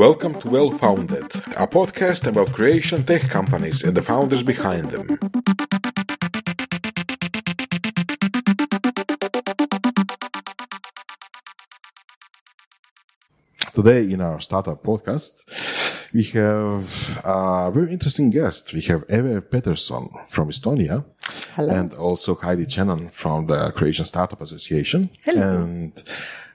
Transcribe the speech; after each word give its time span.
Welcome 0.00 0.40
to 0.40 0.48
Well 0.48 0.70
Founded, 0.70 1.26
a 1.58 1.66
podcast 1.66 2.26
about 2.26 2.54
Croatian 2.54 3.04
tech 3.04 3.28
companies 3.28 3.84
and 3.84 3.94
the 3.94 4.00
founders 4.00 4.42
behind 4.42 4.90
them. 4.90 5.18
Today, 13.74 14.10
in 14.10 14.22
our 14.22 14.40
startup 14.40 14.82
podcast, 14.82 15.32
we 16.14 16.24
have 16.32 17.20
a 17.22 17.70
very 17.70 17.92
interesting 17.92 18.30
guest. 18.30 18.72
We 18.72 18.80
have 18.80 19.04
Eve 19.10 19.50
Peeterson 19.50 20.08
from 20.30 20.48
Estonia. 20.48 21.04
Hello. 21.56 21.74
And 21.74 21.92
also 21.92 22.36
Hajdi 22.36 22.64
Ćenan 22.66 23.12
from 23.12 23.48
the 23.48 23.70
Croatian 23.72 24.06
Startup 24.06 24.40
Association. 24.40 25.10
Hello. 25.24 25.42
And 25.42 25.92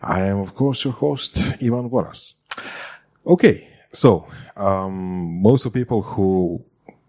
I 0.02 0.22
am, 0.22 0.40
of 0.40 0.56
course, 0.56 0.84
your 0.84 0.94
host, 0.94 1.38
Ivan 1.62 1.92
Voras. 1.92 2.34
Okay. 3.26 3.68
So, 3.92 4.28
um, 4.56 5.42
most 5.42 5.66
of 5.66 5.74
people 5.74 6.02
who 6.02 6.64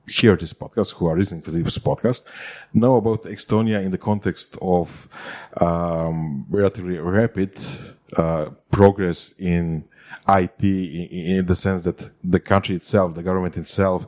hear 0.08 0.36
this 0.36 0.52
podcast, 0.52 0.94
who 0.94 1.06
are 1.06 1.18
listening 1.18 1.42
to 1.42 1.50
this 1.50 1.78
podcast, 1.78 2.24
know 2.72 2.96
about 2.96 3.24
Estonia 3.24 3.84
in 3.84 3.90
the 3.90 3.98
context 3.98 4.56
of 4.62 5.08
um, 5.60 6.46
relatively 6.48 6.98
rapid 6.98 7.58
uh, 8.16 8.50
progress 8.70 9.34
in 9.38 9.84
IT 10.28 10.62
in, 10.62 11.38
in, 11.38 11.46
the 11.46 11.54
sense 11.54 11.84
that 11.84 12.10
the 12.22 12.40
country 12.40 12.76
itself, 12.76 13.14
the 13.14 13.22
government 13.22 13.56
itself, 13.56 14.06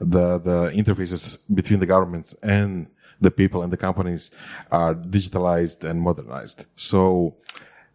the 0.00 0.38
the 0.38 0.70
interfaces 0.70 1.36
between 1.52 1.80
the 1.80 1.86
governments 1.86 2.34
and 2.42 2.86
the 3.20 3.30
people 3.30 3.62
and 3.62 3.72
the 3.72 3.76
companies 3.76 4.30
are 4.70 4.94
digitalized 4.94 5.84
and 5.84 6.00
modernized. 6.00 6.64
So 6.74 7.34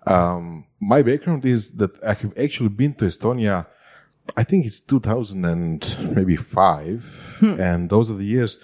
um, 0.05 0.65
my 0.79 1.01
background 1.01 1.45
is 1.45 1.71
that 1.77 1.91
I 2.03 2.13
have 2.13 2.37
actually 2.37 2.69
been 2.69 2.93
to 2.95 3.05
Estonia. 3.05 3.67
I 4.35 4.43
think 4.43 4.65
it's 4.65 4.79
2000 4.79 5.45
and 5.45 6.15
maybe 6.15 6.35
five. 6.35 7.03
Hmm. 7.39 7.59
And 7.59 7.89
those 7.89 8.09
are 8.09 8.15
the 8.15 8.25
years, 8.25 8.59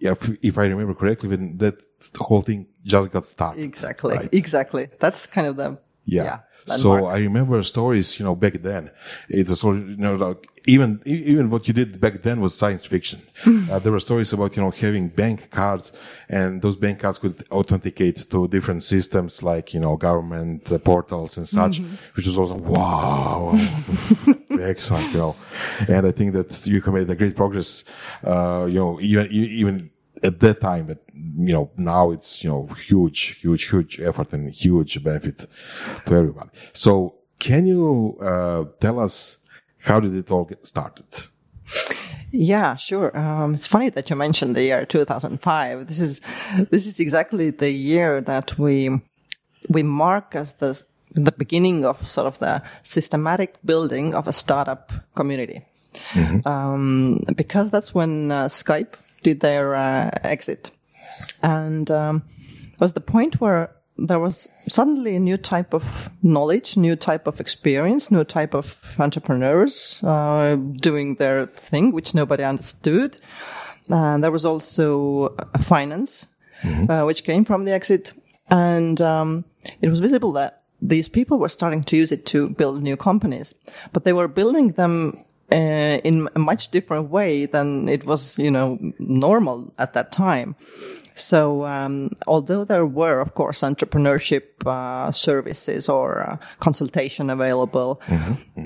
if, 0.00 0.30
if 0.42 0.58
I 0.58 0.64
remember 0.66 0.94
correctly, 0.94 1.28
when 1.28 1.58
that 1.58 1.76
whole 2.18 2.42
thing 2.42 2.66
just 2.84 3.10
got 3.10 3.26
started. 3.26 3.62
Exactly. 3.62 4.14
right? 4.16 4.28
Exactly. 4.32 4.88
That's 5.00 5.26
kind 5.26 5.46
of 5.46 5.56
the, 5.56 5.78
Yeah. 6.04 6.24
yeah. 6.24 6.38
So. 6.66 7.06
I 7.06 7.18
remember 7.18 7.62
stories, 7.62 8.18
you 8.18 8.24
know, 8.24 8.34
back 8.34 8.62
then. 8.62 8.90
It 9.28 9.48
was, 9.48 9.62
you 9.62 9.96
know, 9.96 10.14
like 10.14 10.48
even, 10.66 11.02
even 11.04 11.50
what 11.50 11.66
you 11.66 11.74
did 11.74 12.00
back 12.00 12.22
then 12.22 12.40
was 12.40 12.54
science 12.54 12.86
fiction. 12.86 13.20
uh, 13.70 13.78
there 13.80 13.92
were 13.92 14.00
stories 14.00 14.32
about, 14.32 14.56
you 14.56 14.62
know, 14.62 14.70
having 14.70 15.08
bank 15.08 15.50
cards 15.50 15.92
and 16.28 16.62
those 16.62 16.76
bank 16.76 17.00
cards 17.00 17.18
could 17.18 17.44
authenticate 17.50 18.30
to 18.30 18.48
different 18.48 18.82
systems 18.82 19.42
like, 19.42 19.74
you 19.74 19.80
know, 19.80 19.96
government 19.96 20.70
uh, 20.70 20.78
portals 20.78 21.36
and 21.36 21.48
such, 21.48 21.80
which 22.14 22.26
was 22.26 22.36
also, 22.38 22.54
wow, 22.54 23.52
excellent, 24.50 25.12
you 25.12 25.18
know. 25.18 25.36
And 25.88 26.06
I 26.06 26.12
think 26.12 26.32
that 26.34 26.66
you 26.66 26.82
made 26.92 27.10
a 27.10 27.16
great 27.16 27.34
progress, 27.34 27.84
uh, 28.24 28.66
you 28.68 28.78
know, 28.78 29.00
even, 29.00 29.26
even 29.32 29.90
at 30.22 30.40
that 30.40 30.60
time, 30.60 30.86
but 30.86 31.02
you 31.14 31.52
know, 31.52 31.70
now 31.76 32.10
it's, 32.10 32.42
you 32.42 32.50
know, 32.50 32.66
huge, 32.86 33.38
huge, 33.40 33.68
huge 33.68 34.00
effort 34.00 34.32
and 34.32 34.52
huge 34.52 35.02
benefit 35.02 35.46
to 36.06 36.14
everybody. 36.14 36.50
So 36.72 37.14
can 37.38 37.66
you, 37.66 38.18
uh, 38.20 38.64
tell 38.80 39.00
us 39.00 39.38
how 39.78 40.00
did 40.00 40.14
it 40.14 40.30
all 40.30 40.44
get 40.44 40.66
started? 40.66 41.06
Yeah, 42.30 42.76
sure. 42.76 43.16
Um, 43.16 43.54
it's 43.54 43.66
funny 43.66 43.90
that 43.90 44.08
you 44.08 44.16
mentioned 44.16 44.56
the 44.56 44.62
year 44.62 44.86
2005. 44.86 45.86
This 45.86 46.00
is, 46.00 46.20
this 46.70 46.86
is 46.86 46.98
exactly 46.98 47.50
the 47.50 47.70
year 47.70 48.20
that 48.22 48.58
we, 48.58 48.90
we 49.68 49.82
mark 49.82 50.34
as 50.34 50.54
the, 50.54 50.82
the 51.14 51.32
beginning 51.32 51.84
of 51.84 52.06
sort 52.08 52.26
of 52.26 52.38
the 52.38 52.62
systematic 52.82 53.56
building 53.64 54.14
of 54.14 54.26
a 54.26 54.32
startup 54.32 54.92
community. 55.14 55.62
Um, 56.46 57.22
because 57.36 57.70
that's 57.70 57.94
when 57.94 58.32
uh, 58.32 58.46
Skype 58.46 58.94
did 59.22 59.40
their 59.40 59.74
uh, 59.74 60.10
exit. 60.22 60.70
And 61.42 61.90
um, 61.90 62.22
it 62.72 62.80
was 62.80 62.92
the 62.92 63.00
point 63.00 63.40
where 63.40 63.74
there 63.98 64.18
was 64.18 64.48
suddenly 64.68 65.16
a 65.16 65.20
new 65.20 65.36
type 65.36 65.74
of 65.74 66.10
knowledge, 66.22 66.76
new 66.76 66.96
type 66.96 67.26
of 67.26 67.40
experience, 67.40 68.10
new 68.10 68.24
type 68.24 68.54
of 68.54 68.96
entrepreneurs 68.98 70.02
uh, 70.02 70.56
doing 70.76 71.16
their 71.16 71.46
thing, 71.46 71.92
which 71.92 72.14
nobody 72.14 72.42
understood. 72.42 73.18
And 73.88 74.24
there 74.24 74.30
was 74.30 74.44
also 74.44 75.36
finance, 75.60 76.26
uh, 76.64 77.02
which 77.02 77.24
came 77.24 77.44
from 77.44 77.64
the 77.64 77.72
exit. 77.72 78.12
And 78.48 79.00
um, 79.00 79.44
it 79.80 79.88
was 79.88 80.00
visible 80.00 80.32
that 80.32 80.62
these 80.80 81.08
people 81.08 81.38
were 81.38 81.48
starting 81.48 81.84
to 81.84 81.96
use 81.96 82.10
it 82.10 82.26
to 82.26 82.48
build 82.50 82.82
new 82.82 82.96
companies, 82.96 83.54
but 83.92 84.04
they 84.04 84.12
were 84.12 84.28
building 84.28 84.72
them 84.72 85.24
uh, 85.52 86.00
in 86.04 86.28
a 86.34 86.38
much 86.38 86.70
different 86.70 87.10
way 87.10 87.46
than 87.46 87.88
it 87.88 88.04
was, 88.06 88.38
you 88.38 88.50
know, 88.50 88.78
normal 88.98 89.72
at 89.78 89.92
that 89.92 90.10
time. 90.12 90.54
So, 91.14 91.66
um, 91.66 92.10
although 92.26 92.64
there 92.64 92.86
were, 92.86 93.20
of 93.20 93.34
course, 93.34 93.60
entrepreneurship 93.60 94.42
uh, 94.66 95.12
services 95.12 95.88
or 95.88 96.22
uh, 96.22 96.36
consultation 96.58 97.30
available, 97.30 98.00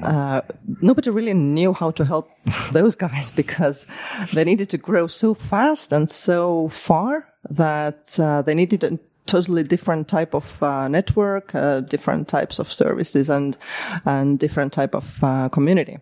Uh, 0.02 0.40
nobody 0.80 1.10
really 1.10 1.34
knew 1.34 1.72
how 1.72 1.90
to 1.92 2.04
help 2.04 2.28
those 2.72 2.94
guys 2.96 3.32
because 3.36 3.86
they 4.34 4.44
needed 4.44 4.68
to 4.70 4.78
grow 4.78 5.08
so 5.08 5.34
fast 5.34 5.92
and 5.92 6.08
so 6.08 6.68
far 6.68 7.26
that 7.50 8.18
uh, 8.20 8.42
they 8.42 8.54
needed 8.54 8.84
a 8.84 8.98
totally 9.26 9.64
different 9.64 10.06
type 10.08 10.34
of 10.36 10.62
uh, 10.62 10.86
network, 10.88 11.54
uh, 11.54 11.80
different 11.80 12.28
types 12.28 12.58
of 12.60 12.68
services, 12.72 13.28
and 13.28 13.56
and 14.04 14.38
different 14.38 14.72
type 14.72 14.94
of 14.96 15.18
uh, 15.22 15.48
community. 15.48 15.98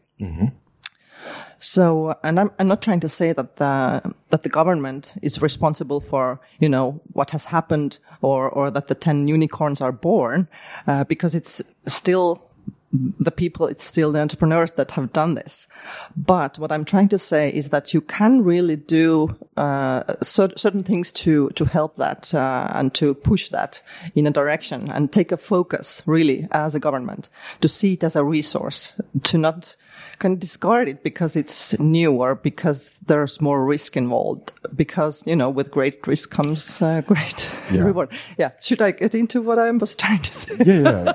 So, 1.65 2.15
and 2.23 2.39
I'm, 2.39 2.51
I'm 2.59 2.69
not 2.69 2.83
trying 2.83 3.01
to 3.01 3.09
say 3.09 3.33
that 3.33 3.57
the, 3.57 4.15
that 4.29 4.43
the 4.43 4.51
government 4.51 5.15
is 5.23 5.41
responsible 5.41 6.03
for, 6.03 6.39
you 6.61 6.69
know, 6.69 7.01
what 7.15 7.31
has 7.31 7.47
happened 7.47 7.97
or, 8.21 8.51
or 8.51 8.71
that 8.71 8.89
the 8.89 8.95
10 8.95 9.29
unicorns 9.29 9.81
are 9.81 9.91
born, 9.91 10.47
uh, 10.87 11.05
because 11.05 11.35
it's 11.35 11.63
still 11.87 12.47
the 12.93 13.31
people, 13.31 13.67
it's 13.67 13.83
still 13.83 14.13
the 14.13 14.21
entrepreneurs 14.21 14.73
that 14.73 14.91
have 14.91 15.15
done 15.15 15.37
this. 15.37 15.67
But 16.15 16.59
what 16.59 16.71
I'm 16.71 16.85
trying 16.85 17.09
to 17.09 17.19
say 17.19 17.51
is 17.51 17.71
that 17.71 17.95
you 17.95 18.03
can 18.03 18.45
really 18.45 18.77
do 18.77 19.35
uh, 19.57 20.03
cer- 20.21 20.57
certain 20.59 20.85
things 20.85 21.11
to 21.13 21.49
to 21.51 21.65
help 21.65 21.97
that 21.97 22.33
uh, 22.35 22.71
and 22.75 22.93
to 22.95 23.15
push 23.15 23.49
that 23.49 23.81
in 24.15 24.27
a 24.27 24.31
direction 24.31 24.91
and 24.91 25.11
take 25.11 25.33
a 25.33 25.39
focus 25.39 26.03
really 26.07 26.47
as 26.53 26.75
a 26.75 26.79
government 26.79 27.31
to 27.63 27.69
see 27.69 27.95
it 27.95 28.05
as 28.05 28.17
a 28.17 28.23
resource 28.23 28.93
to 29.25 29.39
not 29.39 29.75
of 30.23 30.41
discard 30.41 30.89
it 30.89 31.03
because 31.03 31.37
it's 31.37 31.79
newer, 31.79 32.35
because 32.35 32.91
there's 33.07 33.41
more 33.41 33.65
risk 33.67 33.97
involved. 33.97 34.53
Because 34.75 35.23
you 35.27 35.37
know, 35.37 35.51
with 35.51 35.71
great 35.71 36.07
risk 36.07 36.31
comes 36.31 36.81
uh, 36.83 37.01
great 37.07 37.53
Yeah. 37.73 37.83
reward. 37.83 38.09
Yeah. 38.39 38.51
Should 38.61 38.81
I 38.83 38.93
get 38.93 39.15
into 39.15 39.43
what 39.43 39.59
I 39.59 39.71
was 39.71 39.95
trying 39.95 40.23
to 40.23 40.33
say? 40.33 40.57
Yeah, 40.65 41.15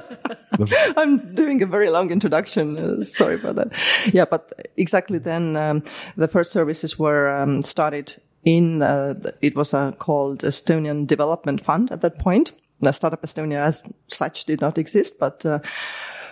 yeah. 0.59 0.93
I'm 0.97 1.33
doing 1.35 1.61
a 1.61 1.65
very 1.65 1.89
long 1.89 2.11
introduction. 2.11 2.77
Uh, 2.77 3.03
sorry 3.03 3.35
about 3.35 3.55
that. 3.55 3.71
Yeah, 4.13 4.25
but 4.25 4.69
exactly 4.77 5.19
then, 5.19 5.55
um, 5.55 5.83
the 6.17 6.27
first 6.27 6.51
services 6.51 6.97
were 6.99 7.29
um, 7.29 7.61
started 7.61 8.15
in, 8.45 8.81
uh, 8.81 9.13
it 9.41 9.55
was 9.55 9.73
uh, 9.73 9.91
called 9.93 10.39
Estonian 10.43 11.05
Development 11.07 11.61
Fund 11.61 11.91
at 11.91 12.01
that 12.01 12.19
point. 12.19 12.51
The 12.81 12.93
Startup 12.93 13.21
Estonia 13.21 13.57
as 13.57 13.83
such 14.07 14.45
did 14.45 14.61
not 14.61 14.77
exist, 14.77 15.19
but, 15.19 15.45
uh, 15.45 15.59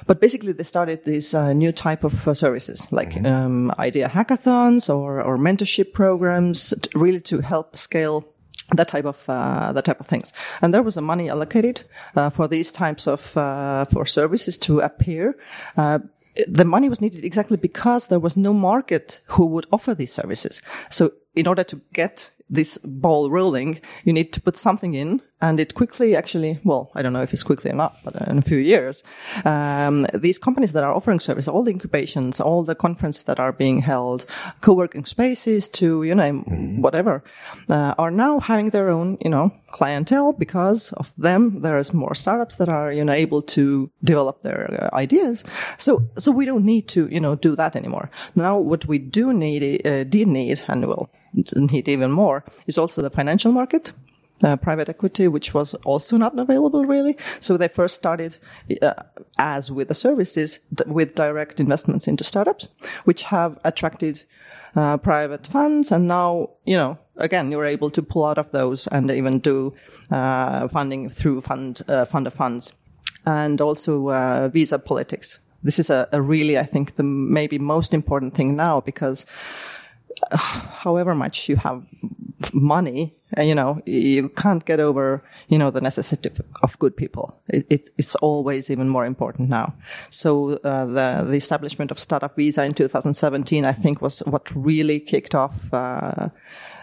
but 0.07 0.21
basically 0.21 0.53
they 0.53 0.63
started 0.63 1.03
this 1.03 1.33
uh, 1.33 1.53
new 1.53 1.71
type 1.71 2.03
of 2.03 2.27
uh, 2.27 2.33
services 2.33 2.87
like 2.91 3.23
um, 3.25 3.71
idea 3.77 4.07
hackathons 4.09 4.89
or, 4.89 5.21
or 5.21 5.37
mentorship 5.37 5.93
programs 5.93 6.73
t- 6.81 6.89
really 6.95 7.19
to 7.21 7.41
help 7.41 7.77
scale 7.77 8.25
that 8.75 8.87
type 8.87 9.05
of 9.05 9.23
uh, 9.29 9.71
that 9.71 9.85
type 9.85 9.99
of 9.99 10.07
things. 10.07 10.33
And 10.61 10.73
there 10.73 10.83
was 10.83 10.97
a 10.97 11.01
money 11.01 11.29
allocated 11.29 11.81
uh, 12.15 12.29
for 12.29 12.47
these 12.47 12.71
types 12.71 13.07
of 13.07 13.35
uh, 13.37 13.85
for 13.85 14.05
services 14.05 14.57
to 14.59 14.81
appear. 14.81 15.37
Uh, 15.77 15.99
the 16.47 16.65
money 16.65 16.89
was 16.89 17.01
needed 17.01 17.23
exactly 17.23 17.57
because 17.57 18.07
there 18.07 18.19
was 18.19 18.37
no 18.37 18.53
market 18.53 19.21
who 19.27 19.45
would 19.45 19.65
offer 19.71 19.95
these 19.95 20.13
services. 20.13 20.61
So 20.89 21.13
in 21.35 21.47
order 21.47 21.63
to 21.63 21.81
get 21.93 22.31
this 22.49 22.77
ball 22.83 23.29
rolling, 23.29 23.79
you 24.03 24.13
need 24.13 24.33
to 24.33 24.41
put 24.41 24.57
something 24.57 24.93
in 24.93 25.21
and 25.39 25.59
it 25.59 25.75
quickly 25.75 26.15
actually, 26.15 26.59
well, 26.63 26.91
I 26.95 27.03
don't 27.03 27.13
know 27.13 27.21
if 27.21 27.31
it's 27.31 27.43
quickly 27.43 27.69
or 27.69 27.75
not, 27.75 27.97
but 28.03 28.15
in 28.27 28.39
a 28.39 28.41
few 28.41 28.57
years, 28.57 29.03
um, 29.45 30.07
these 30.13 30.39
companies 30.39 30.71
that 30.71 30.83
are 30.83 30.93
offering 30.93 31.19
service, 31.19 31.47
all 31.47 31.63
the 31.63 31.71
incubations, 31.71 32.41
all 32.41 32.63
the 32.63 32.73
conferences 32.73 33.23
that 33.25 33.39
are 33.39 33.51
being 33.51 33.81
held, 33.81 34.25
co-working 34.61 35.05
spaces 35.05 35.69
to, 35.69 36.01
you 36.01 36.15
know, 36.15 36.31
whatever, 36.79 37.23
uh, 37.69 37.93
are 37.99 38.09
now 38.09 38.39
having 38.39 38.71
their 38.71 38.89
own, 38.89 39.17
you 39.21 39.29
know, 39.29 39.51
clientele 39.69 40.33
because 40.33 40.91
of 40.93 41.13
them. 41.19 41.61
There's 41.61 41.93
more 41.93 42.15
startups 42.15 42.55
that 42.55 42.69
are, 42.69 42.91
you 42.91 43.05
know, 43.05 43.13
able 43.13 43.43
to 43.43 43.91
develop 44.03 44.41
their 44.41 44.89
uh, 44.91 44.95
ideas. 44.95 45.43
So, 45.77 46.09
so 46.17 46.31
we 46.31 46.45
don't 46.45 46.65
need 46.65 46.87
to, 46.89 47.07
you 47.11 47.19
know, 47.19 47.35
do 47.35 47.55
that 47.57 47.75
anymore. 47.75 48.09
Now, 48.33 48.57
what 48.57 48.87
we 48.87 48.97
do 48.97 49.33
need, 49.33 49.85
uh, 49.85 50.03
did 50.03 50.27
need, 50.27 50.63
and 50.67 50.87
will 50.87 51.11
need 51.55 51.87
even 51.87 52.11
more, 52.11 52.43
is 52.67 52.77
also 52.77 53.01
the 53.01 53.09
financial 53.09 53.51
market. 53.51 53.93
uh, 54.43 54.55
private 54.55 54.89
equity, 54.89 55.27
which 55.27 55.53
was 55.53 55.73
also 55.85 56.17
not 56.17 56.37
available 56.37 56.85
really. 56.85 57.17
So 57.39 57.57
they 57.57 57.67
first 57.67 57.95
started, 57.95 58.37
uh, 58.81 58.93
as 59.37 59.71
with 59.71 59.87
the 59.87 59.95
services, 59.95 60.59
d- 60.73 60.83
with 60.87 61.15
direct 61.15 61.59
investments 61.59 62.07
into 62.07 62.23
startups, 62.23 62.69
which 63.05 63.23
have 63.23 63.59
attracted 63.63 64.23
uh, 64.75 64.97
private 64.97 65.47
funds. 65.47 65.91
And 65.91 66.07
now, 66.07 66.49
you 66.65 66.77
know, 66.77 66.97
again, 67.17 67.51
you're 67.51 67.65
able 67.65 67.89
to 67.91 68.03
pull 68.03 68.25
out 68.25 68.37
of 68.37 68.51
those 68.51 68.87
and 68.87 69.09
even 69.09 69.39
do 69.39 69.73
uh, 70.11 70.67
funding 70.67 71.09
through 71.09 71.41
fund 71.41 71.81
uh, 71.87 72.05
fund 72.05 72.27
of 72.27 72.33
funds, 72.33 72.73
and 73.25 73.59
also 73.59 74.09
uh, 74.09 74.49
visa 74.49 74.79
politics. 74.79 75.39
This 75.63 75.79
is 75.79 75.89
a, 75.89 76.07
a 76.11 76.21
really, 76.21 76.57
I 76.57 76.65
think, 76.65 76.95
the 76.95 77.03
maybe 77.03 77.57
most 77.57 77.93
important 77.93 78.35
thing 78.35 78.55
now 78.55 78.79
because 78.79 79.25
however 80.31 81.15
much 81.15 81.49
you 81.49 81.55
have 81.55 81.83
money, 82.53 83.15
you 83.37 83.55
know, 83.55 83.81
you 83.85 84.29
can't 84.29 84.65
get 84.65 84.79
over, 84.79 85.23
you 85.47 85.57
know, 85.57 85.71
the 85.71 85.81
necessity 85.81 86.29
of 86.63 86.77
good 86.79 86.95
people. 86.95 87.39
It, 87.47 87.65
it, 87.69 87.89
it's 87.97 88.15
always 88.15 88.69
even 88.69 88.89
more 88.89 89.05
important 89.05 89.49
now. 89.49 89.73
So 90.09 90.53
uh, 90.63 90.85
the 90.85 91.25
the 91.27 91.35
establishment 91.35 91.91
of 91.91 91.99
startup 91.99 92.35
visa 92.35 92.63
in 92.63 92.73
2017, 92.73 93.65
I 93.65 93.73
think, 93.73 94.01
was 94.01 94.19
what 94.19 94.49
really 94.55 94.99
kicked 94.99 95.35
off 95.35 95.73
uh, 95.73 96.29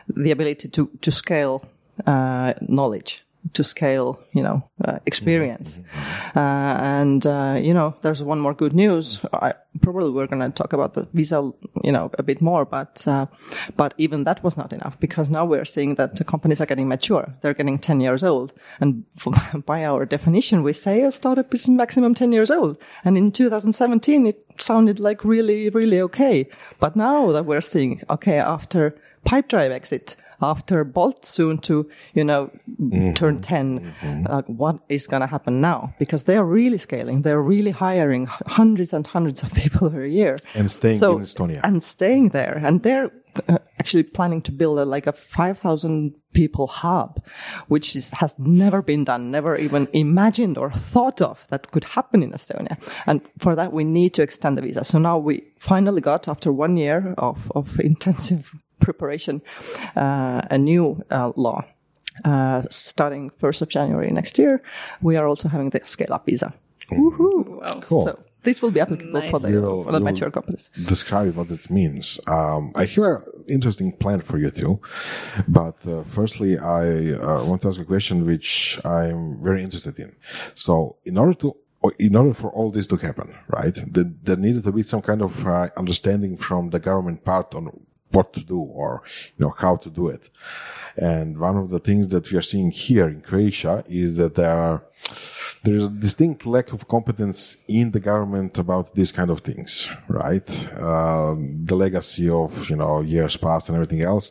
the 0.09 0.31
ability 0.31 0.69
to 0.69 0.91
to 1.01 1.11
scale 1.11 1.65
uh, 2.07 2.55
knowledge 2.61 3.25
to 3.53 3.63
scale, 3.63 4.19
you 4.33 4.43
know, 4.43 4.63
uh, 4.85 4.99
experience. 5.07 5.79
Uh, 6.35 6.41
and, 6.41 7.27
uh, 7.27 7.59
you 7.61 7.75
know, 7.75 7.95
there's 8.03 8.23
one 8.23 8.41
more 8.41 8.55
good 8.55 8.75
news. 8.75 9.21
I, 9.33 9.55
probably 9.83 10.11
we're 10.11 10.27
going 10.27 10.41
to 10.41 10.51
talk 10.51 10.73
about 10.73 10.95
the 10.95 11.07
visa, 11.13 11.53
you 11.83 11.93
know, 11.93 12.11
a 12.19 12.23
bit 12.23 12.41
more, 12.41 12.65
but, 12.65 13.07
uh, 13.07 13.27
but 13.77 13.95
even 13.99 14.25
that 14.25 14.43
was 14.43 14.57
not 14.57 14.73
enough 14.73 14.99
because 14.99 15.31
now 15.31 15.45
we're 15.45 15.65
seeing 15.65 15.97
that 15.97 16.17
the 16.17 16.25
companies 16.25 16.61
are 16.61 16.67
getting 16.67 16.89
mature. 16.89 17.35
They're 17.43 17.55
getting 17.55 17.79
10 17.79 18.01
years 18.01 18.25
old. 18.25 18.53
And 18.81 19.05
for, 19.17 19.33
by 19.67 19.85
our 19.85 20.07
definition, 20.07 20.63
we 20.63 20.73
say 20.73 21.03
a 21.03 21.13
startup 21.13 21.53
is 21.55 21.69
maximum 21.69 22.15
10 22.15 22.33
years 22.33 22.51
old. 22.51 22.79
And 23.05 23.19
in 23.19 23.31
2017, 23.31 24.27
it 24.27 24.45
sounded 24.59 25.01
like 25.01 25.25
really, 25.25 25.69
really 25.69 26.01
okay. 26.01 26.49
But 26.81 26.97
now 26.97 27.31
that 27.33 27.45
we're 27.45 27.61
seeing, 27.61 28.03
okay, 28.09 28.39
after 28.39 28.97
Pipedrive 29.25 29.71
exit, 29.71 30.17
after 30.45 30.85
Bolt 30.85 31.25
soon 31.25 31.59
to, 31.59 31.89
you 32.15 32.25
know, 32.25 32.51
mm-hmm. 32.81 33.13
turn 33.15 33.41
10, 33.41 33.81
mm-hmm. 33.81 34.27
uh, 34.29 34.43
what 34.47 34.79
is 34.89 35.07
going 35.07 35.21
to 35.23 35.27
happen 35.27 35.61
now? 35.61 35.95
Because 35.99 36.25
they 36.25 36.37
are 36.37 36.45
really 36.45 36.79
scaling. 36.79 37.23
They're 37.23 37.43
really 37.43 37.71
hiring 37.71 38.27
hundreds 38.27 38.93
and 38.93 39.07
hundreds 39.07 39.43
of 39.43 39.53
people 39.61 39.91
per 39.91 40.05
year. 40.05 40.37
And 40.55 40.71
staying 40.71 40.99
so, 40.99 41.17
in 41.17 41.23
Estonia. 41.23 41.61
And 41.65 41.83
staying 41.83 42.31
there. 42.31 42.61
And 42.65 42.83
they're 42.83 43.11
uh, 43.49 43.59
actually 43.81 44.05
planning 44.05 44.41
to 44.43 44.53
build 44.53 44.79
a, 44.79 44.85
like 44.85 45.07
a 45.07 45.13
5,000 45.13 46.15
people 46.33 46.67
hub, 46.67 47.23
which 47.69 47.97
is, 47.97 48.11
has 48.11 48.35
never 48.39 48.83
been 48.83 49.05
done, 49.05 49.31
never 49.31 49.57
even 49.57 49.89
imagined 49.93 50.57
or 50.57 50.71
thought 50.71 51.21
of 51.21 51.47
that 51.51 51.71
could 51.71 51.85
happen 51.85 52.23
in 52.23 52.33
Estonia. 52.33 52.77
And 53.07 53.21
for 53.39 53.55
that, 53.57 53.73
we 53.73 53.85
need 53.85 54.15
to 54.15 54.23
extend 54.23 54.57
the 54.59 54.63
visa. 54.63 54.85
So 54.85 54.99
now 54.99 55.19
we 55.19 55.45
finally 55.59 56.01
got, 56.01 56.29
after 56.29 56.53
one 56.53 56.77
year 56.77 57.15
of, 57.19 57.51
of 57.55 57.81
intensive 57.81 58.53
preparation, 58.81 59.43
uh, 59.97 60.43
a 60.51 60.59
new 60.59 61.03
uh, 61.11 61.33
law. 61.37 61.65
Uh, 62.25 62.63
starting 62.71 63.29
1st 63.43 63.63
of 63.63 63.69
January 63.69 64.09
next 64.13 64.39
year, 64.39 64.63
we 65.03 65.17
are 65.17 65.27
also 65.27 65.49
having 65.49 65.71
the 65.71 65.81
scale 65.83 66.13
up 66.13 66.27
visa. 66.27 66.55
Woohoo! 66.93 67.61
Wow. 67.61 67.81
Cool. 67.81 68.05
So 68.05 68.25
this 68.45 68.63
will 68.63 68.71
be 68.71 68.81
applicable 68.81 69.21
nice. 69.21 69.31
for 69.31 69.41
the, 69.41 69.51
for 69.51 69.91
the 69.91 70.01
mature 70.01 70.31
companies. 70.31 70.71
Describe 70.85 71.35
what 71.35 71.51
it 71.51 71.69
means. 71.71 72.21
Um, 72.27 72.73
I 72.75 72.85
hear 72.85 73.17
an 73.17 73.45
interesting 73.49 73.91
plan 73.93 74.21
for 74.21 74.39
you 74.39 74.51
too, 74.51 74.81
but 75.49 75.77
uh, 75.87 76.05
firstly, 76.05 76.59
I 76.59 77.15
uh, 77.15 77.45
want 77.45 77.63
to 77.63 77.69
ask 77.69 77.81
a 77.81 77.85
question 77.85 78.27
which 78.27 78.79
I'm 78.85 79.43
very 79.43 79.63
interested 79.63 79.99
in. 79.99 80.15
So, 80.55 80.97
in 81.05 81.19
order 81.19 81.35
to 81.35 81.57
in 81.99 82.17
order 82.17 82.33
for 82.33 82.51
all 82.51 82.71
this 82.71 82.87
to 82.87 82.97
happen, 82.97 83.35
right, 83.49 83.75
there, 83.75 84.11
there 84.23 84.37
needed 84.37 84.65
to 84.65 84.73
be 84.73 84.83
some 84.83 85.03
kind 85.03 85.21
of 85.21 85.47
uh, 85.47 85.69
understanding 85.77 86.37
from 86.37 86.71
the 86.71 86.79
government 86.79 87.25
part 87.25 87.55
on 87.55 87.69
what 88.15 88.33
to 88.33 88.41
do 88.41 88.59
or, 88.59 89.03
you 89.37 89.45
know, 89.45 89.55
how 89.59 89.77
to 89.77 89.91
do 89.91 90.09
it. 90.09 90.31
And 90.97 91.39
one 91.39 91.57
of 91.57 91.71
the 91.71 91.81
things 91.81 92.09
that 92.09 92.31
we 92.31 92.39
are 92.39 92.43
seeing 92.43 92.71
here 92.71 93.09
in 93.09 93.21
Croatia 93.21 93.85
is 93.89 94.17
that 94.17 94.37
there 94.37 94.57
are, 94.57 94.85
there's 95.65 95.87
a 95.87 95.91
distinct 95.91 96.47
lack 96.47 96.73
of 96.73 96.87
competence 96.87 97.57
in 97.67 97.91
the 97.91 98.01
government 98.01 98.59
about 98.59 98.95
these 98.95 99.11
kind 99.11 99.31
of 99.31 99.41
things, 99.41 99.89
right? 100.09 100.49
Um, 100.81 101.65
the 101.65 101.75
legacy 101.75 102.29
of, 102.29 102.71
you 102.71 102.77
know, 102.77 103.01
years 103.01 103.37
past 103.37 103.69
and 103.69 103.77
everything 103.77 104.03
else 104.03 104.31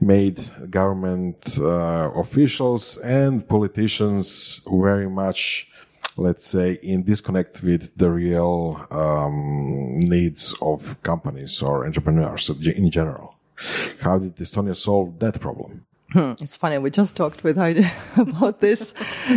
made 0.00 0.40
government 0.70 1.58
uh, 1.58 2.10
officials 2.16 2.96
and 2.98 3.46
politicians 3.46 4.60
very 4.66 5.08
much 5.08 5.68
let's 6.16 6.44
say, 6.44 6.78
in 6.82 7.02
disconnect 7.04 7.62
with 7.62 7.96
the 7.96 8.10
real 8.10 8.86
um, 8.90 10.00
needs 10.00 10.54
of 10.60 11.00
companies 11.02 11.62
or 11.62 11.86
entrepreneurs 11.86 12.50
in 12.50 12.90
general. 12.90 13.34
How 14.00 14.18
did 14.18 14.36
Estonia 14.36 14.76
solve 14.76 15.18
that 15.20 15.40
problem? 15.40 15.86
Hmm. 16.12 16.32
It's 16.40 16.56
funny. 16.56 16.76
We 16.76 16.90
just 16.90 17.16
talked 17.16 17.42
with 17.42 17.56
Hajdi 17.56 17.90
about 18.16 18.60
this, 18.60 18.92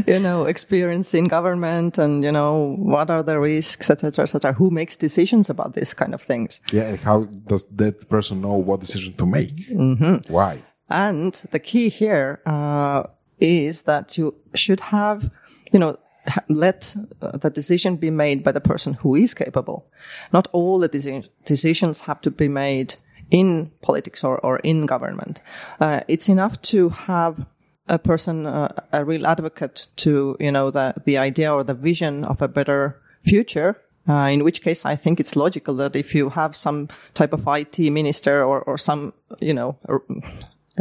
you 0.06 0.20
know, 0.20 0.44
experience 0.46 1.14
in 1.14 1.28
government 1.28 1.98
and, 1.98 2.24
you 2.24 2.32
know, 2.32 2.76
what 2.78 3.10
are 3.10 3.24
the 3.24 3.40
risks, 3.40 3.90
etc., 3.90 4.24
etc. 4.24 4.54
Who 4.54 4.70
makes 4.70 4.98
decisions 4.98 5.50
about 5.50 5.74
these 5.74 5.94
kind 5.94 6.14
of 6.14 6.22
things? 6.22 6.60
Yeah. 6.74 6.84
And 6.84 7.00
How 7.00 7.24
does 7.24 7.64
that 7.76 8.10
person 8.10 8.42
know 8.42 8.56
what 8.56 8.82
decision 8.82 9.14
to 9.14 9.26
make? 9.26 9.70
Mm-hmm. 9.70 10.32
Why? 10.32 10.64
And 10.90 11.40
the 11.52 11.60
key 11.60 11.88
here 11.90 12.42
uh, 12.46 13.04
is 13.40 13.84
that 13.84 14.18
you 14.18 14.36
should 14.54 14.82
have, 14.82 15.32
you 15.72 15.80
know, 15.80 15.98
let 16.50 16.96
uh, 17.22 17.38
the 17.38 17.50
decision 17.50 17.96
be 17.96 18.10
made 18.10 18.44
by 18.44 18.52
the 18.52 18.62
person 18.62 18.94
who 18.94 19.16
is 19.16 19.34
capable. 19.34 19.88
Not 20.32 20.48
all 20.52 20.80
the 20.80 20.90
deci- 20.90 21.30
decisions 21.46 22.02
have 22.02 22.22
to 22.22 22.32
be 22.32 22.48
made 22.48 22.96
in 23.32 23.72
politics 23.82 24.24
or, 24.24 24.40
or 24.40 24.58
in 24.60 24.86
government. 24.86 25.42
Uh, 25.80 26.02
it's 26.08 26.30
enough 26.30 26.62
to 26.62 26.90
have 26.90 27.46
a 27.88 28.00
person, 28.00 28.46
uh, 28.46 28.70
a 28.92 29.06
real 29.06 29.28
advocate 29.28 29.88
to, 29.98 30.36
you 30.40 30.52
know, 30.52 30.72
the, 30.72 30.94
the 31.06 31.18
idea 31.18 31.54
or 31.54 31.64
the 31.64 31.74
vision 31.74 32.24
of 32.26 32.42
a 32.42 32.48
better 32.48 33.00
future. 33.24 33.82
Uh, 34.08 34.28
in 34.28 34.44
which 34.44 34.62
case, 34.62 34.86
I 34.86 34.96
think 34.96 35.20
it's 35.20 35.36
logical 35.36 35.76
that 35.78 35.96
if 35.96 36.14
you 36.14 36.30
have 36.30 36.56
some 36.56 36.90
type 37.16 37.34
of 37.34 37.48
IT 37.48 37.80
minister 37.80 38.44
or, 38.44 38.62
or 38.62 38.78
some, 38.78 39.14
you 39.40 39.54
know, 39.54 39.78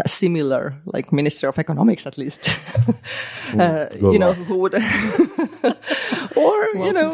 similar, 0.07 0.75
like 0.85 1.13
Minister 1.13 1.49
of 1.49 1.59
Economics 1.59 2.07
at 2.07 2.19
least, 2.19 2.49
uh, 3.59 3.87
you 3.93 4.19
know, 4.19 4.33
who 4.33 4.59
would, 4.59 4.75
or 6.37 6.57
you 6.75 6.93
know, 6.93 7.11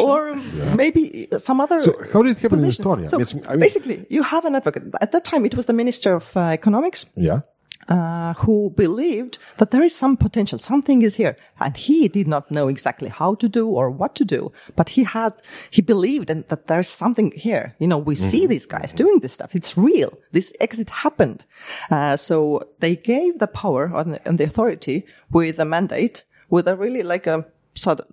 or 0.00 0.36
yeah. 0.36 0.74
maybe 0.74 1.28
some 1.38 1.60
other. 1.60 1.78
So 1.78 1.92
how 2.12 2.22
did 2.22 2.36
it 2.36 2.40
happen 2.40 2.58
position. 2.58 2.84
in 2.84 3.06
Estonia? 3.06 3.26
So 3.26 3.40
I 3.46 3.50
mean, 3.52 3.60
basically, 3.60 4.06
you 4.08 4.22
have 4.22 4.44
an 4.44 4.54
advocate. 4.54 4.84
At 5.00 5.12
that 5.12 5.24
time, 5.24 5.44
it 5.44 5.54
was 5.54 5.66
the 5.66 5.72
Minister 5.74 6.14
of 6.14 6.36
uh, 6.36 6.40
Economics. 6.40 7.06
Yeah 7.14 7.40
uh, 7.88 8.34
who 8.34 8.70
believed 8.76 9.38
that 9.58 9.70
there 9.70 9.82
is 9.82 9.94
some 9.94 10.16
potential, 10.16 10.58
something 10.58 11.02
is 11.02 11.16
here, 11.16 11.36
and 11.60 11.76
he 11.76 12.08
did 12.08 12.28
not 12.28 12.50
know 12.50 12.68
exactly 12.68 13.08
how 13.08 13.34
to 13.34 13.48
do 13.48 13.68
or 13.68 13.90
what 13.90 14.14
to 14.14 14.24
do, 14.24 14.52
but 14.76 14.90
he 14.90 15.04
had, 15.04 15.32
he 15.70 15.82
believed 15.82 16.30
in, 16.30 16.44
that 16.48 16.66
there's 16.66 16.88
something 16.88 17.32
here. 17.32 17.74
You 17.78 17.88
know, 17.88 17.98
we 17.98 18.14
mm-hmm. 18.14 18.28
see 18.28 18.46
these 18.46 18.66
guys 18.66 18.92
doing 18.92 19.20
this 19.20 19.32
stuff. 19.32 19.54
It's 19.54 19.76
real. 19.76 20.16
This 20.32 20.52
exit 20.60 20.90
happened. 20.90 21.44
Uh, 21.90 22.16
so 22.16 22.68
they 22.80 22.96
gave 22.96 23.38
the 23.38 23.46
power 23.46 23.90
and 23.94 24.14
the, 24.14 24.28
and 24.28 24.38
the 24.38 24.44
authority 24.44 25.06
with 25.30 25.58
a 25.58 25.64
mandate, 25.64 26.24
with 26.50 26.68
a 26.68 26.76
really 26.76 27.02
like 27.02 27.26
a 27.26 27.44
sort 27.74 28.00
of, 28.00 28.06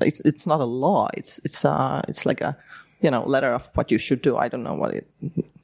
it's, 0.00 0.20
it's 0.20 0.46
not 0.46 0.60
a 0.60 0.64
law. 0.64 1.08
It's, 1.14 1.38
it's, 1.44 1.64
uh, 1.64 2.02
it's 2.08 2.26
like 2.26 2.40
a, 2.40 2.56
you 3.00 3.10
know, 3.10 3.24
letter 3.24 3.52
of 3.52 3.68
what 3.74 3.90
you 3.90 3.98
should 3.98 4.22
do. 4.22 4.36
I 4.36 4.48
don't 4.48 4.62
know 4.62 4.74
what 4.74 4.94
it, 4.94 5.06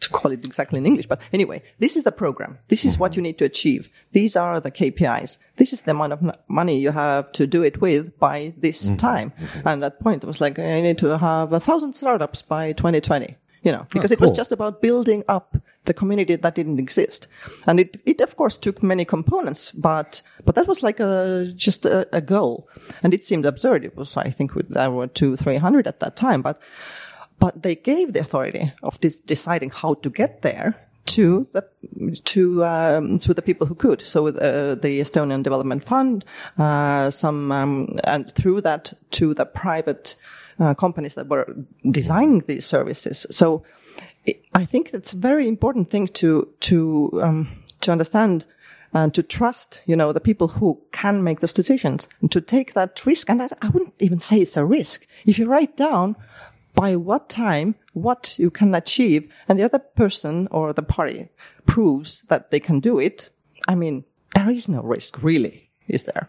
to 0.00 0.08
call 0.10 0.30
it 0.30 0.44
exactly 0.44 0.78
in 0.78 0.86
English, 0.86 1.06
but 1.06 1.20
anyway, 1.32 1.62
this 1.78 1.96
is 1.96 2.04
the 2.04 2.12
program. 2.12 2.58
This 2.68 2.84
is 2.84 2.98
what 2.98 3.16
you 3.16 3.22
need 3.22 3.38
to 3.38 3.44
achieve. 3.44 3.90
These 4.12 4.36
are 4.36 4.60
the 4.60 4.70
KPIs. 4.70 5.38
This 5.56 5.72
is 5.72 5.82
the 5.82 5.92
amount 5.92 6.12
of 6.12 6.36
money 6.48 6.78
you 6.78 6.92
have 6.92 7.32
to 7.32 7.46
do 7.46 7.62
it 7.62 7.80
with 7.80 8.18
by 8.18 8.52
this 8.58 8.86
mm-hmm. 8.86 8.96
time. 8.96 9.32
Mm-hmm. 9.38 9.68
And 9.68 9.84
at 9.84 9.98
that 9.98 10.04
point, 10.04 10.24
it 10.24 10.26
was 10.26 10.40
like, 10.40 10.58
I 10.58 10.80
need 10.80 10.98
to 10.98 11.18
have 11.18 11.52
a 11.52 11.60
thousand 11.60 11.94
startups 11.94 12.42
by 12.42 12.72
2020, 12.72 13.36
you 13.62 13.72
know, 13.72 13.86
because 13.90 14.12
oh, 14.12 14.16
cool. 14.16 14.26
it 14.26 14.30
was 14.30 14.36
just 14.36 14.52
about 14.52 14.82
building 14.82 15.24
up 15.28 15.56
the 15.84 15.94
community 15.94 16.36
that 16.36 16.54
didn't 16.54 16.78
exist. 16.78 17.26
And 17.66 17.80
it, 17.80 18.00
it 18.04 18.20
of 18.20 18.36
course 18.36 18.58
took 18.58 18.82
many 18.82 19.04
components, 19.04 19.72
but, 19.72 20.22
but 20.44 20.54
that 20.54 20.68
was 20.68 20.82
like 20.82 21.00
a, 21.00 21.52
just 21.56 21.86
a, 21.86 22.06
a 22.14 22.20
goal. 22.20 22.68
And 23.02 23.14
it 23.14 23.24
seemed 23.24 23.46
absurd. 23.46 23.84
It 23.84 23.96
was, 23.96 24.16
I 24.16 24.30
think, 24.30 24.52
there 24.68 24.90
were 24.90 25.06
two, 25.06 25.36
three 25.36 25.56
hundred 25.56 25.86
at 25.86 26.00
that 26.00 26.14
time, 26.14 26.42
but 26.42 26.60
but 27.42 27.62
they 27.62 27.74
gave 27.74 28.12
the 28.12 28.20
authority 28.20 28.72
of 28.84 29.00
this 29.00 29.18
deciding 29.18 29.70
how 29.70 29.94
to 29.94 30.10
get 30.10 30.42
there 30.42 30.76
to 31.04 31.48
the 31.50 31.64
to 32.24 32.64
um, 32.64 33.18
to 33.18 33.34
the 33.34 33.42
people 33.42 33.66
who 33.66 33.74
could. 33.74 34.00
So 34.00 34.28
uh, 34.28 34.76
the 34.76 35.00
Estonian 35.00 35.42
Development 35.42 35.84
Fund, 35.84 36.24
uh, 36.56 37.10
some 37.10 37.50
um, 37.50 37.98
and 38.04 38.32
through 38.36 38.60
that 38.60 38.92
to 39.18 39.34
the 39.34 39.44
private 39.44 40.14
uh, 40.60 40.74
companies 40.74 41.14
that 41.14 41.26
were 41.26 41.52
designing 41.90 42.44
these 42.46 42.64
services. 42.64 43.26
So 43.30 43.64
I 44.54 44.64
think 44.64 44.94
it's 44.94 45.12
a 45.12 45.18
very 45.18 45.48
important 45.48 45.90
thing 45.90 46.06
to 46.20 46.46
to 46.60 47.20
um, 47.24 47.48
to 47.80 47.90
understand 47.90 48.44
and 48.94 49.12
to 49.14 49.22
trust, 49.22 49.80
you 49.86 49.96
know, 49.96 50.12
the 50.12 50.20
people 50.20 50.48
who 50.48 50.78
can 50.92 51.24
make 51.24 51.40
those 51.40 51.52
decisions 51.52 52.08
and 52.20 52.30
to 52.30 52.40
take 52.40 52.74
that 52.74 53.04
risk. 53.06 53.30
And 53.30 53.42
I, 53.42 53.48
I 53.62 53.68
wouldn't 53.70 53.94
even 53.98 54.18
say 54.18 54.42
it's 54.42 54.56
a 54.56 54.64
risk. 54.64 55.06
If 55.24 55.38
you 55.38 55.46
write 55.46 55.76
down 55.76 56.14
by 56.74 56.96
what 56.96 57.28
time, 57.28 57.74
what 57.92 58.38
you 58.38 58.50
can 58.50 58.74
achieve, 58.74 59.30
and 59.48 59.58
the 59.58 59.64
other 59.64 59.78
person 59.78 60.48
or 60.50 60.72
the 60.72 60.82
party 60.82 61.28
proves 61.66 62.22
that 62.28 62.50
they 62.50 62.60
can 62.60 62.80
do 62.80 62.98
it, 62.98 63.28
I 63.68 63.74
mean, 63.74 64.04
there 64.34 64.50
is 64.50 64.68
no 64.68 64.82
risk 64.82 65.22
really, 65.22 65.70
is 65.88 66.04
there? 66.04 66.28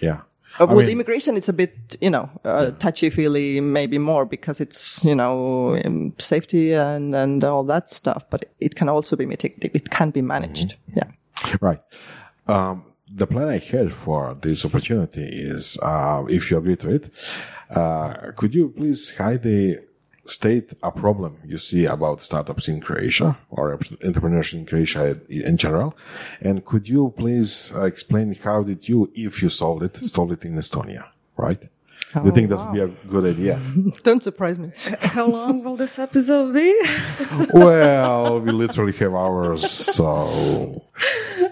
Yeah. 0.00 0.20
Uh, 0.60 0.66
with 0.66 0.86
mean- 0.86 0.92
immigration, 0.92 1.36
it's 1.36 1.48
a 1.48 1.52
bit, 1.52 1.96
you 2.00 2.10
know, 2.10 2.30
uh, 2.44 2.70
touchy 2.78 3.10
feely, 3.10 3.60
maybe 3.60 3.98
more 3.98 4.24
because 4.24 4.60
it's, 4.60 5.04
you 5.04 5.14
know, 5.14 5.76
um, 5.84 6.14
safety 6.18 6.72
and, 6.72 7.14
and 7.14 7.42
all 7.42 7.64
that 7.64 7.90
stuff, 7.90 8.24
but 8.30 8.44
it 8.60 8.76
can 8.76 8.88
also 8.88 9.16
be 9.16 9.26
mitigated. 9.26 9.72
It 9.74 9.90
can 9.90 10.10
be 10.10 10.22
managed. 10.22 10.76
Mm-hmm. 10.90 10.98
Yeah. 10.98 11.56
Right. 11.60 11.80
Um, 12.46 12.84
the 13.14 13.26
plan 13.26 13.48
I 13.48 13.58
had 13.58 13.92
for 13.92 14.36
this 14.40 14.64
opportunity 14.64 15.22
is, 15.22 15.78
uh, 15.82 16.24
if 16.28 16.50
you 16.50 16.58
agree 16.58 16.76
to 16.76 16.90
it, 16.90 17.10
uh, 17.70 18.32
could 18.36 18.54
you 18.54 18.70
please 18.70 19.16
highly 19.16 19.78
state 20.24 20.72
a 20.82 20.90
problem 20.90 21.36
you 21.44 21.58
see 21.58 21.84
about 21.84 22.22
startups 22.22 22.66
in 22.68 22.80
Croatia 22.80 23.36
or 23.50 23.76
entrepreneurship 23.78 24.54
in 24.54 24.66
Croatia 24.66 25.20
in 25.28 25.56
general? 25.56 25.96
And 26.40 26.64
could 26.64 26.88
you 26.88 27.14
please 27.16 27.72
uh, 27.74 27.84
explain 27.84 28.34
how 28.34 28.62
did 28.62 28.88
you, 28.88 29.10
if 29.14 29.42
you 29.42 29.48
solved 29.48 29.82
it, 29.82 29.96
solved 30.06 30.32
it 30.32 30.44
in 30.44 30.54
Estonia, 30.54 31.04
right? 31.36 31.62
Do 32.14 32.26
you 32.26 32.30
think 32.30 32.48
that 32.50 32.58
would 32.58 32.72
be 32.72 32.80
a 32.80 32.88
good 32.88 33.24
idea? 33.24 33.60
Don't 34.04 34.22
surprise 34.22 34.56
me. 34.56 34.70
How 35.00 35.26
long 35.26 35.64
will 35.64 35.76
this 35.76 35.98
episode 35.98 36.54
be? 36.54 36.80
well, 37.52 38.40
we 38.40 38.52
literally 38.52 38.92
have 38.92 39.14
hours, 39.14 39.68
so 39.68 40.83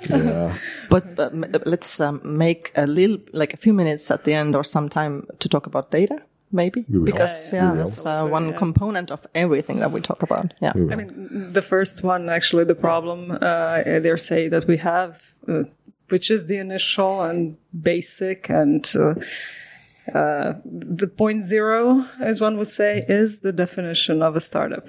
yeah. 0.09 0.57
But, 0.89 1.17
but 1.17 1.67
let's 1.67 2.01
um, 2.01 2.21
make 2.25 2.73
a 2.75 2.87
little, 2.87 3.19
like 3.33 3.55
a 3.55 3.57
few 3.57 3.73
minutes 3.73 4.11
at 4.11 4.25
the 4.25 4.35
end 4.35 4.55
or 4.55 4.65
sometime 4.65 5.27
to 5.39 5.49
talk 5.49 5.67
about 5.67 5.91
data, 5.91 6.23
maybe? 6.51 6.85
Because, 7.05 7.53
Yeah, 7.53 7.73
yeah, 7.73 7.83
that's 7.83 8.05
uh, 8.05 8.25
one 8.27 8.55
component 8.55 9.11
of 9.11 9.27
everything 9.35 9.79
that 9.81 9.91
we 9.91 10.01
talk 10.01 10.23
about. 10.23 10.55
Yeah. 10.61 10.73
I 10.75 10.97
mean, 10.97 11.53
the 11.53 11.63
first 11.63 12.03
one, 12.03 12.29
actually, 12.29 12.65
the 12.65 12.75
problem 12.75 13.31
uh, 13.31 13.83
they 13.85 14.17
say 14.17 14.49
that 14.49 14.67
we 14.67 14.77
have, 14.79 15.35
uh, 15.49 15.65
which 16.09 16.31
is 16.31 16.47
the 16.47 16.59
initial 16.59 17.23
and 17.23 17.57
basic 17.83 18.51
and 18.51 18.85
uh, 18.95 19.15
uh, 20.15 20.55
the 20.65 21.07
point 21.07 21.43
zero, 21.43 22.07
as 22.21 22.41
one 22.41 22.59
would 22.59 22.69
say, 22.69 23.05
is 23.09 23.41
the 23.41 23.53
definition 23.53 24.23
of 24.23 24.37
a 24.37 24.41
startup. 24.41 24.87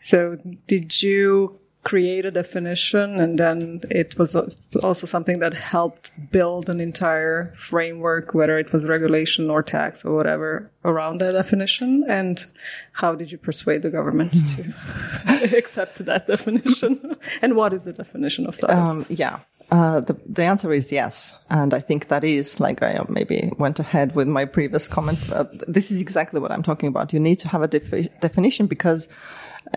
So, 0.00 0.36
did 0.66 1.00
you 1.00 1.60
create 1.84 2.24
a 2.24 2.30
definition 2.30 3.20
and 3.20 3.38
then 3.38 3.80
it 3.90 4.16
was 4.16 4.36
also 4.82 5.06
something 5.06 5.40
that 5.40 5.52
helped 5.52 6.12
build 6.30 6.70
an 6.70 6.80
entire 6.80 7.52
framework, 7.56 8.34
whether 8.34 8.56
it 8.58 8.72
was 8.72 8.86
regulation 8.88 9.50
or 9.50 9.62
tax 9.62 10.04
or 10.04 10.14
whatever 10.14 10.70
around 10.84 11.18
that 11.18 11.32
definition? 11.32 12.04
And 12.08 12.44
how 12.92 13.14
did 13.14 13.32
you 13.32 13.38
persuade 13.38 13.82
the 13.82 13.90
government 13.90 14.32
to 14.54 15.56
accept 15.58 16.04
that 16.04 16.26
definition? 16.26 17.16
and 17.42 17.56
what 17.56 17.72
is 17.72 17.84
the 17.84 17.92
definition 17.92 18.46
of 18.46 18.54
startups? 18.54 18.90
Um, 18.90 19.06
yeah. 19.08 19.40
Uh, 19.72 20.00
the, 20.00 20.14
the 20.26 20.44
answer 20.44 20.72
is 20.72 20.92
yes. 20.92 21.34
And 21.50 21.74
I 21.74 21.80
think 21.80 22.08
that 22.08 22.22
is 22.22 22.60
like 22.60 22.82
I 22.82 22.94
uh, 22.94 23.06
maybe 23.08 23.50
went 23.58 23.80
ahead 23.80 24.14
with 24.14 24.28
my 24.28 24.44
previous 24.44 24.86
comment. 24.86 25.18
Uh, 25.32 25.46
this 25.66 25.90
is 25.90 26.00
exactly 26.00 26.40
what 26.40 26.52
I'm 26.52 26.62
talking 26.62 26.88
about. 26.88 27.12
You 27.12 27.20
need 27.20 27.36
to 27.40 27.48
have 27.48 27.62
a 27.62 27.68
defi- 27.68 28.10
definition 28.20 28.66
because 28.66 29.08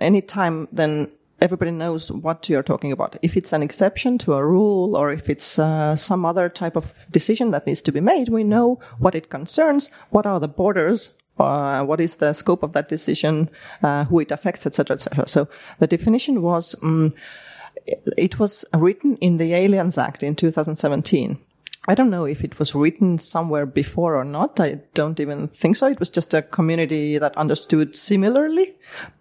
anytime 0.01 0.67
then 0.71 1.07
everybody 1.41 1.71
knows 1.71 2.11
what 2.11 2.49
you're 2.49 2.63
talking 2.63 2.91
about. 2.91 3.17
If 3.21 3.35
it's 3.37 3.53
an 3.53 3.63
exception 3.63 4.17
to 4.19 4.33
a 4.33 4.45
rule 4.45 4.95
or 4.95 5.11
if 5.11 5.29
it's 5.29 5.59
uh, 5.59 5.95
some 5.95 6.25
other 6.25 6.49
type 6.49 6.75
of 6.75 6.93
decision 7.11 7.51
that 7.51 7.67
needs 7.67 7.81
to 7.83 7.91
be 7.91 7.99
made, 7.99 8.29
we 8.29 8.43
know 8.43 8.79
what 8.99 9.15
it 9.15 9.29
concerns, 9.29 9.89
what 10.09 10.25
are 10.25 10.39
the 10.39 10.47
borders, 10.47 11.11
uh, 11.39 11.83
what 11.83 11.99
is 11.99 12.15
the 12.17 12.33
scope 12.33 12.63
of 12.63 12.73
that 12.73 12.89
decision, 12.89 13.49
uh, 13.83 14.05
who 14.05 14.19
it 14.19 14.31
affects, 14.31 14.65
etc., 14.65 14.95
etc. 14.95 15.27
So 15.27 15.47
the 15.79 15.87
definition 15.87 16.41
was. 16.41 16.75
Um, 16.81 17.13
it 18.17 18.39
was 18.39 18.65
written 18.73 19.15
in 19.17 19.37
the 19.37 19.53
Aliens 19.53 19.97
Act 19.97 20.23
in 20.23 20.35
2017. 20.35 21.37
I 21.87 21.93
don't 21.95 22.09
know 22.09 22.25
if 22.25 22.43
it 22.43 22.57
was 22.57 22.73
written 22.73 23.19
somewhere 23.19 23.65
before 23.65 24.15
or 24.15 24.23
not. 24.25 24.59
I 24.59 24.79
don't 24.95 25.19
even 25.19 25.47
think 25.49 25.75
so. 25.75 25.87
It 25.87 25.99
was 25.99 26.09
just 26.09 26.33
a 26.33 26.41
community 26.41 27.17
that 27.19 27.37
understood 27.37 27.95
similarly, 27.95 28.73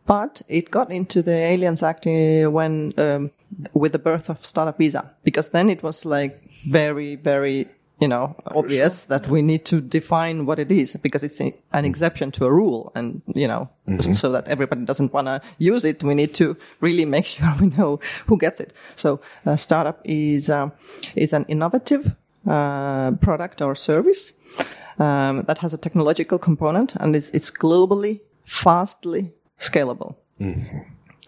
but 0.06 0.40
it 0.49 0.71
got 0.71 0.90
into 0.90 1.21
the 1.23 1.33
Aliens 1.33 1.83
Act 1.83 2.06
uh, 2.06 2.50
when, 2.50 2.94
um, 2.99 3.30
with 3.75 3.92
the 3.92 3.99
birth 3.99 4.30
of 4.30 4.44
Startup 4.47 4.76
Visa, 4.78 5.11
because 5.25 5.50
then 5.50 5.68
it 5.68 5.83
was 5.83 6.06
like 6.06 6.40
very, 6.66 7.16
very, 7.16 7.68
you 8.00 8.09
know, 8.09 8.35
obvious 8.47 9.02
that 9.04 9.28
we 9.28 9.42
need 9.42 9.66
to 9.66 9.83
define 9.83 10.47
what 10.47 10.59
it 10.59 10.73
is 10.73 10.97
because 11.02 11.23
it's 11.23 11.40
a- 11.42 11.54
an 11.75 11.85
exception 11.85 12.30
to 12.33 12.47
a 12.47 12.50
rule 12.52 12.92
and, 12.94 13.21
you 13.35 13.47
know, 13.47 13.68
so 14.14 14.33
that 14.33 14.49
everybody 14.49 14.85
doesn't 14.87 15.12
want 15.12 15.26
to 15.26 15.42
use 15.59 15.85
it. 15.85 16.02
We 16.02 16.14
need 16.14 16.33
to 16.35 16.56
really 16.80 17.04
make 17.04 17.26
sure 17.35 17.54
we 17.61 17.66
know 17.66 18.00
who 18.26 18.38
gets 18.38 18.59
it. 18.61 18.73
So, 18.97 19.21
uh, 19.44 19.56
startup 19.56 20.00
is, 20.04 20.49
um, 20.49 20.73
is 21.14 21.35
an 21.35 21.44
innovative, 21.47 22.14
uh, 22.46 23.12
product 23.20 23.62
or 23.62 23.74
service, 23.74 24.32
um, 24.98 25.42
that 25.42 25.58
has 25.58 25.74
a 25.74 25.78
technological 25.78 26.38
component 26.38 26.94
and 26.96 27.16
it's, 27.16 27.30
it's 27.30 27.50
globally, 27.50 28.20
fastly 28.44 29.32
scalable. 29.58 30.16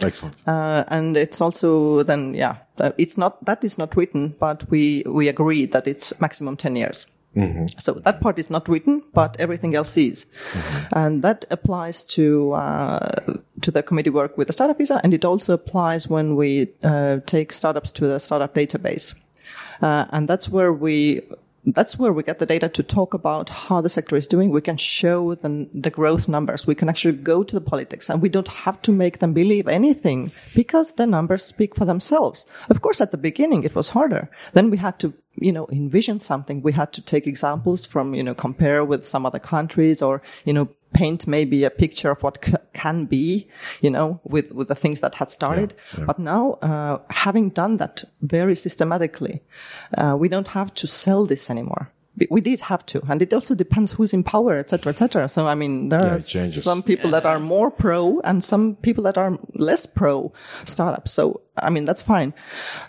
Excellent. 0.03 0.37
Uh, 0.47 0.85
and 0.89 1.17
it's 1.17 1.41
also 1.41 2.03
then, 2.03 2.35
yeah, 2.35 2.57
it's 2.99 3.17
not, 3.17 3.43
that 3.45 3.65
is 3.65 3.79
not 3.79 3.97
written, 3.97 4.35
but 4.39 4.69
we, 4.71 5.03
we 5.07 5.29
agree 5.29 5.65
that 5.67 5.87
it's 5.87 6.19
maximum 6.21 6.57
10 6.57 6.77
years. 6.77 7.07
So 7.79 7.93
that 8.05 8.21
part 8.21 8.39
is 8.39 8.49
not 8.49 8.69
written, 8.69 9.03
but 9.13 9.37
everything 9.39 9.75
else 9.75 9.97
is. 9.97 10.27
And 10.93 11.23
that 11.23 11.45
applies 11.51 12.05
to, 12.07 12.53
uh, 12.53 13.39
to 13.61 13.71
the 13.71 13.83
committee 13.83 14.11
work 14.11 14.39
with 14.39 14.47
the 14.47 14.53
startup 14.53 14.79
visa. 14.79 15.01
And 15.05 15.13
it 15.13 15.25
also 15.25 15.55
applies 15.55 16.09
when 16.09 16.37
we, 16.37 16.69
uh, 16.83 17.19
take 17.27 17.53
startups 17.53 17.93
to 17.93 18.07
the 18.07 18.19
startup 18.19 18.55
database. 18.55 19.15
Uh, 19.83 20.07
and 20.11 20.29
that's 20.29 20.49
where 20.49 20.73
we 20.73 21.23
that's 21.67 21.99
where 21.99 22.13
we 22.13 22.23
get 22.23 22.39
the 22.39 22.47
data 22.47 22.69
to 22.69 22.83
talk 22.83 23.13
about 23.13 23.49
how 23.49 23.81
the 23.81 23.89
sector 23.89 24.17
is 24.17 24.29
doing. 24.29 24.51
We 24.51 24.61
can 24.61 24.77
show 24.77 25.35
the, 25.35 25.69
the 25.75 25.91
growth 25.91 26.29
numbers. 26.29 26.67
We 26.67 26.77
can 26.77 26.89
actually 26.89 27.17
go 27.17 27.43
to 27.43 27.55
the 27.55 27.61
politics 27.61 28.09
and 28.09 28.23
we 28.23 28.29
don't 28.29 28.49
have 28.49 28.81
to 28.83 28.93
make 28.93 29.19
them 29.19 29.33
believe 29.33 29.67
anything 29.67 30.31
because 30.55 30.93
the 30.93 31.07
numbers 31.07 31.45
speak 31.45 31.75
for 31.75 31.85
themselves. 31.85 32.47
Of 32.71 32.83
course, 32.83 33.01
at 33.01 33.11
the 33.11 33.17
beginning, 33.17 33.65
it 33.65 33.75
was 33.75 33.89
harder. 33.89 34.31
Then 34.53 34.71
we 34.71 34.77
had 34.77 35.01
to, 35.01 35.13
you 35.35 35.53
know, 35.53 35.67
envision 35.73 36.21
something. 36.21 36.63
We 36.63 36.73
had 36.73 36.93
to 36.93 37.03
take 37.03 37.27
examples 37.27 37.85
from, 37.85 38.15
you 38.15 38.23
know, 38.23 38.35
compare 38.35 38.85
with 38.85 39.05
some 39.05 39.27
other 39.27 39.41
countries 39.41 40.01
or, 40.01 40.23
you 40.45 40.53
know, 40.53 40.69
paint 40.93 41.27
maybe 41.27 41.65
a 41.65 41.71
picture 41.71 42.11
of 42.11 42.23
what 42.23 42.45
c- 42.45 42.55
can 42.73 43.05
be, 43.07 43.49
you 43.81 43.91
know, 43.91 44.21
with, 44.25 44.51
with 44.53 44.69
the 44.69 44.75
things 44.75 45.01
that 45.01 45.15
had 45.17 45.31
started. 45.31 45.75
But 46.07 46.19
now, 46.19 46.53
uh, 46.63 46.99
having 47.11 47.51
done 47.51 47.77
that 47.79 48.05
very 48.23 48.55
systematically, 48.55 49.43
uh, 49.99 50.17
we 50.19 50.29
don't 50.29 50.49
have 50.49 50.73
to 50.75 50.87
sell 50.87 51.27
this 51.27 51.51
anymore. 51.51 51.91
We- 52.19 52.29
We 52.31 52.41
did 52.41 52.61
have 52.61 52.87
to, 52.87 53.03
and 53.11 53.21
it 53.21 53.33
also 53.35 53.55
depends 53.55 53.93
who's 53.93 54.15
in 54.15 54.23
power, 54.23 54.57
etc., 54.59 54.91
etc. 54.91 55.29
So, 55.29 55.47
I 55.47 55.55
mean, 55.55 55.91
there 55.91 56.01
Yeah, 56.03 56.15
are 56.17 56.21
changes. 56.21 56.65
some 56.65 56.83
people 56.83 57.11
that 57.11 57.27
are 57.27 57.39
more 57.39 57.71
pro 57.71 58.21
and 58.25 58.43
some 58.43 58.77
people 58.77 59.05
that 59.05 59.19
are 59.19 59.39
less 59.55 59.85
pro 59.87 60.33
startups. 60.65 61.13
So, 61.13 61.43
I 61.59 61.69
mean, 61.71 61.85
that's 61.85 62.01
fine. 62.03 62.33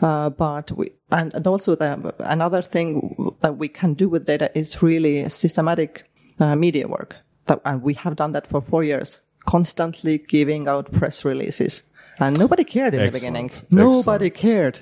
Uh, 0.02 0.30
but 0.30 0.72
we, 0.72 0.92
and, 1.12 1.34
and 1.34 1.46
also 1.46 1.76
the, 1.76 2.14
another 2.20 2.62
thing 2.62 3.34
that 3.42 3.58
we 3.58 3.68
can 3.68 3.96
do 3.96 4.08
with 4.08 4.26
data 4.26 4.50
is 4.56 4.82
really 4.82 5.28
systematic 5.30 6.06
uh, 6.40 6.56
media 6.56 6.88
work. 6.88 7.16
That, 7.48 7.62
and 7.66 7.82
we 7.82 7.94
have 7.96 8.16
done 8.16 8.32
that 8.34 8.48
for 8.48 8.62
four 8.62 8.84
years, 8.84 9.22
constantly 9.46 10.18
giving 10.18 10.68
out 10.68 10.92
press 10.92 11.24
releases. 11.26 11.84
And 12.20 12.38
nobody 12.38 12.64
cared 12.64 12.94
in 12.94 13.00
the 13.00 13.06
Excellent. 13.08 13.22
beginning. 13.22 13.46
Excellent. 13.46 13.72
Nobody 13.72 14.30
cared. 14.30 14.80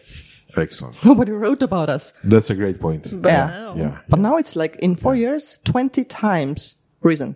Excellent. 0.57 1.03
Nobody 1.05 1.31
wrote 1.31 1.61
about 1.61 1.89
us. 1.89 2.13
That's 2.23 2.49
a 2.49 2.55
great 2.55 2.79
point. 2.79 3.07
yeah. 3.07 3.19
now- 3.47 3.75
Yeah. 3.75 3.97
But 4.09 4.19
now 4.19 4.37
it's 4.37 4.55
like 4.55 4.77
in 4.77 4.95
four 4.95 5.15
years, 5.15 5.59
20 5.65 6.05
times 6.05 6.75
reason. 7.01 7.35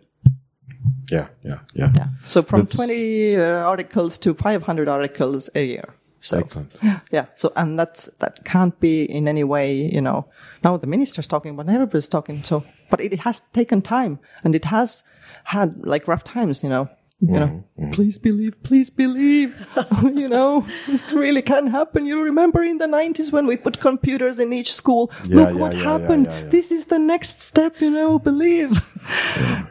Yeah. 1.11 1.27
Yeah. 1.43 1.59
Yeah. 1.73 1.91
Yeah. 1.95 2.07
So 2.25 2.41
from 2.43 2.61
That's- 2.61 2.75
20 2.75 3.35
uh, 3.35 3.41
articles 3.67 4.17
to 4.19 4.33
500 4.33 4.87
articles 4.87 5.49
a 5.55 5.65
year. 5.65 5.89
So 6.21 6.37
Excellent. 6.39 6.71
yeah. 7.11 7.25
So 7.35 7.51
and 7.55 7.79
that's 7.79 8.09
that 8.19 8.43
can't 8.45 8.77
be 8.79 9.03
in 9.03 9.27
any 9.27 9.43
way, 9.45 9.73
you 9.73 10.01
know. 10.01 10.25
Now 10.63 10.75
the 10.77 10.87
minister's 10.87 11.27
talking, 11.27 11.55
but 11.55 11.67
everybody's 11.69 12.09
talking. 12.09 12.43
So, 12.43 12.63
but 12.89 12.99
it 12.99 13.19
has 13.19 13.41
taken 13.53 13.81
time, 13.81 14.19
and 14.43 14.53
it 14.53 14.65
has 14.65 15.03
had 15.49 15.85
like 15.85 16.07
rough 16.07 16.23
times, 16.23 16.63
you 16.63 16.69
know. 16.69 16.89
You 17.21 17.33
know, 17.33 17.63
please 17.91 18.17
believe, 18.17 18.63
please 18.63 18.89
believe. 18.89 19.53
you 20.03 20.29
know, 20.29 20.65
this 20.87 21.11
really 21.11 21.41
can 21.41 21.67
happen. 21.67 22.05
You 22.05 22.23
remember 22.23 22.63
in 22.63 22.77
the 22.77 22.85
90s 22.85 23.33
when 23.33 23.45
we 23.45 23.57
put 23.57 23.81
computers 23.81 24.39
in 24.39 24.53
each 24.53 24.71
school? 24.73 25.11
Yeah, 25.25 25.35
Look 25.35 25.49
yeah, 25.49 25.55
what 25.55 25.75
yeah, 25.75 25.83
happened. 25.83 26.25
This 26.49 26.71
is 26.71 26.85
the 26.85 26.97
next 26.97 27.41
step, 27.41 27.81
you 27.81 27.89
know, 27.89 28.19
believe. 28.19 28.79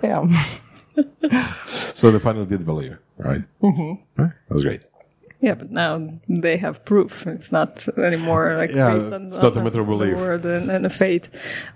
yeah. 0.02 0.28
So 1.66 2.10
they 2.10 2.18
finally 2.18 2.46
did 2.46 2.64
believe, 2.64 2.98
right? 3.16 3.44
Mm-hmm. 3.62 4.22
Right? 4.22 4.32
That 4.48 4.54
was 4.54 4.64
great. 4.64 4.82
Yeah, 5.40 5.54
but 5.54 5.70
now 5.70 6.18
they 6.28 6.56
have 6.56 6.84
proof. 6.84 7.24
It's 7.26 7.52
not 7.52 7.86
anymore 7.96 8.56
like 8.56 8.72
Yeah, 8.72 8.92
based 8.94 9.12
on, 9.12 9.24
it's 9.26 9.38
not 9.40 9.56
a 9.56 9.62
matter 9.62 9.80
of 9.80 9.86
the 9.86 9.92
belief. 9.96 10.16
word 10.16 10.44
and, 10.44 10.68
and 10.68 10.84
a 10.84 10.90
faith. 10.90 11.28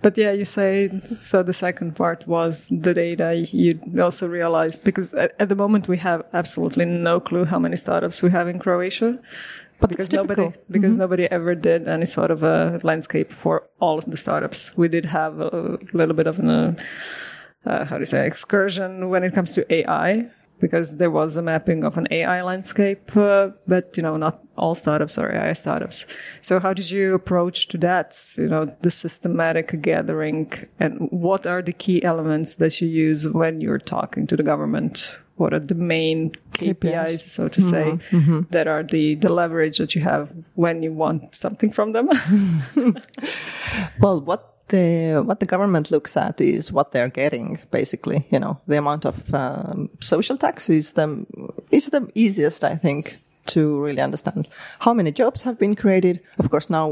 But 0.03 0.19
yeah, 0.19 0.33
you 0.33 0.45
say 0.45 0.91
so. 1.23 1.45
The 1.45 1.53
second 1.53 1.95
part 1.95 2.27
was 2.27 2.67
the 2.71 2.93
data. 2.93 3.35
You 3.37 3.79
also 4.01 4.27
realized 4.27 4.83
because 4.83 5.15
at, 5.15 5.37
at 5.39 5.49
the 5.49 5.55
moment 5.55 5.87
we 5.87 5.99
have 5.99 6.25
absolutely 6.33 6.87
no 6.87 7.21
clue 7.21 7.45
how 7.45 7.61
many 7.61 7.77
startups 7.77 8.21
we 8.21 8.31
have 8.31 8.49
in 8.49 8.59
Croatia. 8.59 9.19
But 9.79 9.91
because 9.91 10.07
it's 10.07 10.15
nobody 10.15 10.43
typical. 10.43 10.63
because 10.71 10.97
nobody 10.97 11.31
ever 11.31 11.55
did 11.55 11.87
any 11.87 12.05
sort 12.05 12.31
of 12.33 12.43
a 12.43 12.81
landscape 12.83 13.33
for 13.33 13.63
all 13.81 13.97
of 13.99 14.05
the 14.07 14.17
startups. 14.17 14.77
We 14.77 14.89
did 14.89 15.05
have 15.07 15.39
a 15.41 15.79
little 15.93 16.15
bit 16.17 16.27
of 16.27 16.39
an 16.41 16.51
uh, 16.51 16.75
uh, 17.65 17.85
how 17.85 17.97
do 17.97 18.01
you 18.01 18.07
say 18.07 18.27
excursion 18.27 19.09
when 19.09 19.23
it 19.23 19.35
comes 19.35 19.53
to 19.55 19.73
AI 19.73 20.27
because 20.63 20.97
there 20.97 21.11
was 21.11 21.37
a 21.37 21.43
mapping 21.43 21.85
of 21.85 21.99
an 21.99 22.07
AI 22.11 22.41
landscape, 22.43 23.15
uh, 23.17 23.51
but 23.67 23.95
you 23.97 24.03
know 24.03 24.17
not 24.17 24.41
all 24.57 24.75
startups 24.75 25.19
are 25.19 25.31
AI 25.31 25.53
startups. 25.53 26.07
So 26.41 26.61
how 26.61 26.73
did 26.73 26.91
you 26.91 27.15
approach 27.15 27.69
to 27.69 27.79
that? 27.79 28.09
You 28.39 28.49
know 28.49 28.65
the 28.81 28.91
systematic 28.91 29.83
gathering 29.83 30.51
and 30.81 31.09
what 31.11 31.47
are 31.47 31.61
the 31.61 31.73
key 31.75 32.03
elements 32.03 32.57
that 32.57 32.81
you 32.81 32.89
use 32.89 33.29
when 33.29 33.61
you're 33.61 33.79
talking 33.97 34.27
to 34.29 34.37
the 34.37 34.43
government? 34.45 35.19
What 35.37 35.53
are 35.55 35.59
the 35.59 35.75
main 35.75 36.33
KPIs, 36.53 37.21
so 37.27 37.49
to 37.49 37.61
say, 37.61 37.99
that 38.51 38.69
are 38.69 38.85
the, 38.85 39.17
the 39.17 39.33
leverage 39.33 39.79
that 39.79 39.95
you 39.95 40.03
have 40.03 40.31
when 40.55 40.83
you 40.85 40.93
want 40.93 41.35
something 41.35 41.71
from 41.73 41.93
them? 41.93 42.09
Well, 43.99 44.21
what 44.21 44.52
the 44.73 45.23
what 45.25 45.39
the 45.39 45.47
government 45.47 45.91
looks 45.91 46.17
at 46.17 46.41
is 46.41 46.73
what 46.73 46.91
they're 46.91 47.09
getting, 47.09 47.61
basically. 47.71 48.27
You 48.31 48.41
know, 48.41 48.61
the 48.67 48.79
amount 48.79 49.05
of 49.05 49.33
um, 49.35 49.91
social 50.01 50.37
tax 50.37 50.69
is 50.69 50.93
the 50.93 51.25
is 51.71 51.87
the 51.87 52.11
easiest, 52.15 52.65
I 52.65 52.77
think, 52.77 53.19
to 53.47 53.81
really 53.81 54.03
understand 54.03 54.49
how 54.81 54.95
many 54.95 55.13
jobs 55.13 55.43
have 55.43 55.59
been 55.59 55.77
created. 55.77 56.21
Of 56.39 56.51
course, 56.51 56.71
now 56.71 56.87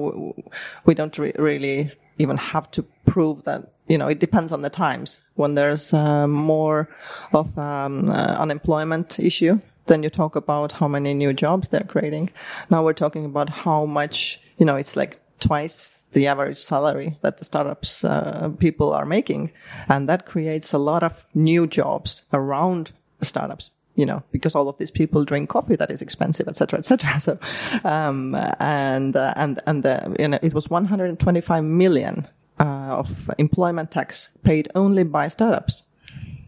we 0.84 0.94
don't 0.94 1.18
re- 1.18 1.32
really 1.36 1.90
even 2.18 2.36
have 2.36 2.70
to 2.72 2.82
prove 3.06 3.42
that. 3.44 3.72
You 3.88 3.98
know, 3.98 4.08
it 4.08 4.20
depends 4.20 4.52
on 4.52 4.62
the 4.62 4.70
times. 4.70 5.18
When 5.34 5.54
there's 5.54 5.92
uh, 5.92 6.28
more 6.28 6.88
of 7.32 7.58
um, 7.58 8.08
uh, 8.08 8.36
unemployment 8.38 9.18
issue, 9.18 9.60
then 9.86 10.04
you 10.04 10.10
talk 10.10 10.36
about 10.36 10.72
how 10.72 10.86
many 10.86 11.14
new 11.14 11.32
jobs 11.32 11.68
they're 11.68 11.88
creating. 11.88 12.30
Now 12.68 12.84
we're 12.84 13.00
talking 13.04 13.24
about 13.24 13.50
how 13.50 13.86
much. 13.86 14.40
You 14.58 14.66
know, 14.66 14.76
it's 14.76 14.94
like 14.94 15.18
twice 15.38 15.99
the 16.12 16.26
average 16.26 16.58
salary 16.58 17.18
that 17.22 17.38
the 17.38 17.44
startups 17.44 18.04
uh, 18.04 18.50
people 18.58 18.92
are 18.92 19.06
making, 19.06 19.52
and 19.88 20.08
that 20.08 20.26
creates 20.26 20.72
a 20.72 20.78
lot 20.78 21.02
of 21.02 21.24
new 21.34 21.66
jobs 21.66 22.22
around 22.32 22.92
startups. 23.20 23.70
You 23.96 24.06
know, 24.06 24.22
because 24.30 24.54
all 24.54 24.68
of 24.68 24.78
these 24.78 24.90
people 24.90 25.24
drink 25.24 25.50
coffee 25.50 25.76
that 25.76 25.90
is 25.90 26.00
expensive, 26.00 26.48
et 26.48 26.56
cetera, 26.56 26.78
et 26.78 26.86
cetera. 26.86 27.20
So, 27.20 27.38
um, 27.84 28.34
and 28.58 29.14
uh, 29.14 29.34
and 29.36 29.60
and 29.66 29.82
the, 29.82 30.16
you 30.18 30.28
know, 30.28 30.38
it 30.40 30.54
was 30.54 30.70
125 30.70 31.64
million 31.64 32.26
uh, 32.58 32.62
of 32.62 33.30
employment 33.38 33.90
tax 33.90 34.30
paid 34.42 34.70
only 34.74 35.02
by 35.02 35.28
startups 35.28 35.82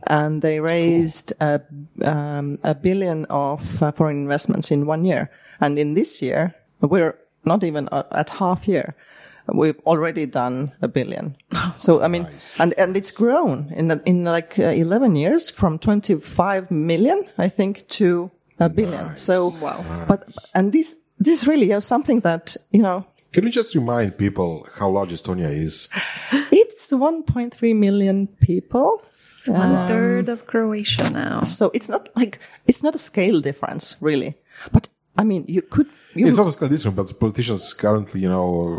and 0.06 0.42
they 0.42 0.60
raised 0.60 1.32
a, 1.40 1.60
um, 2.04 2.58
a 2.62 2.74
billion 2.74 3.24
of 3.26 3.82
uh, 3.82 3.92
foreign 3.92 4.16
investments 4.16 4.70
in 4.70 4.86
one 4.86 5.04
year. 5.04 5.30
And 5.60 5.78
in 5.78 5.94
this 5.94 6.20
year, 6.20 6.54
we're 6.80 7.16
not 7.44 7.62
even 7.62 7.88
uh, 7.88 8.04
at 8.10 8.30
half 8.30 8.66
year. 8.66 8.94
We've 9.54 9.78
already 9.86 10.26
done 10.26 10.72
a 10.82 10.88
billion. 10.88 11.36
So 11.76 12.02
I 12.02 12.08
mean, 12.08 12.26
and 12.58 12.74
and 12.78 12.96
it's 12.96 13.10
grown 13.12 13.72
in 13.76 13.90
in 14.06 14.24
like 14.24 14.58
uh, 14.58 14.72
eleven 14.72 15.16
years 15.16 15.50
from 15.50 15.78
twenty 15.78 16.14
five 16.20 16.70
million, 16.70 17.24
I 17.38 17.48
think, 17.48 17.86
to 17.98 18.30
a 18.58 18.68
billion. 18.68 19.16
So 19.16 19.48
Wow. 19.60 20.04
but 20.08 20.24
and 20.54 20.72
this 20.72 20.96
this 21.18 21.46
really 21.46 21.70
is 21.72 21.84
something 21.84 22.20
that 22.22 22.56
you 22.72 22.82
know 22.82 23.04
Can 23.32 23.44
you 23.44 23.50
just 23.50 23.74
remind 23.74 24.16
people 24.18 24.66
how 24.78 24.90
large 24.90 25.12
Estonia 25.12 25.50
is? 25.50 25.88
it's 26.52 26.90
1.3 26.90 27.76
million 27.76 28.26
people. 28.40 29.02
It's 29.36 29.48
one 29.48 29.86
third 29.88 30.28
of 30.28 30.46
Croatia 30.46 31.10
now. 31.10 31.40
So 31.44 31.70
it's 31.74 31.88
not 31.88 32.08
like 32.16 32.38
it's 32.66 32.82
not 32.82 32.94
a 32.94 32.98
scale 32.98 33.40
difference 33.40 33.96
really, 34.00 34.34
but 34.72 34.88
I 35.18 35.24
mean 35.24 35.44
you 35.48 35.62
could 35.62 35.88
you 36.14 36.26
It's 36.26 36.36
not 36.36 36.46
a 36.46 36.52
scale 36.52 36.92
but 36.92 37.18
politicians 37.18 37.72
currently, 37.72 38.20
you 38.20 38.28
know, 38.28 38.78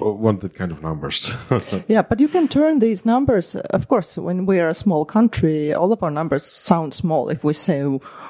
want 0.00 0.40
that 0.42 0.54
kind 0.54 0.70
of 0.70 0.82
numbers. 0.82 1.34
yeah, 1.88 2.02
but 2.02 2.20
you 2.20 2.28
can 2.28 2.48
turn 2.48 2.78
these 2.78 3.06
numbers. 3.06 3.56
Of 3.56 3.88
course, 3.88 4.16
when 4.16 4.46
we 4.46 4.60
are 4.60 4.68
a 4.68 4.74
small 4.74 5.04
country, 5.04 5.72
all 5.72 5.92
of 5.92 6.02
our 6.02 6.10
numbers 6.10 6.44
sound 6.44 6.92
small. 6.92 7.28
If 7.28 7.42
we 7.44 7.52
say 7.52 7.82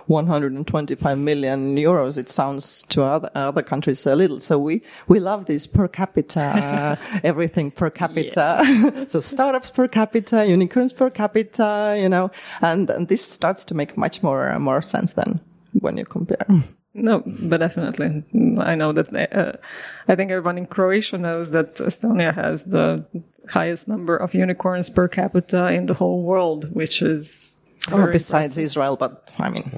125 0.07 1.19
million 1.19 1.77
euros, 1.77 2.17
it 2.17 2.31
sounds 2.31 2.85
to 2.91 3.03
other 3.03 3.31
other 3.35 3.63
countries 3.63 4.07
a 4.07 4.15
little. 4.15 4.41
So 4.41 4.59
we 4.59 4.83
we 5.09 5.21
love 5.21 5.47
this 5.47 5.67
per 5.67 5.89
capita, 5.89 6.99
everything 7.25 7.71
per 7.71 7.91
capita. 7.91 9.05
so 9.09 9.21
startups 9.21 9.71
per 9.71 9.89
capita, 9.89 10.47
unicorns 10.47 10.93
per 10.93 11.11
capita, 11.11 11.97
you 12.01 12.09
know, 12.09 12.31
and, 12.61 12.91
and 12.91 13.09
this 13.09 13.25
starts 13.25 13.65
to 13.67 13.75
make 13.75 13.97
much 13.97 14.23
more 14.23 14.59
more 14.59 14.83
sense 14.83 15.15
then 15.15 15.41
when 15.81 15.97
you 15.97 16.05
compare. 16.05 16.45
Hmm. 16.47 16.61
No, 16.95 17.23
but 17.27 17.59
definitely. 17.59 18.23
I 18.59 18.75
know 18.77 18.93
that, 18.93 19.13
uh, 19.33 19.53
I 20.07 20.15
think 20.15 20.31
everyone 20.31 20.59
in 20.59 20.67
Croatia 20.67 21.19
knows 21.19 21.51
that 21.51 21.75
Estonia 21.77 22.33
has 22.35 22.65
the 22.67 23.05
highest 23.51 23.89
number 23.89 24.17
of 24.17 24.33
unicorns 24.33 24.91
per 24.91 25.09
capita 25.09 25.69
in 25.73 25.87
the 25.87 25.95
whole 25.95 26.23
world, 26.23 26.73
which 26.73 27.03
is 27.03 27.55
Oh, 27.93 27.97
very 27.97 28.13
besides 28.13 28.57
Israel, 28.57 28.97
but 28.97 29.29
I 29.39 29.51
mean, 29.51 29.71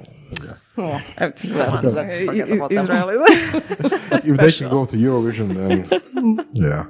let's, 1.19 1.45
let's 1.51 2.15
forget 2.15 2.49
about 2.49 2.71
them. 2.71 2.79
Israel 2.79 3.09
is 3.11 3.21
if 4.31 4.37
they 4.37 4.53
can 4.53 4.71
go 4.71 4.87
to 4.87 4.97
Eurovision, 4.97 5.49
then 5.55 6.47
yeah. 6.53 6.87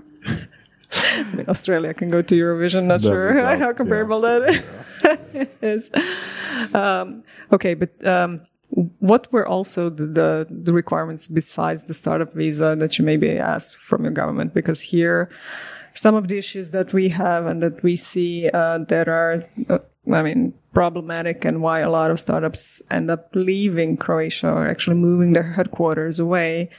I 0.93 1.23
mean, 1.33 1.47
Australia 1.49 1.95
can 1.95 2.09
go 2.09 2.21
to 2.21 2.35
Eurovision. 2.35 2.85
Not 2.85 3.01
That 3.01 3.09
sure 3.09 3.39
is 3.55 3.61
how 3.65 3.73
comparable 3.73 4.21
that 4.23 5.49
is. 5.63 5.91
Um, 6.75 7.23
okay, 7.51 7.73
but 7.73 8.07
um, 8.07 8.43
what 8.71 9.33
were 9.33 9.47
also 9.47 9.89
the, 9.89 10.07
the 10.07 10.47
the 10.51 10.73
requirements 10.73 11.29
besides 11.29 11.85
the 11.85 11.95
startup 11.95 12.35
visa 12.35 12.77
that 12.77 12.99
you 12.99 13.05
maybe 13.05 13.39
asked 13.39 13.77
from 13.77 14.05
your 14.05 14.13
government? 14.13 14.55
Because 14.55 14.81
here, 14.81 15.31
some 15.95 16.15
of 16.15 16.29
the 16.29 16.39
issues 16.39 16.71
that 16.73 16.93
we 16.93 17.09
have 17.11 17.47
and 17.47 17.63
that 17.63 17.83
we 17.83 17.97
see 17.97 18.51
uh, 18.53 18.79
that 18.89 19.09
are, 19.09 19.45
uh, 19.69 19.79
I 20.13 20.23
mean, 20.23 20.55
problematic 20.75 21.45
and 21.45 21.63
why 21.63 21.81
a 21.81 21.91
lot 21.91 22.11
of 22.11 22.21
startups 22.21 22.83
end 22.91 23.11
up 23.11 23.31
leaving 23.35 23.97
Croatia 23.97 24.51
or 24.51 24.69
actually 24.69 24.97
moving 24.97 25.33
their 25.33 25.53
headquarters 25.53 26.21
away 26.21 26.71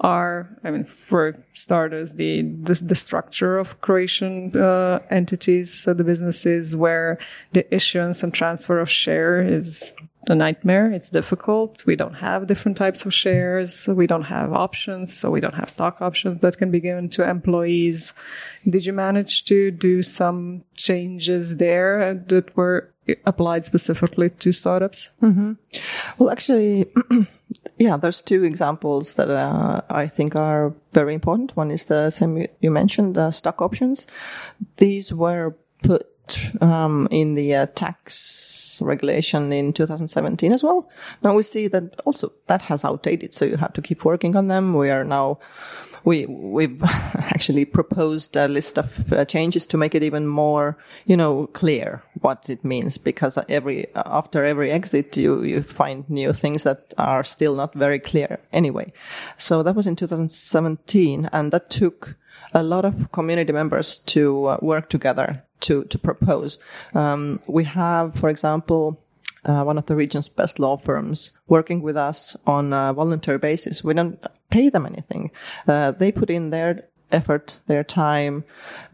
are, 0.00 0.48
I 0.64 0.70
mean, 0.70 0.84
for 0.84 1.44
starters, 1.52 2.14
the 2.14 2.42
the, 2.42 2.74
the 2.74 2.94
structure 2.94 3.58
of 3.58 3.80
Croatian 3.80 4.56
uh, 4.56 5.00
entities, 5.10 5.78
so 5.78 5.94
the 5.94 6.04
businesses 6.04 6.74
where 6.74 7.18
the 7.52 7.72
issuance 7.72 8.22
and 8.22 8.34
transfer 8.34 8.80
of 8.80 8.90
share 8.90 9.40
is 9.40 9.84
a 10.28 10.34
nightmare. 10.34 10.92
It's 10.92 11.10
difficult. 11.10 11.84
We 11.86 11.96
don't 11.96 12.14
have 12.14 12.46
different 12.46 12.76
types 12.76 13.04
of 13.04 13.12
shares. 13.12 13.88
We 13.88 14.06
don't 14.06 14.22
have 14.22 14.52
options. 14.52 15.14
So 15.18 15.30
we 15.30 15.40
don't 15.40 15.54
have 15.54 15.70
stock 15.70 16.00
options 16.00 16.40
that 16.40 16.58
can 16.58 16.70
be 16.70 16.80
given 16.80 17.08
to 17.10 17.28
employees. 17.28 18.14
Did 18.68 18.86
you 18.86 18.92
manage 18.92 19.44
to 19.46 19.70
do 19.70 20.02
some 20.02 20.64
changes 20.74 21.56
there 21.56 22.14
that 22.14 22.56
were 22.56 22.92
applied 23.26 23.64
specifically 23.64 24.30
to 24.30 24.52
startups? 24.52 25.10
Well, 26.18 26.30
actually, 26.30 26.86
yeah, 27.78 27.96
there's 27.96 28.22
two 28.22 28.44
examples 28.44 29.14
that 29.14 29.28
uh, 29.28 29.80
I 29.90 30.06
think 30.06 30.36
are 30.36 30.72
very 30.92 31.14
important. 31.14 31.56
One 31.56 31.70
is 31.70 31.86
the 31.86 32.10
same 32.10 32.46
you 32.60 32.70
mentioned, 32.70 33.16
the 33.16 33.32
stock 33.32 33.60
options. 33.60 34.06
These 34.76 35.12
were 35.12 35.56
put 35.82 36.06
um, 36.60 37.08
in 37.10 37.34
the 37.34 37.54
uh, 37.54 37.66
tax 37.74 38.80
regulation 38.80 39.52
in 39.52 39.72
2017 39.72 40.52
as 40.52 40.62
well. 40.62 40.88
Now 41.22 41.34
we 41.34 41.42
see 41.42 41.68
that 41.68 42.00
also 42.04 42.32
that 42.46 42.62
has 42.62 42.84
outdated, 42.84 43.34
so 43.34 43.44
you 43.44 43.56
have 43.56 43.72
to 43.74 43.82
keep 43.82 44.04
working 44.04 44.36
on 44.36 44.48
them. 44.48 44.74
We 44.74 44.90
are 44.90 45.04
now 45.04 45.38
we 46.04 46.26
we've 46.26 46.82
actually 46.82 47.64
proposed 47.64 48.36
a 48.36 48.48
list 48.48 48.78
of 48.78 49.12
uh, 49.12 49.24
changes 49.24 49.66
to 49.68 49.76
make 49.76 49.94
it 49.94 50.02
even 50.02 50.26
more 50.26 50.76
you 51.06 51.16
know 51.16 51.46
clear 51.52 52.02
what 52.20 52.48
it 52.48 52.64
means 52.64 52.98
because 52.98 53.38
every 53.48 53.86
after 53.94 54.44
every 54.44 54.70
exit 54.70 55.16
you 55.16 55.42
you 55.42 55.62
find 55.62 56.08
new 56.08 56.32
things 56.32 56.64
that 56.64 56.92
are 56.98 57.24
still 57.24 57.54
not 57.54 57.74
very 57.74 57.98
clear 57.98 58.40
anyway 58.52 58.92
so 59.36 59.62
that 59.62 59.76
was 59.76 59.86
in 59.86 59.96
2017 59.96 61.28
and 61.32 61.52
that 61.52 61.70
took 61.70 62.16
a 62.54 62.62
lot 62.62 62.84
of 62.84 63.10
community 63.12 63.52
members 63.52 63.98
to 63.98 64.46
uh, 64.46 64.58
work 64.60 64.88
together 64.88 65.42
to 65.60 65.84
to 65.84 65.98
propose 65.98 66.58
um, 66.94 67.40
we 67.46 67.64
have 67.64 68.14
for 68.14 68.28
example 68.28 68.98
uh, 69.44 69.62
one 69.62 69.78
of 69.78 69.86
the 69.86 69.96
region's 69.96 70.28
best 70.28 70.58
law 70.58 70.76
firms 70.76 71.32
working 71.48 71.82
with 71.82 71.96
us 71.96 72.36
on 72.46 72.72
a 72.72 72.92
voluntary 72.92 73.38
basis. 73.38 73.82
We 73.82 73.94
don't 73.94 74.24
pay 74.50 74.68
them 74.68 74.86
anything. 74.86 75.30
Uh, 75.66 75.90
they 75.90 76.12
put 76.12 76.30
in 76.30 76.50
their 76.50 76.84
effort, 77.10 77.58
their 77.66 77.84
time, 77.84 78.44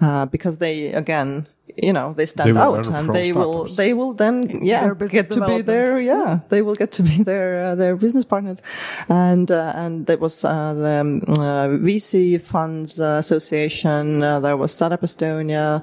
uh, 0.01 0.27
because 0.27 0.59
they, 0.59 0.93
again, 0.93 1.47
you 1.77 1.93
know 1.93 2.15
they 2.17 2.27
stand 2.27 2.57
They 2.57 2.61
out 2.61 2.87
and 2.87 3.07
from 3.07 3.15
they 3.15 3.33
will 3.33 3.65
they 3.65 3.93
will 3.95 4.15
then 4.15 4.61
yeah 4.63 4.93
get 4.95 5.31
to 5.31 5.41
be 5.41 5.63
development. 5.63 5.67
their 5.67 6.01
yeah 6.01 6.41
they 6.49 6.63
will 6.63 6.75
get 6.75 6.93
to 6.93 7.03
be 7.03 7.23
their 7.23 7.65
uh, 7.67 7.75
their 7.75 7.97
business 7.97 8.25
partners. 8.25 8.63
And 9.09 9.51
uh, 9.51 9.73
and 9.77 10.07
there 10.07 10.19
was 10.19 10.45
uh, 10.45 10.75
the 10.75 11.01
um, 11.01 11.23
uh, 11.29 11.69
VC 11.87 12.41
funds 12.41 13.01
uh, 13.01 13.17
association 13.19 14.23
uh, 14.23 14.41
there 14.41 14.57
was 14.57 14.73
startup 14.73 15.03
Estonia 15.03 15.83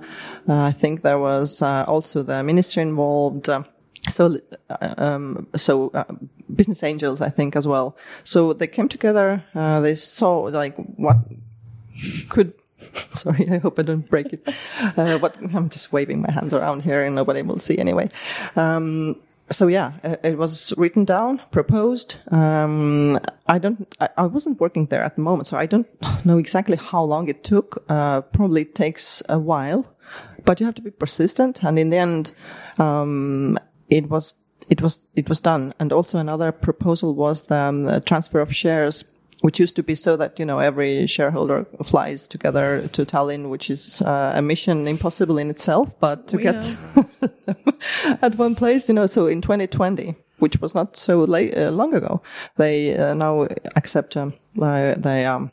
uh, 0.49 0.61
I 0.61 0.71
think 0.71 1.01
there 1.01 1.19
was 1.19 1.61
uh, 1.61 1.83
also 1.87 2.23
the 2.23 2.43
ministry 2.43 2.81
involved. 2.83 3.49
Uh, 3.49 3.63
so 4.09 4.37
uh, 4.69 4.93
um, 4.97 5.47
so 5.55 5.89
uh, 5.93 6.03
business 6.55 6.83
angels 6.83 7.21
I 7.21 7.29
think 7.29 7.55
as 7.55 7.67
well. 7.67 7.97
So 8.23 8.53
they 8.53 8.67
came 8.67 8.87
together 8.87 9.43
uh, 9.55 9.79
they 9.81 9.95
saw 9.95 10.41
like 10.41 10.75
what 10.97 11.17
could 12.29 12.53
sorry 13.13 13.47
i 13.49 13.57
hope 13.57 13.79
i 13.79 13.81
don't 13.81 14.09
break 14.09 14.33
it. 14.33 14.47
Uh, 14.97 15.17
what 15.17 15.37
i'm 15.53 15.69
just 15.69 15.91
waving 15.91 16.21
my 16.21 16.31
hands 16.31 16.53
around 16.53 16.83
here 16.83 17.03
and 17.03 17.15
nobody 17.15 17.41
will 17.41 17.57
see 17.57 17.77
anyway. 17.77 18.09
Um, 18.55 19.15
so 19.49 19.67
yeah 19.67 19.93
uh, 20.03 20.15
it 20.23 20.37
was 20.37 20.73
written 20.77 21.05
down 21.05 21.41
proposed. 21.51 22.17
Um, 22.31 23.19
i 23.47 23.57
don't 23.57 23.95
I, 23.99 24.09
I 24.17 24.25
wasn't 24.25 24.59
working 24.59 24.87
there 24.87 25.03
at 25.03 25.15
the 25.15 25.21
moment 25.21 25.47
so 25.47 25.57
i 25.57 25.65
don't 25.65 25.87
know 26.25 26.37
exactly 26.37 26.77
how 26.77 27.03
long 27.03 27.27
it 27.27 27.43
took. 27.43 27.83
Uh, 27.89 28.21
probably 28.21 28.65
takes 28.65 29.21
a 29.29 29.39
while 29.39 29.85
but 30.45 30.59
you 30.59 30.65
have 30.65 30.75
to 30.75 30.81
be 30.81 30.91
persistent. 30.91 31.63
And 31.63 31.77
in 31.77 31.89
the 31.89 31.97
end 31.97 32.31
um, 32.77 33.59
it 33.89 34.09
was 34.09 34.35
it 34.69 34.81
was 34.81 35.05
it 35.15 35.29
was 35.29 35.41
done. 35.41 35.73
And 35.79 35.91
also 35.91 36.17
another 36.19 36.51
proposal 36.51 37.13
was 37.13 37.43
the, 37.43 37.57
um, 37.57 37.83
the 37.83 37.99
transfer 37.99 38.39
of 38.39 38.55
shares 38.55 39.03
which 39.41 39.59
used 39.59 39.75
to 39.75 39.83
be 39.83 39.95
so 39.95 40.17
that 40.17 40.39
you 40.39 40.45
know 40.45 40.59
every 40.59 41.07
shareholder 41.07 41.65
flies 41.83 42.27
together 42.27 42.87
to 42.93 43.05
Tallinn, 43.05 43.49
which 43.49 43.69
is 43.69 44.01
uh, 44.01 44.33
a 44.35 44.41
mission 44.41 44.87
impossible 44.87 45.37
in 45.37 45.49
itself. 45.49 45.89
But 45.99 46.27
to 46.29 46.37
We 46.37 46.43
get 46.43 46.77
at 48.21 48.35
one 48.37 48.55
place, 48.55 48.87
you 48.89 48.95
know, 48.95 49.07
so 49.07 49.27
in 49.27 49.41
2020, 49.41 50.15
which 50.39 50.59
was 50.61 50.73
not 50.75 50.97
so 50.97 51.19
late, 51.23 51.57
uh, 51.57 51.71
long 51.71 51.93
ago, 51.93 52.21
they 52.57 52.97
uh, 52.97 53.13
now 53.13 53.47
accept 53.75 54.17
um, 54.17 54.33
the, 54.55 54.95
the 54.97 55.25
um, 55.25 55.51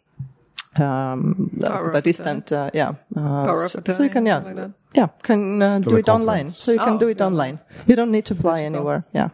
um, 0.76 1.50
the, 1.52 1.68
Power 1.68 1.92
the 1.92 1.98
of 1.98 2.04
distant, 2.04 2.50
uh, 2.50 2.70
yeah. 2.72 2.94
Uh, 3.14 3.68
so, 3.68 3.80
so 3.92 4.02
you 4.02 4.08
can, 4.08 4.24
yeah, 4.24 4.38
like 4.38 4.70
yeah, 4.94 5.08
can 5.22 5.60
uh, 5.62 5.78
do 5.80 5.96
it 5.96 6.08
online. 6.08 6.48
So 6.48 6.72
you 6.72 6.78
can 6.78 6.94
Oh, 6.94 6.98
do 6.98 7.08
it 7.08 7.20
yeah. 7.20 7.26
online. 7.26 7.58
You 7.86 7.94
don't 7.94 8.10
need 8.10 8.24
to 8.26 8.34
fly 8.34 8.60
Digital. 8.62 8.76
anywhere. 8.76 9.04
Yeah. 9.12 9.28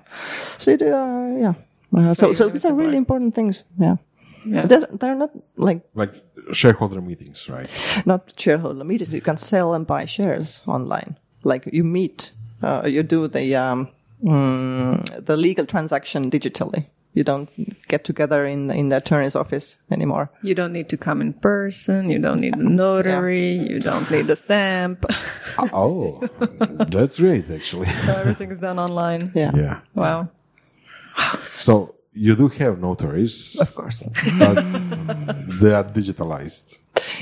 So 0.56 0.72
you 0.72 0.76
do, 0.78 0.92
uh, 0.92 1.28
yeah. 1.38 1.54
Uh, 1.96 2.12
so, 2.14 2.28
you 2.28 2.34
so 2.34 2.48
these 2.48 2.64
are 2.64 2.74
really 2.74 2.96
important 2.96 3.34
things. 3.34 3.64
Yeah. 3.78 3.96
Yeah. 4.44 4.66
They're, 4.66 4.88
they're 4.92 5.14
not 5.14 5.30
like 5.56 5.80
Like 5.94 6.12
shareholder 6.52 7.00
meetings, 7.00 7.48
right? 7.48 7.68
not 8.06 8.34
shareholder 8.36 8.84
meetings. 8.84 9.12
You 9.12 9.20
can 9.20 9.36
sell 9.36 9.74
and 9.74 9.86
buy 9.86 10.06
shares 10.06 10.62
online. 10.66 11.16
Like 11.44 11.68
you 11.72 11.84
meet, 11.84 12.32
uh, 12.62 12.82
you 12.86 13.02
do 13.02 13.28
the 13.28 13.54
um, 13.56 13.88
mm, 14.22 15.24
the 15.26 15.36
legal 15.36 15.66
transaction 15.66 16.30
digitally. 16.30 16.86
You 17.14 17.24
don't 17.24 17.48
get 17.88 18.04
together 18.04 18.46
in 18.46 18.70
in 18.70 18.88
the 18.90 18.96
attorney's 18.96 19.34
office 19.36 19.76
anymore. 19.90 20.30
You 20.42 20.54
don't 20.54 20.72
need 20.72 20.88
to 20.90 20.96
come 20.96 21.20
in 21.20 21.32
person. 21.32 22.10
You 22.10 22.18
don't 22.18 22.40
need 22.40 22.54
a 22.56 22.62
notary. 22.62 23.52
You 23.70 23.80
don't 23.80 24.08
need 24.10 24.30
a 24.30 24.36
stamp. 24.36 25.04
oh, 25.72 26.20
that's 26.90 27.18
great, 27.18 27.50
actually. 27.50 27.88
so 28.06 28.12
everything 28.12 28.50
is 28.52 28.58
done 28.60 28.78
online. 28.78 29.32
Yeah, 29.34 29.50
yeah. 29.56 29.80
Wow. 29.94 30.28
So 31.56 31.94
you 32.12 32.34
do 32.36 32.48
have 32.48 32.78
notaries, 32.80 33.56
of 33.60 33.74
course. 33.74 34.06
but 34.38 34.54
they 35.60 35.72
are 35.74 35.84
digitalized. 35.84 36.78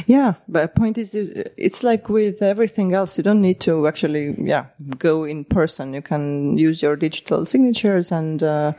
Yeah, 0.07 0.35
but 0.49 0.63
the 0.75 0.81
point 0.81 0.99
is, 0.99 1.15
it's 1.15 1.83
like 1.83 2.09
with 2.09 2.43
everything 2.43 2.95
else. 2.95 3.19
You 3.19 3.25
don't 3.25 3.41
need 3.43 3.61
to 3.61 3.87
actually, 3.87 4.35
yeah, 4.39 4.67
go 4.99 5.25
in 5.25 5.45
person. 5.45 5.93
You 5.95 6.03
can 6.03 6.57
use 6.59 6.83
your 6.83 6.97
digital 6.97 7.45
signatures 7.47 8.11
and 8.11 8.43
uh, 8.43 8.73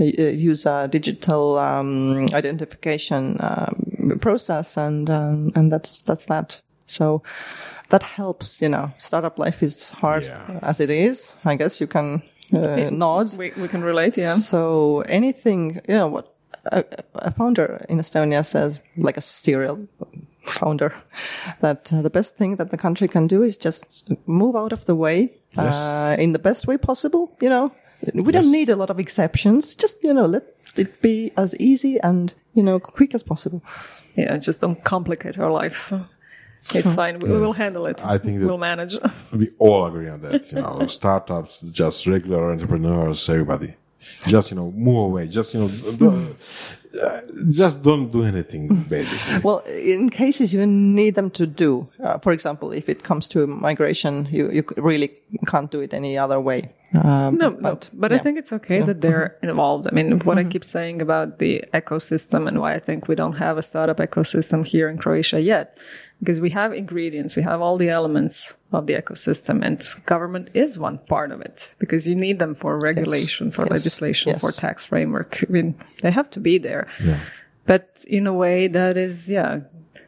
uh, 0.00 0.04
use 0.04 0.64
a 0.66 0.88
digital 0.88 1.58
um, 1.58 2.26
identification 2.32 3.36
um, 3.40 4.18
process, 4.20 4.76
and 4.76 5.10
um, 5.10 5.50
and 5.56 5.70
that's 5.72 6.02
that's 6.02 6.24
that. 6.26 6.60
So 6.86 7.22
that 7.88 8.02
helps. 8.02 8.60
You 8.60 8.68
know, 8.68 8.92
startup 8.98 9.38
life 9.38 9.62
is 9.62 9.90
hard 9.90 10.22
Yeah. 10.24 10.60
as 10.62 10.80
it 10.80 10.90
is. 10.90 11.32
I 11.44 11.56
guess 11.56 11.80
you 11.80 11.86
can 11.88 12.22
uh, 12.54 12.90
nod. 12.92 13.36
We, 13.38 13.52
we 13.56 13.68
can 13.68 13.82
relate, 13.82 14.16
yeah. 14.16 14.34
So 14.36 15.00
anything, 15.08 15.80
you 15.88 15.94
know, 15.94 16.06
what 16.08 16.34
a, 16.72 16.84
a 17.14 17.30
founder 17.30 17.84
in 17.88 17.98
Estonia 17.98 18.44
says, 18.44 18.80
like 18.96 19.16
a 19.16 19.20
serial 19.20 19.78
founder, 20.46 20.92
that 21.60 21.92
uh, 21.92 22.02
the 22.02 22.10
best 22.10 22.36
thing 22.36 22.56
that 22.56 22.70
the 22.70 22.76
country 22.76 23.08
can 23.08 23.26
do 23.26 23.42
is 23.42 23.56
just 23.56 23.84
move 24.26 24.56
out 24.56 24.72
of 24.72 24.84
the 24.84 24.94
way 24.94 25.32
Yes. 25.56 25.76
uh, 25.76 26.16
in 26.18 26.32
the 26.32 26.38
best 26.38 26.66
way 26.66 26.76
possible. 26.76 27.30
You 27.40 27.48
know, 27.48 27.72
we 28.14 28.32
don't 28.32 28.44
Yes. 28.44 28.52
need 28.52 28.68
a 28.70 28.76
lot 28.76 28.90
of 28.90 28.98
exceptions. 28.98 29.74
Just 29.74 29.96
you 30.02 30.12
know, 30.12 30.26
let 30.26 30.42
it 30.76 31.00
be 31.00 31.32
as 31.36 31.54
easy 31.58 31.98
and 32.02 32.34
you 32.54 32.62
know 32.62 32.78
quick 32.78 33.14
as 33.14 33.22
possible. 33.22 33.62
Yeah, 34.16 34.36
just 34.38 34.60
don't 34.60 34.82
complicate 34.84 35.38
our 35.38 35.50
life. 35.50 35.92
It's 36.74 36.94
fine. 36.94 37.18
We, 37.20 37.30
we 37.30 37.38
will 37.38 37.52
handle 37.52 37.86
it. 37.86 38.04
I 38.04 38.18
think 38.18 38.40
that- 38.40 38.46
we'll 38.46 38.58
manage. 38.58 38.96
We 39.32 39.50
all 39.58 39.86
agree 39.86 40.08
on 40.08 40.20
that. 40.22 40.50
You 40.52 40.62
know, 40.62 40.86
startups, 40.86 41.60
just 41.62 42.06
regular 42.06 42.50
entrepreneurs, 42.50 43.28
everybody. 43.28 43.74
Just 44.26 44.50
you 44.50 44.56
know, 44.56 44.70
move 44.70 45.04
away. 45.10 45.26
Just 45.26 45.52
you 45.54 45.60
know, 45.60 45.68
do, 45.68 46.36
uh, 47.02 47.20
just 47.50 47.82
don't 47.82 48.10
do 48.12 48.22
anything. 48.24 48.68
Basically, 48.88 49.38
Well, 49.42 49.58
in 49.66 50.10
cases 50.10 50.54
you 50.54 50.64
need 50.66 51.14
them 51.16 51.30
to 51.30 51.44
do, 51.46 51.88
uh, 52.02 52.18
for 52.18 52.32
example, 52.32 52.70
if 52.72 52.88
it 52.88 53.02
comes 53.02 53.28
to 53.30 53.46
migration, 53.48 54.28
you 54.30 54.50
you 54.52 54.62
really 54.76 55.10
can't 55.50 55.70
do 55.72 55.80
it 55.80 55.92
any 55.92 56.16
other 56.16 56.40
way. 56.40 56.70
Um, 56.94 57.36
No, 57.36 57.50
but, 57.50 57.90
but 57.92 58.12
I 58.12 58.18
think 58.18 58.38
it's 58.38 58.52
okay 58.52 58.80
that 58.82 59.00
they're 59.00 59.36
involved. 59.42 59.88
I 59.90 59.94
mean, 59.94 60.20
what 60.20 60.38
Mm-hmm. 60.38 60.48
I 60.48 60.52
keep 60.52 60.64
saying 60.64 61.02
about 61.02 61.38
the 61.38 61.64
ecosystem 61.74 62.46
and 62.48 62.60
why 62.60 62.74
I 62.74 62.78
think 62.78 63.08
we 63.08 63.14
don't 63.16 63.36
have 63.38 63.58
a 63.58 63.62
startup 63.62 63.98
ecosystem 63.98 64.64
here 64.64 64.88
in 64.88 64.96
Croatia 64.98 65.40
yet, 65.40 65.78
because 66.20 66.40
we 66.40 66.50
have 66.50 66.72
ingredients, 66.72 67.36
we 67.36 67.42
have 67.42 67.60
all 67.60 67.76
the 67.76 67.88
elements 67.90 68.54
of 68.72 68.86
the 68.86 68.94
ecosystem, 68.94 69.64
and 69.64 69.80
government 70.06 70.50
is 70.54 70.78
one 70.78 70.98
part 70.98 71.30
of 71.30 71.40
it 71.40 71.74
because 71.78 72.08
you 72.08 72.14
need 72.14 72.38
them 72.38 72.54
for 72.54 72.78
regulation, 72.78 73.50
for 73.50 73.62
Yes. 73.62 73.70
legislation, 73.70 74.30
Yes. 74.32 74.40
for 74.40 74.52
tax 74.52 74.84
framework. 74.86 75.44
I 75.48 75.52
mean, 75.52 75.74
they 76.02 76.10
have 76.10 76.30
to 76.30 76.40
be 76.40 76.58
there, 76.58 76.86
yeah. 77.04 77.20
but 77.66 78.04
in 78.08 78.26
a 78.26 78.32
way 78.32 78.66
that 78.68 78.96
is, 78.96 79.30
yeah, 79.30 79.60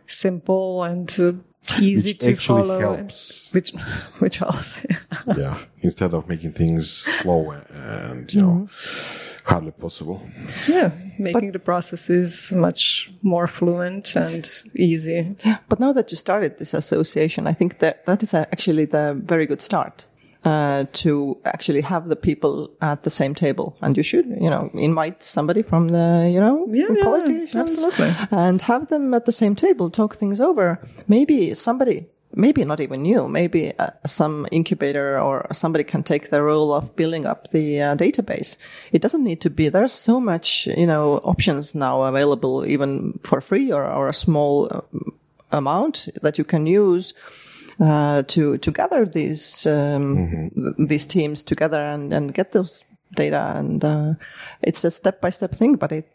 simple 0.07 0.83
and 0.83 1.09
uh, 1.21 1.33
easy 1.79 2.11
Which 2.11 2.19
to 2.21 2.31
actually 2.33 2.63
follow. 2.63 2.81
helps. 2.81 3.49
Which, 3.53 3.73
which 4.19 4.41
also, 4.43 4.89
yeah. 5.37 5.59
Instead 5.83 6.15
of 6.15 6.27
making 6.29 6.53
things 6.53 6.91
slow 6.91 7.51
and 7.71 8.33
you 8.33 8.43
know, 8.43 8.69
hardly 9.49 9.73
possible. 9.73 10.21
Yeah, 10.69 10.91
making 11.19 11.53
the 11.53 11.59
processes 11.59 12.53
much 12.53 13.11
more 13.23 13.47
fluent 13.47 14.15
and 14.17 14.49
easy. 14.77 15.35
But 15.69 15.81
now 15.81 15.93
that 15.93 16.11
you 16.11 16.17
started 16.17 16.59
this 16.59 16.75
association, 16.75 17.47
I 17.47 17.55
think 17.55 17.79
that 17.79 18.05
that 18.07 18.23
is 18.23 18.35
actually 18.35 18.85
the 18.87 19.15
very 19.25 19.47
good 19.47 19.61
start 19.61 20.05
uh, 20.45 20.85
to 20.93 21.37
actually 21.45 21.81
have 21.81 22.09
the 22.09 22.17
people 22.17 22.71
at 22.81 23.03
the 23.03 23.11
same 23.11 23.35
table. 23.35 23.77
And 23.81 23.97
you 23.97 24.03
should, 24.03 24.27
you 24.27 24.51
know, 24.51 24.71
invite 24.75 25.23
somebody 25.23 25.63
from 25.63 25.89
the, 25.89 26.31
you 26.33 26.41
know, 26.41 26.67
Yeah, 26.71 26.87
yeah, 26.95 27.05
politicians, 27.05 27.55
absolutely. 27.57 28.15
and 28.31 28.61
have 28.63 28.89
them 28.89 29.15
at 29.15 29.25
the 29.25 29.33
same 29.33 29.55
table, 29.57 29.91
talk 29.91 30.17
things 30.17 30.41
over. 30.41 30.79
Maybe 31.09 31.55
somebody. 31.55 32.07
Maybe 32.39 32.65
not 32.65 32.79
even 32.81 33.05
you. 33.05 33.27
Maybe 33.29 33.73
uh, 33.81 33.91
some 34.07 34.47
incubator 34.53 35.21
or 35.21 35.49
somebody 35.53 35.83
can 35.83 36.05
take 36.05 36.31
the 36.31 36.41
role 36.41 36.73
of 36.73 36.95
building 36.95 37.27
up 37.27 37.51
the 37.51 37.83
uh, 37.83 37.97
database. 37.97 38.57
It 38.93 39.03
doesn't 39.03 39.25
need 39.25 39.41
to 39.41 39.51
be. 39.51 39.69
There's 39.69 39.93
so 39.93 40.21
much, 40.21 40.69
you 40.69 40.87
know, 40.87 41.19
options 41.25 41.75
now 41.75 42.03
available, 42.03 42.65
even 42.65 43.19
for 43.25 43.41
free 43.41 43.73
or, 43.73 43.85
or 43.85 44.09
a 44.09 44.15
small 44.15 44.69
uh, 44.71 44.81
amount 45.51 46.09
that 46.23 46.39
you 46.39 46.45
can 46.45 46.65
use 46.67 47.13
uh, 47.81 48.23
to 48.23 48.59
to 48.59 48.71
gather 48.71 49.05
these 49.05 49.67
um, 49.67 50.51
th- 50.55 50.89
these 50.89 51.07
teams 51.07 51.43
together 51.43 51.81
and, 51.81 52.13
and 52.13 52.35
get 52.35 52.53
those 52.53 52.85
data. 53.17 53.53
And 53.57 53.85
uh, 53.85 54.15
it's 54.63 54.85
a 54.85 54.93
step 54.93 55.21
by 55.21 55.31
step 55.31 55.57
thing, 55.57 55.75
but 55.75 55.91
it 55.91 56.07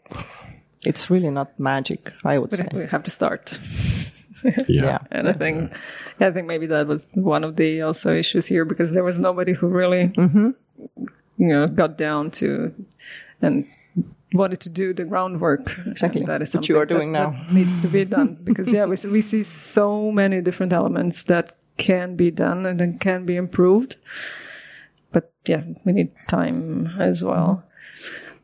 it's 0.86 1.10
really 1.10 1.30
not 1.30 1.60
magic. 1.60 2.12
I 2.24 2.38
would 2.38 2.50
say. 2.50 2.64
But 2.64 2.72
we 2.72 2.86
have 2.86 3.02
to 3.02 3.10
start. 3.10 3.58
Yeah. 4.68 4.98
And 5.10 5.28
I 5.28 5.32
think, 5.32 5.72
I 6.20 6.30
think 6.30 6.46
maybe 6.46 6.66
that 6.66 6.86
was 6.86 7.08
one 7.14 7.44
of 7.44 7.56
the 7.56 7.82
also 7.82 8.14
issues 8.14 8.46
here 8.46 8.64
because 8.64 8.92
there 8.94 9.04
was 9.04 9.18
nobody 9.18 9.52
who 9.52 9.66
really, 9.68 10.08
Mm-hmm. 10.16 10.50
you 11.38 11.48
know, 11.48 11.66
got 11.66 11.96
down 11.98 12.30
to 12.32 12.74
and 13.42 13.66
wanted 14.32 14.60
to 14.60 14.68
do 14.68 14.92
the 14.92 15.04
groundwork. 15.04 15.78
Exactly. 15.86 16.20
And 16.22 16.28
that 16.28 16.42
is 16.42 16.48
Which 16.48 16.52
something 16.52 16.68
you 16.74 16.80
are 16.80 16.86
that- 16.86 16.94
doing 16.94 17.12
now. 17.12 17.30
that 17.30 17.52
needs 17.52 17.78
to 17.80 17.88
be 17.88 18.04
done 18.16 18.38
because 18.44 18.72
yeah, 18.72 18.84
we 18.86 18.96
see, 18.96 19.08
we 19.08 19.20
see 19.20 19.42
so 19.42 20.10
many 20.12 20.40
different 20.40 20.72
elements 20.72 21.24
that 21.24 21.56
can 21.76 22.16
be 22.16 22.30
done 22.30 22.66
and 22.66 22.78
then 22.80 22.98
can 22.98 23.24
be 23.26 23.36
improved. 23.36 23.96
But 25.12 25.32
yeah, 25.46 25.62
we 25.84 25.92
need 25.92 26.10
time 26.28 26.86
as 26.98 27.24
well. 27.24 27.62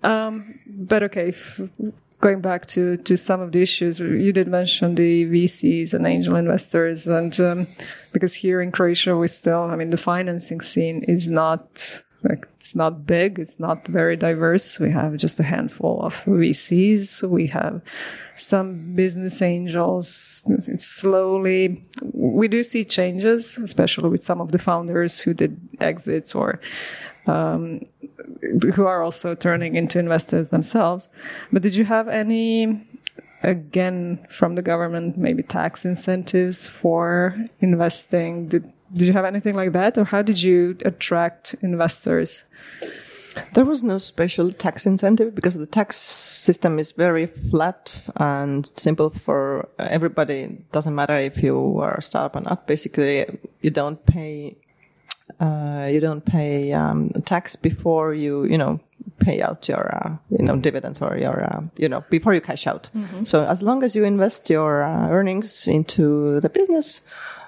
Um, 0.03 0.61
but 0.67 1.03
okay, 1.03 1.29
f- 1.29 1.61
going 2.21 2.41
back 2.41 2.67
to, 2.67 2.97
to 2.99 3.17
some 3.17 3.41
of 3.41 3.53
the 3.53 3.63
issues, 3.63 3.99
you 3.99 4.33
did 4.33 4.49
mention 4.49 4.95
the 4.95 5.27
VCs 5.27 5.95
and 5.95 6.07
angel 6.07 6.37
investors. 6.37 7.09
And 7.09 7.39
um, 7.41 7.67
because 8.13 8.35
here 8.35 8.61
in 8.61 8.73
Croatia, 8.73 9.17
we 9.17 9.29
still, 9.29 9.63
I 9.63 9.77
mean, 9.77 9.91
the 9.91 9.97
financing 9.97 10.61
scene 10.61 11.03
is 11.05 11.29
not 11.29 12.03
like 12.23 12.47
it's 12.57 12.75
not 12.75 13.07
big, 13.07 13.39
it's 13.39 13.59
not 13.59 13.87
very 13.87 14.15
diverse. 14.15 14.79
We 14.79 14.91
have 14.91 15.17
just 15.17 15.41
a 15.41 15.43
handful 15.43 16.03
of 16.03 16.23
VCs. 16.25 17.27
We 17.27 17.47
have 17.47 17.81
some 18.37 18.95
business 18.95 19.41
angels. 19.41 20.43
It's 20.67 20.87
slowly, 20.87 21.83
we 22.13 22.49
do 22.49 22.63
see 22.63 22.85
changes, 22.85 23.57
especially 23.57 24.11
with 24.11 24.23
some 24.23 24.41
of 24.43 24.53
the 24.53 24.59
founders 24.59 25.21
who 25.21 25.33
did 25.33 25.59
exits 25.81 26.35
or 26.35 26.61
um, 27.27 27.83
who 28.75 28.87
are 28.87 29.03
also 29.03 29.35
turning 29.35 29.77
into 29.77 29.99
investors 29.99 30.49
themselves. 30.49 31.09
But 31.53 31.63
did 31.63 31.75
you 31.75 31.85
have 31.85 32.09
any, 32.09 32.87
again, 33.43 34.25
from 34.29 34.55
the 34.55 34.63
government, 34.63 35.17
maybe 35.17 35.43
tax 35.43 35.85
incentives 35.85 36.67
for 36.67 37.37
investing? 37.61 38.49
Did, 38.49 38.73
did 38.93 39.07
you 39.07 39.13
have 39.13 39.25
anything 39.25 39.55
like 39.55 39.73
that, 39.73 39.99
or 39.99 40.05
how 40.05 40.23
did 40.23 40.43
you 40.43 40.77
attract 40.85 41.55
investors? 41.61 42.45
There 43.55 43.65
was 43.65 43.85
no 43.85 43.99
special 43.99 44.51
tax 44.53 44.87
incentive 44.87 45.37
because 45.37 45.55
the 45.55 45.67
tax 45.67 45.97
system 45.97 46.81
is 46.81 46.91
very 46.93 47.27
flat 47.27 47.93
and 48.17 48.67
simple 48.67 49.11
for 49.11 49.69
everybody. 49.79 50.41
It 50.41 50.73
doesn't 50.73 50.95
matter 50.95 51.17
if 51.17 51.41
you 51.43 51.79
are 51.79 51.95
a 51.95 52.03
startup 52.03 52.37
or 52.37 52.41
not. 52.41 52.67
Basically, 52.67 53.27
you 53.61 53.71
don't 53.71 54.05
pay 54.05 54.57
uh, 55.41 55.89
you 55.91 56.01
don't 56.01 56.25
pay 56.25 56.73
um, 56.73 57.11
tax 57.25 57.57
before 57.57 58.15
you 58.15 58.45
you 58.45 58.59
know 58.59 58.79
pay 59.19 59.43
out 59.43 59.69
your 59.69 59.95
uh, 59.95 60.17
you 60.31 60.45
know 60.45 60.57
dividends 60.57 61.01
or 61.01 61.17
your 61.17 61.43
uh, 61.45 61.63
you 61.77 61.89
know 61.89 62.05
before 62.11 62.35
you 62.35 62.41
cash 62.41 62.67
out. 62.67 62.89
Mm-hmm. 62.95 63.25
So 63.25 63.45
as 63.45 63.63
long 63.63 63.83
as 63.83 63.95
you 63.95 64.05
invest 64.05 64.51
your 64.51 64.83
uh, 64.83 65.09
earnings 65.09 65.67
into 65.67 66.41
the 66.41 66.49
business 66.49 67.03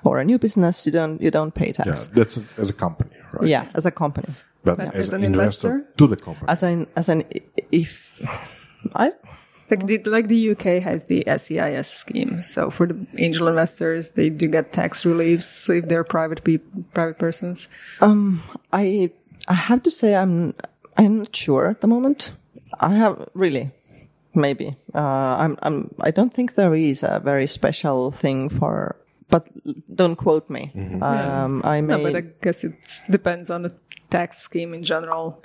or 0.05 0.19
a 0.19 0.25
new 0.25 0.39
business, 0.39 0.87
you 0.87 0.93
don't 0.93 1.21
you 1.21 1.31
don't 1.31 1.55
pay 1.55 1.73
tax. 1.73 1.89
Yeah, 1.89 2.15
that's 2.15 2.59
as 2.59 2.71
a 2.71 2.73
company, 2.73 3.17
right? 3.33 3.49
Yeah, 3.49 3.67
as 3.75 3.87
a 3.87 3.91
company. 3.91 4.35
But, 4.65 4.77
But 4.77 4.95
as, 4.95 5.09
as 5.09 5.13
an 5.13 5.25
an 5.25 5.35
investor, 5.35 5.73
investor? 5.73 5.95
to 5.99 6.07
the 6.07 6.17
company. 6.17 6.47
As 6.49 6.63
an 6.63 6.87
as 6.97 7.09
an 7.09 7.25
if 7.73 8.13
I 8.95 9.13
Like 9.73 9.87
the, 9.87 9.99
like 10.05 10.29
the 10.29 10.51
UK 10.51 10.83
has 10.83 11.07
the 11.07 11.25
SEIS 11.27 11.89
scheme. 11.89 12.43
So 12.43 12.69
for 12.69 12.87
the 12.87 13.07
angel 13.17 13.49
investors, 13.49 14.11
they 14.11 14.29
do 14.29 14.47
get 14.47 14.71
tax 14.71 15.07
reliefs 15.07 15.67
if 15.71 15.89
they're 15.89 16.05
private 16.05 16.45
people, 16.45 16.85
private 16.93 17.17
persons. 17.17 17.71
Um, 18.03 18.43
I 18.71 19.11
I 19.49 19.55
have 19.55 19.83
to 19.85 19.91
say 19.91 20.15
I'm 20.15 20.53
I'm 20.99 21.21
not 21.21 21.35
sure 21.35 21.69
at 21.69 21.81
the 21.81 21.87
moment. 21.87 22.33
I 22.81 22.93
have 22.97 23.31
really 23.33 23.71
maybe 24.35 24.77
uh, 24.95 24.99
I'm 25.41 25.57
I'm 25.63 25.95
I 26.01 26.11
don't 26.11 26.35
think 26.35 26.55
there 26.55 26.75
is 26.75 27.03
a 27.03 27.23
very 27.25 27.47
special 27.47 28.11
thing 28.13 28.51
for. 28.51 28.97
But 29.33 29.49
don't 29.97 30.17
quote 30.17 30.49
me. 30.51 30.71
Um, 31.01 31.63
I 31.65 31.81
may. 31.81 31.97
No, 31.97 32.03
but 32.03 32.17
I 32.17 32.25
guess 32.43 32.65
it 32.65 32.75
depends 33.09 33.51
on 33.51 33.63
the 33.63 33.73
tax 34.11 34.39
scheme 34.39 34.75
in 34.75 34.85
general. 34.85 35.43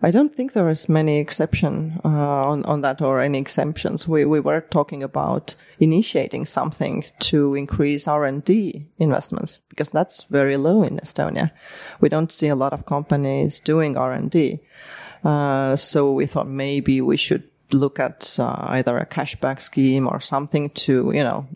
I 0.00 0.10
don't 0.10 0.34
think 0.34 0.52
there 0.52 0.70
is 0.70 0.88
many 0.88 1.18
exception 1.18 2.00
uh, 2.04 2.08
on 2.52 2.64
on 2.64 2.80
that 2.82 3.02
or 3.02 3.20
any 3.20 3.38
exemptions. 3.38 4.08
We 4.08 4.24
we 4.24 4.40
were 4.40 4.62
talking 4.70 5.02
about 5.02 5.56
initiating 5.78 6.46
something 6.46 7.04
to 7.30 7.54
increase 7.54 8.08
R 8.08 8.24
and 8.24 8.42
D 8.44 8.86
investments 8.98 9.58
because 9.68 9.90
that's 9.90 10.24
very 10.30 10.56
low 10.56 10.82
in 10.82 11.00
Estonia. 11.00 11.50
We 12.00 12.08
don't 12.08 12.32
see 12.32 12.48
a 12.48 12.56
lot 12.56 12.72
of 12.72 12.86
companies 12.86 13.60
doing 13.60 13.96
R 13.96 14.12
and 14.12 14.30
D. 14.30 14.60
Uh, 15.24 15.76
so 15.76 16.12
we 16.12 16.26
thought 16.26 16.48
maybe 16.48 17.00
we 17.00 17.16
should 17.16 17.42
look 17.72 17.98
at 18.00 18.36
uh, 18.38 18.66
either 18.68 18.96
a 18.96 19.06
cashback 19.06 19.60
scheme 19.60 20.08
or 20.08 20.20
something 20.20 20.70
to 20.70 21.12
you 21.12 21.24
know 21.24 21.46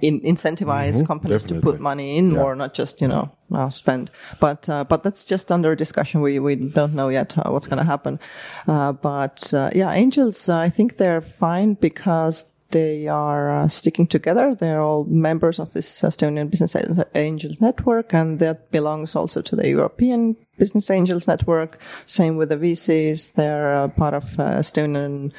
in, 0.00 0.20
incentivize 0.20 1.06
companies 1.06 1.44
to 1.44 1.60
put 1.60 1.80
money 1.80 2.18
in 2.18 2.30
Yeah. 2.32 2.42
more 2.42 2.54
not 2.56 2.74
just 2.74 3.00
you 3.00 3.08
know 3.08 3.30
uh, 3.54 3.70
spend. 3.70 4.10
But 4.40 4.68
uh, 4.68 4.84
but 4.84 5.02
that's 5.02 5.24
just 5.24 5.50
under 5.52 5.74
discussion. 5.74 6.20
We 6.20 6.38
we 6.38 6.56
don't 6.56 6.94
know 6.94 7.08
yet 7.08 7.36
uh, 7.38 7.50
what's 7.50 7.66
going 7.66 7.78
to 7.78 7.90
happen. 7.90 8.18
Uh, 8.66 8.92
but 8.92 9.54
uh, 9.54 9.70
yeah 9.74 9.92
angels 9.92 10.48
uh, 10.48 10.56
i 10.66 10.70
think 10.70 10.96
they're 10.96 11.20
fine 11.20 11.74
because 11.74 12.44
they 12.70 13.08
are 13.08 13.64
uh, 13.64 13.68
sticking 13.68 14.06
together. 14.06 14.54
They're 14.54 14.82
all 14.82 15.04
members 15.04 15.58
of 15.58 15.72
this 15.72 16.02
Estonian 16.02 16.50
Business 16.50 16.76
Angels 17.14 17.60
Network, 17.60 18.12
and 18.12 18.38
that 18.40 18.70
belongs 18.70 19.16
also 19.16 19.40
to 19.40 19.56
the 19.56 19.68
European 19.68 20.36
Business 20.58 20.90
Angels 20.90 21.26
Network. 21.26 21.78
Same 22.04 22.36
with 22.36 22.50
the 22.50 22.56
VCs. 22.56 23.32
They're 23.32 23.74
uh, 23.74 23.88
part 23.88 24.14
of 24.14 24.24
uh, 24.38 24.58
Estonian 24.58 25.32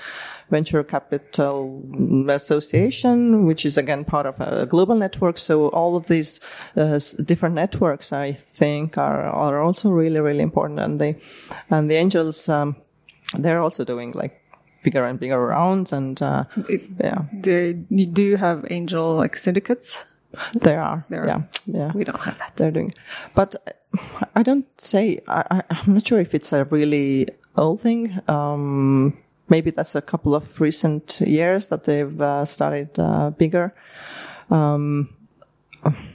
Venture 0.49 0.83
Capital 0.83 1.83
Association, 2.29 3.45
which 3.45 3.65
is 3.65 3.77
again 3.77 4.05
part 4.05 4.25
of 4.25 4.41
a 4.41 4.65
global 4.65 4.95
network. 4.95 5.37
So 5.37 5.69
all 5.69 5.95
of 5.95 6.07
these 6.07 6.39
uh, 6.75 6.99
different 7.23 7.53
networks, 7.55 8.11
I 8.11 8.33
think, 8.33 8.97
are 8.97 9.27
are 9.27 9.61
also 9.61 9.91
really 9.91 10.19
really 10.19 10.41
important. 10.41 10.79
And 10.79 10.99
they 10.99 11.21
and 11.69 11.87
the 11.89 11.95
angels, 11.95 12.49
um, 12.49 12.75
they're 13.37 13.61
also 13.61 13.85
doing 13.85 14.13
like 14.13 14.38
bigger 14.83 15.05
and 15.05 15.19
bigger 15.19 15.39
rounds, 15.45 15.91
and 15.93 16.21
uh, 16.21 16.43
yeah, 16.99 17.23
They 17.33 17.79
you 17.89 18.05
do 18.05 18.35
have 18.37 18.65
angel 18.69 19.15
like 19.15 19.35
syndicates. 19.35 20.05
there 20.61 20.81
are, 20.81 21.05
There 21.09 21.23
are. 21.23 21.27
yeah, 21.27 21.41
yeah 21.65 21.91
We 21.95 22.03
don't 22.03 22.21
have 22.23 22.37
that. 22.37 22.55
they're 22.55 22.71
doing. 22.71 22.93
But 23.35 23.55
I 24.35 24.43
don't 24.43 24.65
say 24.79 25.19
I, 25.27 25.63
I'm 25.69 25.93
not 25.95 26.05
sure 26.07 26.19
if 26.21 26.33
it's 26.35 26.53
a 26.53 26.63
really 26.65 27.27
old 27.57 27.81
thing. 27.81 28.19
Um, 28.27 29.17
maybe 29.49 29.71
that's 29.71 29.95
a 29.95 30.01
couple 30.01 30.35
of 30.35 30.61
recent 30.61 31.19
years 31.21 31.67
that 31.67 31.83
they've 31.85 32.21
uh, 32.21 32.45
started 32.45 32.97
uh, 32.99 33.31
bigger. 33.31 33.73
Um, 34.51 35.09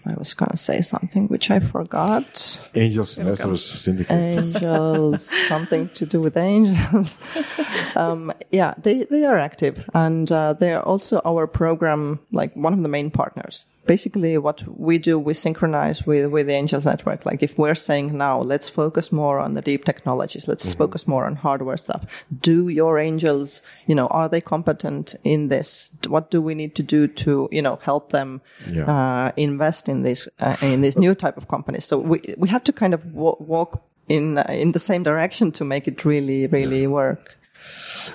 I 0.06 0.14
was 0.14 0.34
gonna 0.34 0.56
say 0.56 0.80
something 0.82 1.28
which 1.28 1.50
I 1.50 1.60
forgot. 1.60 2.60
Angels, 2.74 3.16
investors, 3.16 3.64
syndicates. 3.64 4.54
Angels, 4.54 5.26
something 5.48 5.88
to 5.90 6.06
do 6.06 6.20
with 6.20 6.36
angels. 6.36 7.18
um, 7.96 8.32
yeah, 8.50 8.74
they, 8.78 9.04
they 9.04 9.24
are 9.24 9.38
active 9.38 9.82
and 9.94 10.30
uh, 10.30 10.52
they 10.52 10.72
are 10.72 10.82
also 10.82 11.22
our 11.24 11.46
program, 11.46 12.20
like 12.32 12.54
one 12.54 12.72
of 12.72 12.82
the 12.82 12.88
main 12.88 13.10
partners. 13.10 13.64
Basically, 13.86 14.38
what 14.38 14.64
we 14.78 14.98
do, 14.98 15.18
we 15.18 15.34
synchronize 15.34 16.06
with, 16.06 16.30
with 16.30 16.46
the 16.46 16.54
Angels 16.54 16.86
Network. 16.86 17.26
Like 17.26 17.42
if 17.42 17.58
we're 17.58 17.74
saying 17.74 18.16
now, 18.16 18.40
let's 18.40 18.68
focus 18.68 19.12
more 19.12 19.38
on 19.38 19.54
the 19.54 19.60
deep 19.62 19.84
technologies, 19.84 20.48
let's 20.48 20.72
focus 20.74 21.06
more 21.06 21.26
on 21.26 21.36
hardware 21.36 21.76
stuff. 21.76 22.04
Do 22.40 22.68
your 22.68 22.98
angels, 22.98 23.60
you 23.86 23.94
know, 23.94 24.06
are 24.08 24.28
they 24.28 24.40
competent 24.40 25.14
in 25.24 25.48
this? 25.48 25.90
What 26.08 26.30
do 26.30 26.40
we 26.40 26.54
need 26.54 26.74
to 26.76 26.82
do 26.82 27.06
to, 27.08 27.48
you 27.52 27.62
know, 27.62 27.76
help 27.82 28.10
them 28.10 28.40
Yeah. 28.72 28.86
uh, 28.90 29.32
invest 29.36 29.88
in 29.88 30.02
this 30.02 30.28
uh, 30.40 30.56
in 30.62 30.80
this 30.80 30.96
new 30.96 31.14
type 31.14 31.36
of 31.36 31.48
companies. 31.48 31.84
So 31.84 31.98
we 31.98 32.20
we 32.38 32.48
have 32.48 32.64
to 32.64 32.72
kind 32.72 32.94
of 32.94 33.04
wa- 33.14 33.36
walk 33.38 33.82
in 34.08 34.38
uh, 34.38 34.44
in 34.48 34.72
the 34.72 34.78
same 34.78 35.02
direction 35.02 35.52
to 35.52 35.64
make 35.64 35.86
it 35.88 36.04
really 36.04 36.46
really 36.46 36.86
work. 36.86 37.36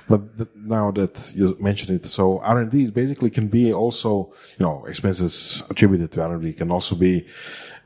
But 0.08 0.38
th- 0.38 0.50
now 0.56 0.92
that 0.92 1.34
you 1.36 1.58
mentioned 1.60 1.96
it, 1.96 2.08
so 2.08 2.40
R 2.40 2.60
and 2.60 2.72
D 2.72 2.84
is 2.84 2.92
basically 2.92 3.30
can 3.30 3.48
be 3.48 3.74
also, 3.74 4.34
you 4.58 4.66
know, 4.66 4.86
expenses 4.86 5.64
attributed 5.70 6.12
to 6.14 6.24
R 6.24 6.34
and 6.34 6.42
D 6.42 6.54
can 6.54 6.72
also 6.72 6.96
be 6.96 7.26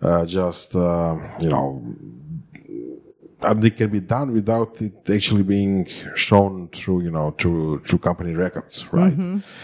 uh, 0.01 0.25
just, 0.25 0.75
uh, 0.75 1.15
you 1.39 1.49
know, 1.49 1.83
and 3.43 3.61
they 3.61 3.69
can 3.69 3.89
be 3.89 3.99
done 3.99 4.33
without 4.33 4.81
it 4.81 5.09
actually 5.09 5.43
being 5.43 5.87
shown 6.15 6.69
through, 6.69 7.01
you 7.01 7.11
know, 7.11 7.31
through 7.31 7.79
through 7.85 7.99
company 7.99 8.33
records, 8.33 8.91
right? 8.93 9.13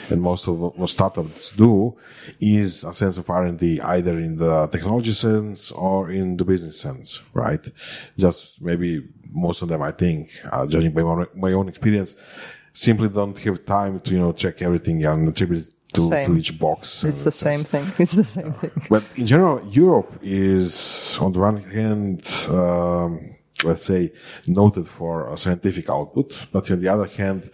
And 0.09 0.21
most 0.21 0.47
of 0.47 0.59
what 0.59 0.89
startups 0.89 1.51
do 1.53 1.95
is 2.39 2.83
a 2.83 2.93
sense 2.93 3.17
of 3.17 3.29
R 3.29 3.43
and 3.45 3.57
D, 3.57 3.79
either 3.81 4.17
in 4.17 4.37
the 4.37 4.67
technology 4.67 5.11
sense 5.11 5.71
or 5.71 6.11
in 6.11 6.37
the 6.37 6.45
business 6.45 6.79
sense, 6.79 7.21
right? 7.33 7.65
Just 8.17 8.61
maybe 8.61 9.07
most 9.31 9.61
of 9.61 9.69
them, 9.69 9.81
I 9.81 9.91
think, 9.91 10.31
uh, 10.51 10.65
judging 10.65 10.91
by 10.91 11.03
my, 11.03 11.25
my 11.35 11.51
own 11.53 11.69
experience, 11.69 12.15
simply 12.73 13.09
don't 13.09 13.37
have 13.39 13.65
time 13.65 13.99
to, 13.99 14.11
you 14.11 14.19
know, 14.19 14.31
check 14.31 14.61
everything 14.61 15.05
and 15.05 15.29
attribute 15.29 15.67
it 15.67 15.73
to, 15.93 16.09
to 16.09 16.37
each 16.37 16.59
box. 16.59 17.03
It's 17.03 17.23
the 17.23 17.31
same 17.31 17.63
thing. 17.63 17.91
It's 17.99 18.13
the 18.13 18.23
same 18.23 18.53
thing. 18.53 18.71
But 18.89 19.03
in 19.15 19.25
general, 19.25 19.65
Europe 19.67 20.19
is, 20.21 21.17
on 21.19 21.31
the 21.31 21.39
one 21.39 21.63
hand, 21.63 22.27
um, 22.49 23.35
let's 23.63 23.85
say, 23.85 24.11
noted 24.47 24.87
for 24.87 25.31
a 25.33 25.37
scientific 25.37 25.89
output, 25.89 26.47
but 26.51 26.69
on 26.71 26.79
the 26.79 26.87
other 26.87 27.07
hand, 27.07 27.49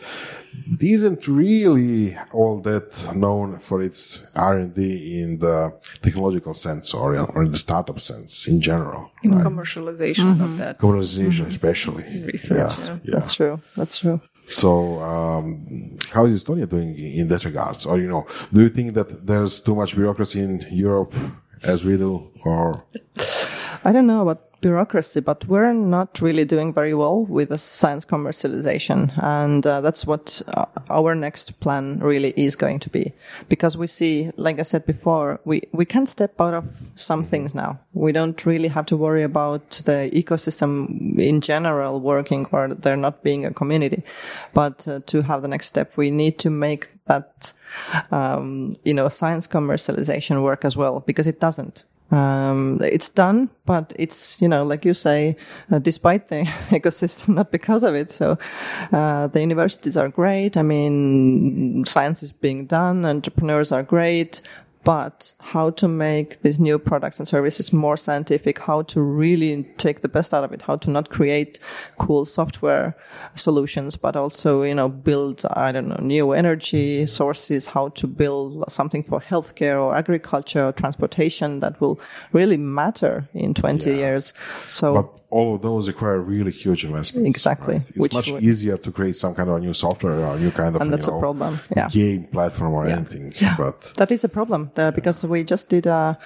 isn't 0.80 1.28
really 1.28 2.18
all 2.32 2.62
that 2.62 3.14
known 3.16 3.60
for 3.60 3.82
its 3.82 4.22
R&D 4.36 5.22
in 5.22 5.40
the 5.40 5.74
technological 6.02 6.54
sense 6.54 6.94
or, 6.94 7.18
or 7.18 7.44
in 7.44 7.52
the 7.52 7.58
startup 7.58 8.00
sense 8.00 8.48
in 8.48 8.62
general. 8.62 9.12
In 9.24 9.32
commercialization 9.34 10.42
of 10.42 10.58
that 10.58 10.80
Commercialization, 10.80 11.48
especially. 11.48 12.04
research. 12.26 12.80
Yeah. 12.80 12.86
yeah. 12.86 12.98
Yeah. 13.04 13.12
That's 13.14 13.34
true. 13.34 13.62
That's 13.76 13.98
true. 14.00 14.22
So, 14.48 15.00
um, 15.02 15.98
how 16.12 16.26
is 16.26 16.44
Estonia 16.44 16.70
doing 16.70 16.96
in 16.98 17.28
that 17.30 17.44
regards? 17.46 17.86
Or, 17.86 17.98
you 18.00 18.08
know, 18.08 18.28
do 18.54 18.62
you 18.62 18.70
think 18.70 18.94
that 18.94 19.26
there's 19.26 19.60
too 19.60 19.76
much 19.76 19.96
bureaucracy 19.96 20.42
in 20.42 20.66
Europe 20.72 21.14
as 21.64 21.84
we 21.84 21.98
do? 21.98 22.32
Or, 22.44 22.86
I 23.88 23.92
don't 23.92 24.08
know 24.08 24.22
about 24.22 24.60
bureaucracy, 24.62 25.20
but 25.20 25.46
we're 25.48 25.72
not 25.72 26.20
really 26.20 26.44
doing 26.44 26.74
very 26.74 26.96
well 26.96 27.24
with 27.26 27.50
the 27.50 27.58
science 27.60 28.04
commercialization. 28.04 29.12
And 29.24 29.66
uh, 29.68 29.82
that's 29.82 30.08
what 30.08 30.42
uh, 30.48 30.66
our 30.90 31.14
next 31.14 31.60
plan 31.60 32.00
really 32.00 32.34
is 32.36 32.56
going 32.56 32.80
to 32.80 32.90
be. 32.90 33.14
Because 33.48 33.78
we 33.78 33.86
see, 33.86 34.32
like 34.38 34.58
I 34.58 34.64
said 34.64 34.88
before, 34.88 35.40
we, 35.46 35.62
we 35.72 35.86
can 35.86 36.08
step 36.08 36.42
out 36.42 36.56
of 36.56 36.66
some 36.96 37.24
things 37.24 37.54
now. 37.54 37.80
We 37.94 38.12
don't 38.12 38.44
really 38.44 38.70
have 38.70 38.88
to 38.88 38.98
worry 38.98 39.22
about 39.22 39.70
the 39.86 40.10
ecosystem 40.12 41.20
in 41.20 41.42
general 41.42 42.00
working 42.00 42.48
or 42.52 42.74
there 42.74 42.98
not 42.98 43.22
being 43.22 43.46
a 43.46 43.54
community. 43.54 44.02
But 44.56 44.88
uh, 44.88 45.02
to 45.06 45.22
have 45.22 45.44
the 45.44 45.48
next 45.48 45.68
step, 45.68 45.96
we 45.96 46.10
need 46.10 46.40
to 46.40 46.50
make 46.50 46.90
that, 47.06 47.54
um, 48.10 48.76
you 48.84 48.96
know, 48.96 49.10
science 49.10 49.48
commercialization 49.48 50.42
work 50.42 50.66
as 50.66 50.76
well, 50.76 51.02
because 51.02 51.28
it 51.28 51.40
doesn't. 51.40 51.84
Um, 52.12 52.80
it's 52.82 53.10
done, 53.10 53.50
but 53.66 53.94
it's, 53.98 54.38
you 54.40 54.48
know, 54.48 54.64
like 54.64 54.86
you 54.86 54.94
say, 54.94 55.36
uh, 55.72 55.80
despite 55.80 56.28
the 56.30 56.44
ecosystem, 56.70 57.36
not 57.36 57.52
because 57.52 57.84
of 57.84 57.96
it. 57.96 58.12
So, 58.12 58.38
uh, 58.92 59.28
the 59.28 59.42
universities 59.42 59.98
are 59.98 60.10
great. 60.10 60.56
I 60.56 60.62
mean, 60.62 61.84
science 61.86 62.22
is 62.22 62.32
being 62.32 62.68
done, 62.68 63.06
entrepreneurs 63.06 63.72
are 63.72 63.84
great, 63.84 64.42
but 64.86 65.34
how 65.40 65.72
to 65.72 65.88
make 65.88 66.42
these 66.44 66.60
new 66.60 66.78
products 66.78 67.18
and 67.20 67.28
services 67.28 67.74
more 67.74 67.98
scientific, 67.98 68.60
how 68.60 68.84
to 68.84 69.02
really 69.02 69.64
take 69.78 70.02
the 70.04 70.08
best 70.08 70.32
out 70.34 70.44
of 70.44 70.54
it, 70.54 70.62
how 70.62 70.76
to 70.78 70.90
not 70.92 71.10
create 71.10 71.60
cool 71.98 72.24
software 72.24 72.96
solutions, 73.34 73.98
but 73.98 74.16
also, 74.16 74.62
you 74.62 74.76
know, 74.76 74.88
build, 74.88 75.44
I 75.50 75.72
don't 75.72 75.88
know, 75.88 76.00
new 76.02 76.32
energy 76.34 77.06
sources, 77.08 77.66
how 77.68 77.90
to 77.90 78.06
build 78.08 78.64
something 78.72 79.02
for 79.04 79.20
healthcare 79.20 79.82
or 79.84 79.96
agriculture 79.96 80.68
or 80.68 80.72
transportation 80.72 81.60
that 81.62 81.82
will 81.82 82.00
really 82.32 82.58
matter 82.58 83.28
in 83.34 83.56
20 83.56 83.90
Yeah. 83.90 83.96
years. 83.98 84.34
So, 84.68 84.94
But 84.94 85.25
all 85.30 85.56
of 85.56 85.62
those 85.62 85.88
require 85.88 86.20
really 86.20 86.52
huge 86.52 86.86
investments. 86.86 87.30
Exactly. 87.36 87.76
right? 87.76 87.90
It's 87.90 87.98
Which 87.98 88.14
much 88.14 88.32
would- 88.32 88.44
easier 88.44 88.78
to 88.78 88.92
create 88.92 89.16
some 89.16 89.34
kind 89.36 89.50
of 89.50 89.62
new 89.62 89.74
software 89.74 90.20
or 90.26 90.38
new 90.38 90.52
kind 90.52 90.76
of 90.76 90.82
and 90.82 90.92
that's 90.94 91.08
you 91.08 91.14
a 91.16 91.20
problem. 91.20 91.60
Yeah. 91.76 91.88
game 91.90 92.24
platform 92.26 92.74
or 92.74 92.86
anything. 92.88 93.34
But 93.58 93.94
That 93.98 94.12
is 94.12 94.24
a 94.24 94.30
problem 94.30 94.72
uh, 94.78 94.92
because 94.92 95.24
we 95.26 95.44
just 95.44 95.70
did 95.70 95.86
a, 95.88 96.18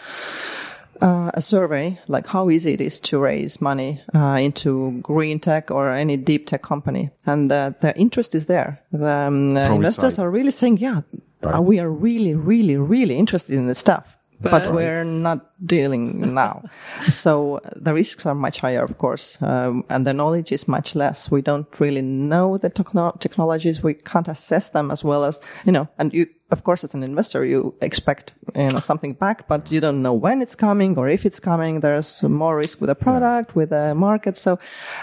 uh, 1.01 1.31
a 1.33 1.41
survey, 1.41 1.97
like 2.07 2.27
how 2.27 2.49
easy 2.49 2.73
it 2.73 2.81
is 2.81 2.99
to 3.01 3.19
raise 3.19 3.62
money 3.62 4.01
uh, 4.13 4.38
into 4.41 4.99
green 5.01 5.39
tech 5.39 5.71
or 5.71 5.89
any 5.91 6.17
deep 6.17 6.45
tech 6.47 6.62
company, 6.62 7.09
and 7.25 7.51
uh, 7.51 7.71
the 7.79 7.97
interest 7.97 8.35
is 8.35 8.45
there. 8.47 8.79
The, 8.91 9.07
um, 9.27 9.53
the 9.53 9.71
investors 9.71 10.19
are 10.19 10.29
really 10.29 10.51
saying, 10.51 10.77
"Yeah, 10.79 11.01
uh, 11.41 11.62
we 11.62 11.79
are 11.79 11.89
really, 11.89 12.35
really, 12.35 12.75
really 12.75 13.15
interested 13.17 13.55
in 13.55 13.67
this 13.67 13.79
stuff." 13.79 14.17
But, 14.41 14.52
But- 14.52 14.73
we're 14.73 15.04
not 15.04 15.52
dealing 15.65 16.34
now. 16.34 16.63
so 17.02 17.58
uh, 17.58 17.69
the 17.75 17.93
risks 17.93 18.25
are 18.25 18.36
much 18.36 18.60
higher, 18.60 18.84
of 18.84 18.97
course, 18.97 19.38
um, 19.41 19.84
and 19.89 20.06
the 20.06 20.13
knowledge 20.13 20.52
is 20.54 20.67
much 20.67 20.95
less. 20.95 21.30
We 21.30 21.41
don't 21.41 21.67
really 21.80 22.02
know 22.02 22.58
the 22.58 22.69
techno- 22.69 23.17
technologies. 23.19 23.84
We 23.84 23.95
can't 23.95 24.28
assess 24.28 24.69
them 24.69 24.91
as 24.91 25.04
well 25.04 25.25
as, 25.25 25.41
you 25.65 25.73
know, 25.73 25.88
and 25.97 26.13
you, 26.13 26.28
of 26.52 26.63
course, 26.63 26.84
as 26.86 26.93
an 26.93 27.04
investor, 27.04 27.43
you 27.43 27.75
expect, 27.82 28.32
you 28.56 28.69
know, 28.69 28.80
something 28.80 29.13
back, 29.13 29.47
but 29.47 29.71
you 29.71 29.82
don't 29.82 30.02
know 30.02 30.13
when 30.13 30.41
it's 30.41 30.56
coming 30.56 30.97
or 30.97 31.10
if 31.10 31.25
it's 31.25 31.39
coming. 31.41 31.82
There's 31.82 32.23
more 32.23 32.56
risk 32.56 32.80
with 32.80 32.88
the 32.88 32.95
product, 32.95 33.56
with 33.56 33.69
the 33.71 33.93
market. 33.93 34.38
So, 34.38 34.58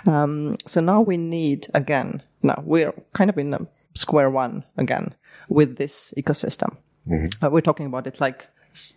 um, 0.07 0.57
so 0.67 0.81
now 0.81 1.03
we 1.03 1.17
need 1.19 1.67
again, 1.75 2.23
now 2.43 2.63
we're 2.65 2.93
kind 3.13 3.29
of 3.31 3.37
in 3.39 3.53
a 3.55 3.67
square 3.95 4.31
one 4.31 4.65
again 4.79 5.15
with 5.49 5.77
this 5.77 6.13
ecosystem. 6.17 6.77
Uh, 7.43 7.51
we're 7.51 7.61
talking 7.61 7.87
about 7.87 8.07
it 8.07 8.21
like 8.21 8.49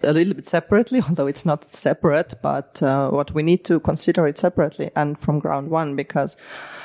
a 0.04 0.14
little 0.14 0.34
bit 0.34 0.48
separately, 0.48 1.02
although 1.08 1.28
it's 1.28 1.46
not 1.46 1.72
separate, 1.72 2.34
but 2.42 2.82
uh, 2.82 3.10
what 3.10 3.34
we 3.34 3.44
need 3.44 3.66
to 3.66 3.80
consider 3.80 4.28
it 4.28 4.38
separately 4.38 4.92
and 4.96 5.20
from 5.20 5.40
ground 5.40 5.70
one 5.70 5.96
because, 5.96 6.38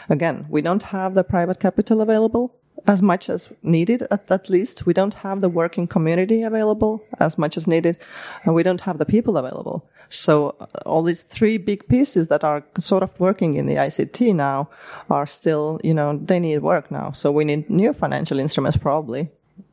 again, 0.09 0.47
we 0.49 0.63
don't 0.63 0.85
have 0.85 1.15
the 1.15 1.25
private 1.25 1.61
capital 1.61 2.01
available 2.01 2.55
as 2.87 3.01
much 3.01 3.31
as 3.31 3.51
needed 3.63 4.03
at, 4.11 4.31
at 4.31 4.51
least. 4.51 4.87
We 4.87 4.93
don't 4.93 5.15
have 5.15 5.41
the 5.41 5.49
working 5.49 5.87
community 5.87 6.43
available 6.43 7.03
as 7.19 7.39
much 7.39 7.57
as 7.57 7.67
needed, 7.67 7.97
and 8.45 8.55
we 8.55 8.63
don't 8.63 8.83
have 8.83 8.99
the 8.99 9.07
people 9.07 9.37
available. 9.37 9.89
So 10.09 10.55
uh, 10.61 10.67
all 10.87 11.03
these 11.03 11.23
three 11.23 11.57
big 11.57 11.89
pieces 11.89 12.29
that 12.29 12.45
are 12.45 12.65
sort 12.79 13.03
of 13.03 13.19
working 13.19 13.55
in 13.55 13.67
the 13.67 13.77
ICT 13.77 14.35
now 14.35 14.69
are 15.11 15.27
still, 15.27 15.81
you 15.83 15.95
know, 15.95 16.19
they 16.23 16.41
need 16.41 16.59
work 16.59 16.91
now. 16.91 17.13
So 17.13 17.33
we 17.33 17.45
need 17.45 17.71
new 17.71 17.93
financial 17.93 18.39
instruments 18.39 18.77
probably. 18.77 19.31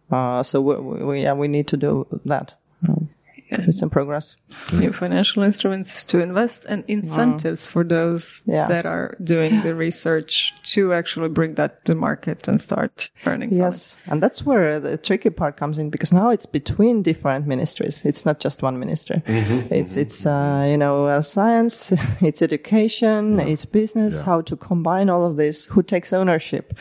Uh, 0.10 0.44
so 0.44 0.62
we, 0.62 0.76
we, 0.76 1.24
yeah, 1.24 1.34
we 1.34 1.48
need 1.48 1.68
to 1.68 1.78
do 1.78 2.06
that. 2.26 2.56
Um, 2.88 3.10
It's 3.54 3.82
in 3.84 3.89
progress. 3.89 4.38
New 4.72 4.94
financial 4.94 5.44
instruments 5.44 6.06
to 6.06 6.20
invest 6.22 6.65
and 6.70 6.86
incentives 6.88 7.67
for 7.67 7.84
those 7.84 8.44
Yeah. 8.48 8.67
that 8.70 8.86
are 8.86 9.17
doing 9.22 9.60
the 9.62 9.76
research 9.76 10.54
to 10.74 10.94
actually 10.94 11.28
bring 11.30 11.56
that 11.56 11.84
to 11.86 11.94
market 11.96 12.48
and 12.48 12.62
start 12.62 13.10
earning 13.26 13.50
from 13.50 13.58
it. 13.58 13.63
Yes, 13.63 13.98
and 14.10 14.24
that's 14.24 14.46
where 14.46 14.80
the 14.80 14.96
tricky 14.98 15.30
part 15.32 15.58
comes 15.58 15.78
in 15.78 15.89
because 15.89 16.13
now 16.15 16.30
it's 16.32 16.46
between 16.46 17.02
different 17.04 17.46
ministries. 17.46 18.02
It's 18.06 18.26
not 18.26 18.39
just 18.39 18.63
one 18.63 18.80
ministry. 18.80 19.22
It's 19.70 19.98
it's 19.98 20.26
uh, 20.26 20.63
you 20.72 20.78
know 20.78 21.08
uh, 21.08 21.22
science, 21.22 21.91
it's 22.22 22.41
education, 22.41 23.38
it's 23.39 23.65
business. 23.65 24.22
How 24.24 24.41
to 24.44 24.56
combine 24.56 25.10
all 25.10 25.26
of 25.26 25.36
this? 25.36 25.65
Who 25.76 25.84
takes 25.84 26.13
ownership? 26.13 26.74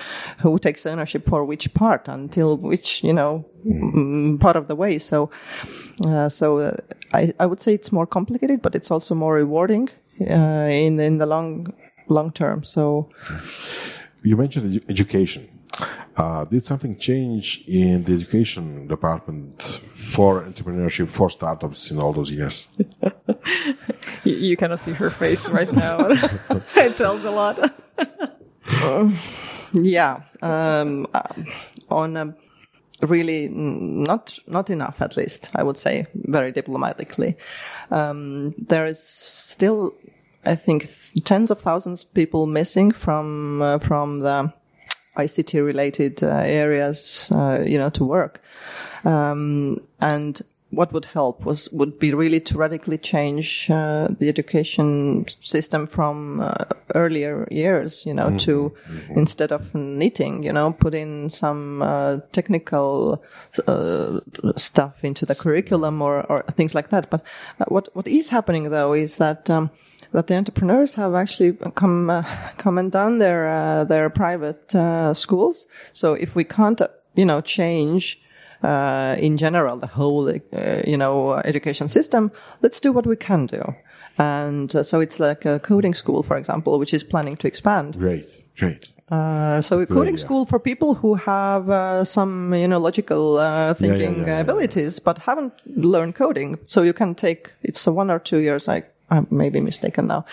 Who 0.42 0.56
takes 0.58 0.86
ownership 0.86 1.26
for 1.28 1.44
which 1.44 1.74
part 1.74 2.06
until 2.08 2.56
which 2.56 3.02
you 3.02 3.12
know 3.12 3.44
mm, 3.66 4.40
part 4.40 4.56
of 4.56 4.66
the 4.68 4.74
way? 4.74 4.98
So 4.98 5.30
uh, 6.06 6.28
so 6.28 6.58
uh, 6.58 6.76
I 7.12 7.32
I 7.38 7.46
would 7.46 7.60
say 7.60 7.74
it's 7.74 7.92
more 7.92 8.06
complicated, 8.06 8.62
but 8.62 8.74
it's 8.74 8.90
also 8.90 9.14
more 9.14 9.34
rewarding 9.34 9.88
uh, 10.20 10.68
in 10.84 11.00
in 11.00 11.18
the 11.18 11.26
long 11.26 11.72
long 12.08 12.32
term. 12.32 12.64
So. 12.64 13.08
you 14.22 14.36
mentioned 14.36 14.66
edu- 14.72 14.90
education. 14.90 15.48
Uh, 16.16 16.44
did 16.44 16.62
something 16.64 16.98
change 16.98 17.64
in 17.66 18.04
the 18.04 18.12
education 18.12 18.86
department 18.86 19.80
for 19.94 20.42
entrepreneurship, 20.42 21.08
for 21.08 21.30
startups 21.30 21.90
in 21.90 21.98
all 21.98 22.12
those 22.12 22.30
years? 22.30 22.68
You, 24.24 24.34
you 24.36 24.56
cannot 24.56 24.80
see 24.80 24.92
her 24.92 25.10
face 25.10 25.48
right 25.48 25.72
now. 25.72 25.96
it 26.76 26.96
tells 26.96 27.24
a 27.24 27.30
lot. 27.30 27.58
Yeah, 29.72 30.22
um, 30.42 31.06
on 31.88 32.16
a 32.16 32.34
really 33.02 33.48
not 33.48 34.38
not 34.46 34.70
enough, 34.70 35.00
at 35.00 35.16
least 35.16 35.50
I 35.54 35.62
would 35.62 35.76
say, 35.76 36.06
very 36.14 36.52
diplomatically. 36.52 37.36
Um, 37.90 38.54
there 38.58 38.86
is 38.86 39.02
still, 39.02 39.94
I 40.44 40.54
think, 40.54 40.82
th- 40.82 41.24
tens 41.24 41.50
of 41.50 41.60
thousands 41.60 42.04
of 42.04 42.14
people 42.14 42.46
missing 42.46 42.92
from 42.92 43.62
uh, 43.62 43.78
from 43.78 44.20
the 44.20 44.52
ICT 45.16 45.64
related 45.64 46.22
uh, 46.22 46.28
areas, 46.44 47.28
uh, 47.32 47.60
you 47.64 47.78
know, 47.78 47.90
to 47.90 48.04
work. 48.04 48.42
Um, 49.04 49.80
and 50.00 50.40
what 50.70 50.92
would 50.92 51.06
help 51.06 51.44
was 51.44 51.68
would 51.72 51.98
be 51.98 52.14
really 52.14 52.40
to 52.40 52.56
radically 52.56 52.98
change 52.98 53.68
uh, 53.70 54.08
the 54.18 54.28
education 54.28 55.26
system 55.40 55.86
from 55.86 56.40
uh, 56.40 56.64
earlier 56.94 57.48
years, 57.50 58.06
you 58.06 58.14
know, 58.14 58.36
to 58.38 58.72
instead 59.16 59.52
of 59.52 59.74
knitting, 59.74 60.44
you 60.44 60.52
know, 60.52 60.72
put 60.72 60.94
in 60.94 61.28
some 61.28 61.82
uh, 61.82 62.18
technical 62.32 63.22
uh, 63.66 64.20
stuff 64.56 65.04
into 65.04 65.26
the 65.26 65.34
curriculum 65.34 66.00
or, 66.00 66.24
or 66.30 66.42
things 66.52 66.74
like 66.74 66.90
that. 66.90 67.10
But 67.10 67.22
uh, 67.60 67.64
what 67.68 67.88
what 67.94 68.06
is 68.06 68.28
happening 68.28 68.70
though 68.70 68.92
is 68.92 69.16
that. 69.16 69.50
Um, 69.50 69.70
that 70.12 70.26
the 70.26 70.34
entrepreneurs 70.34 70.94
have 70.94 71.14
actually 71.14 71.52
come 71.76 72.10
uh, 72.10 72.24
come 72.56 72.78
and 72.78 72.90
done 72.90 73.18
their 73.18 73.48
uh, 73.48 73.84
their 73.84 74.10
private 74.10 74.74
uh, 74.74 75.14
schools. 75.14 75.68
So 75.92 76.14
if 76.14 76.34
we 76.34 76.42
can't, 76.42 76.80
uh, 76.80 76.88
you 77.14 77.24
know, 77.24 77.40
change 77.40 78.20
uh, 78.62 79.16
in 79.18 79.36
general 79.36 79.76
the 79.78 79.86
whole 79.86 80.28
uh, 80.28 80.82
you 80.86 80.96
know 80.96 81.34
education 81.44 81.88
system, 81.88 82.30
let's 82.62 82.80
do 82.80 82.92
what 82.92 83.06
we 83.06 83.16
can 83.16 83.46
do. 83.46 83.74
And 84.18 84.74
uh, 84.74 84.82
so 84.82 85.00
it's 85.00 85.18
like 85.18 85.44
a 85.44 85.58
coding 85.60 85.94
school, 85.94 86.22
for 86.22 86.36
example, 86.36 86.78
which 86.78 86.92
is 86.92 87.02
planning 87.02 87.36
to 87.38 87.46
expand. 87.46 87.98
Great, 87.98 88.42
great. 88.58 88.92
Uh, 89.10 89.60
so 89.60 89.80
a 89.80 89.86
coding 89.86 90.14
idea. 90.14 90.24
school 90.24 90.46
for 90.46 90.60
people 90.60 90.94
who 90.94 91.14
have 91.14 91.68
uh, 91.68 92.04
some, 92.04 92.54
you 92.54 92.68
know, 92.68 92.78
logical 92.78 93.38
uh, 93.38 93.74
thinking 93.74 94.20
yeah, 94.20 94.26
yeah, 94.26 94.38
abilities, 94.38 95.00
but 95.00 95.18
haven't 95.18 95.52
learned 95.66 96.14
coding. 96.14 96.58
So 96.64 96.82
you 96.82 96.92
can 96.92 97.14
take 97.14 97.50
it's 97.62 97.84
a 97.86 97.92
one 97.92 98.10
or 98.10 98.20
two 98.20 98.38
years. 98.38 98.68
I 98.68 98.84
I 99.10 99.22
may 99.30 99.50
be 99.50 99.60
mistaken 99.60 100.06
now, 100.06 100.24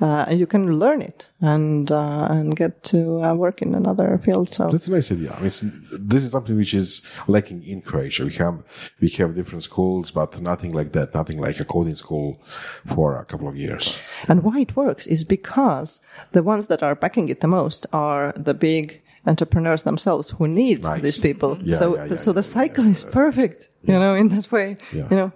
uh, 0.00 0.26
you 0.30 0.46
can 0.46 0.78
learn 0.78 1.00
it 1.02 1.26
and 1.40 1.90
uh, 1.90 2.26
and 2.30 2.56
get 2.56 2.82
to 2.84 3.22
uh, 3.22 3.34
work 3.34 3.62
in 3.62 3.74
another 3.74 4.18
field. 4.18 4.48
So 4.48 4.68
That's 4.68 4.88
a 4.88 4.92
nice 4.92 5.10
idea. 5.10 5.32
I 5.32 5.40
mean, 5.40 5.50
this 5.92 6.24
is 6.24 6.30
something 6.32 6.56
which 6.56 6.74
is 6.74 7.02
lacking 7.26 7.62
in 7.64 7.82
Croatia. 7.82 8.24
We 8.24 8.34
have 8.34 8.62
we 9.00 9.08
have 9.18 9.34
different 9.34 9.62
schools, 9.62 10.10
but 10.10 10.40
nothing 10.40 10.72
like 10.72 10.92
that. 10.92 11.14
Nothing 11.14 11.40
like 11.40 11.60
a 11.60 11.64
coding 11.64 11.94
school 11.94 12.40
for 12.86 13.16
a 13.16 13.24
couple 13.24 13.48
of 13.48 13.56
years. 13.56 13.98
And 14.28 14.42
why 14.42 14.60
it 14.60 14.76
works 14.76 15.06
is 15.06 15.24
because 15.24 16.00
the 16.32 16.42
ones 16.42 16.66
that 16.66 16.82
are 16.82 16.94
backing 16.94 17.28
it 17.28 17.40
the 17.40 17.48
most 17.48 17.86
are 17.92 18.32
the 18.36 18.54
big 18.54 19.02
entrepreneurs 19.26 19.82
themselves 19.82 20.30
who 20.30 20.46
need 20.46 20.82
Nice. 20.82 21.02
these 21.02 21.18
people. 21.18 21.58
Yeah, 21.62 21.76
so, 21.78 21.96
yeah, 21.96 22.04
yeah, 22.04 22.16
so 22.16 22.32
the 22.32 22.42
cycle 22.42 22.86
is 22.86 23.04
perfect, 23.04 23.68
you 23.82 23.98
know, 23.98 24.14
in 24.14 24.28
that 24.28 24.52
way, 24.52 24.76
you 24.92 25.06
know. 25.10 25.32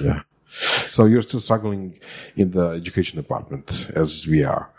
Yeah. 0.00 0.22
So 0.88 1.06
you're 1.06 1.22
still 1.22 1.40
struggling 1.40 1.98
in 2.36 2.50
the 2.50 2.68
education 2.68 3.16
department 3.16 3.90
as 3.94 4.26
we 4.26 4.44
are. 4.44 4.70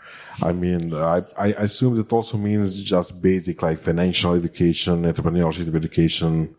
I 0.42 0.52
mean, 0.52 0.92
I, 0.94 1.20
I 1.38 1.46
assume 1.48 1.96
that 1.96 2.12
also 2.12 2.36
means 2.36 2.80
just 2.80 3.20
basic 3.22 3.62
like 3.62 3.78
financial 3.78 4.34
education, 4.34 5.02
entrepreneurship 5.02 5.74
education, 5.74 6.54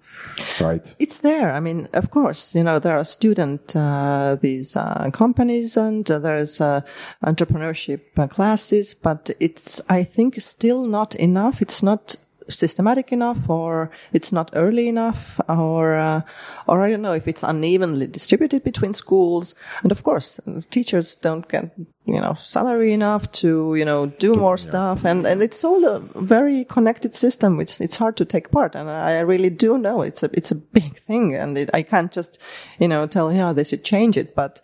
right? 0.61 0.95
It's 0.99 1.19
there. 1.19 1.51
I 1.51 1.59
mean, 1.59 1.89
of 1.93 2.09
course, 2.09 2.55
you 2.55 2.63
know, 2.63 2.79
there 2.79 2.97
are 2.97 3.03
student, 3.03 3.75
uh, 3.75 4.37
these, 4.39 4.75
uh, 4.75 5.09
companies 5.11 5.77
and 5.77 6.05
there's, 6.05 6.61
uh, 6.61 6.81
entrepreneurship 7.25 8.01
classes, 8.29 8.93
but 8.93 9.31
it's, 9.39 9.81
I 9.89 10.03
think, 10.03 10.39
still 10.41 10.87
not 10.87 11.15
enough. 11.15 11.61
It's 11.61 11.83
not 11.83 12.15
systematic 12.47 13.11
enough 13.11 13.49
or 13.49 13.91
it's 14.13 14.31
not 14.31 14.51
early 14.53 14.87
enough 14.87 15.39
or 15.49 15.95
uh, 15.95 16.21
or 16.67 16.83
I 16.83 16.89
don't 16.89 17.01
know 17.01 17.13
if 17.13 17.27
it's 17.27 17.43
unevenly 17.43 18.07
distributed 18.07 18.63
between 18.63 18.93
schools. 18.93 19.55
And 19.83 19.91
of 19.91 20.03
course 20.03 20.39
teachers 20.69 21.15
don't 21.15 21.47
get 21.47 21.71
you 22.05 22.21
know 22.21 22.33
salary 22.35 22.93
enough 22.93 23.31
to 23.33 23.75
you 23.75 23.85
know 23.85 24.07
do 24.07 24.35
more 24.35 24.57
stuff. 24.57 25.05
And 25.05 25.25
and 25.25 25.41
it's 25.41 25.63
all 25.63 25.85
a 25.85 25.99
very 26.15 26.65
connected 26.65 27.15
system 27.15 27.57
which 27.57 27.81
it's 27.81 27.97
hard 27.97 28.17
to 28.17 28.25
take 28.25 28.51
part. 28.51 28.75
And 28.75 28.89
I 28.89 29.19
really 29.19 29.49
do 29.49 29.77
know 29.77 30.01
it's 30.01 30.23
a 30.23 30.29
it's 30.33 30.51
a 30.51 30.55
big 30.55 30.99
thing. 30.99 31.35
And 31.35 31.57
it, 31.57 31.69
I 31.73 31.81
can't 31.81 32.11
just 32.11 32.37
you 32.79 32.87
know 32.87 33.07
tell 33.07 33.31
yeah 33.31 33.53
they 33.53 33.63
should 33.63 33.83
change 33.83 34.17
it. 34.17 34.35
But 34.35 34.61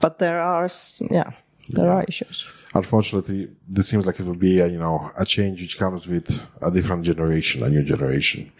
but 0.00 0.18
there 0.18 0.40
are 0.40 0.68
yeah 1.10 1.32
there 1.68 1.90
are 1.90 2.04
issues 2.08 2.44
Unfortunately, 2.74 3.50
this 3.68 3.88
seems 3.88 4.06
like 4.06 4.18
it 4.20 4.26
will 4.26 4.34
be 4.34 4.60
a, 4.60 4.66
you 4.66 4.78
know, 4.78 5.10
a 5.18 5.24
change 5.26 5.60
which 5.60 5.78
comes 5.78 6.06
with 6.08 6.42
a 6.62 6.70
different 6.70 7.04
generation, 7.04 7.62
a 7.62 7.68
new 7.68 7.82
generation. 7.82 8.50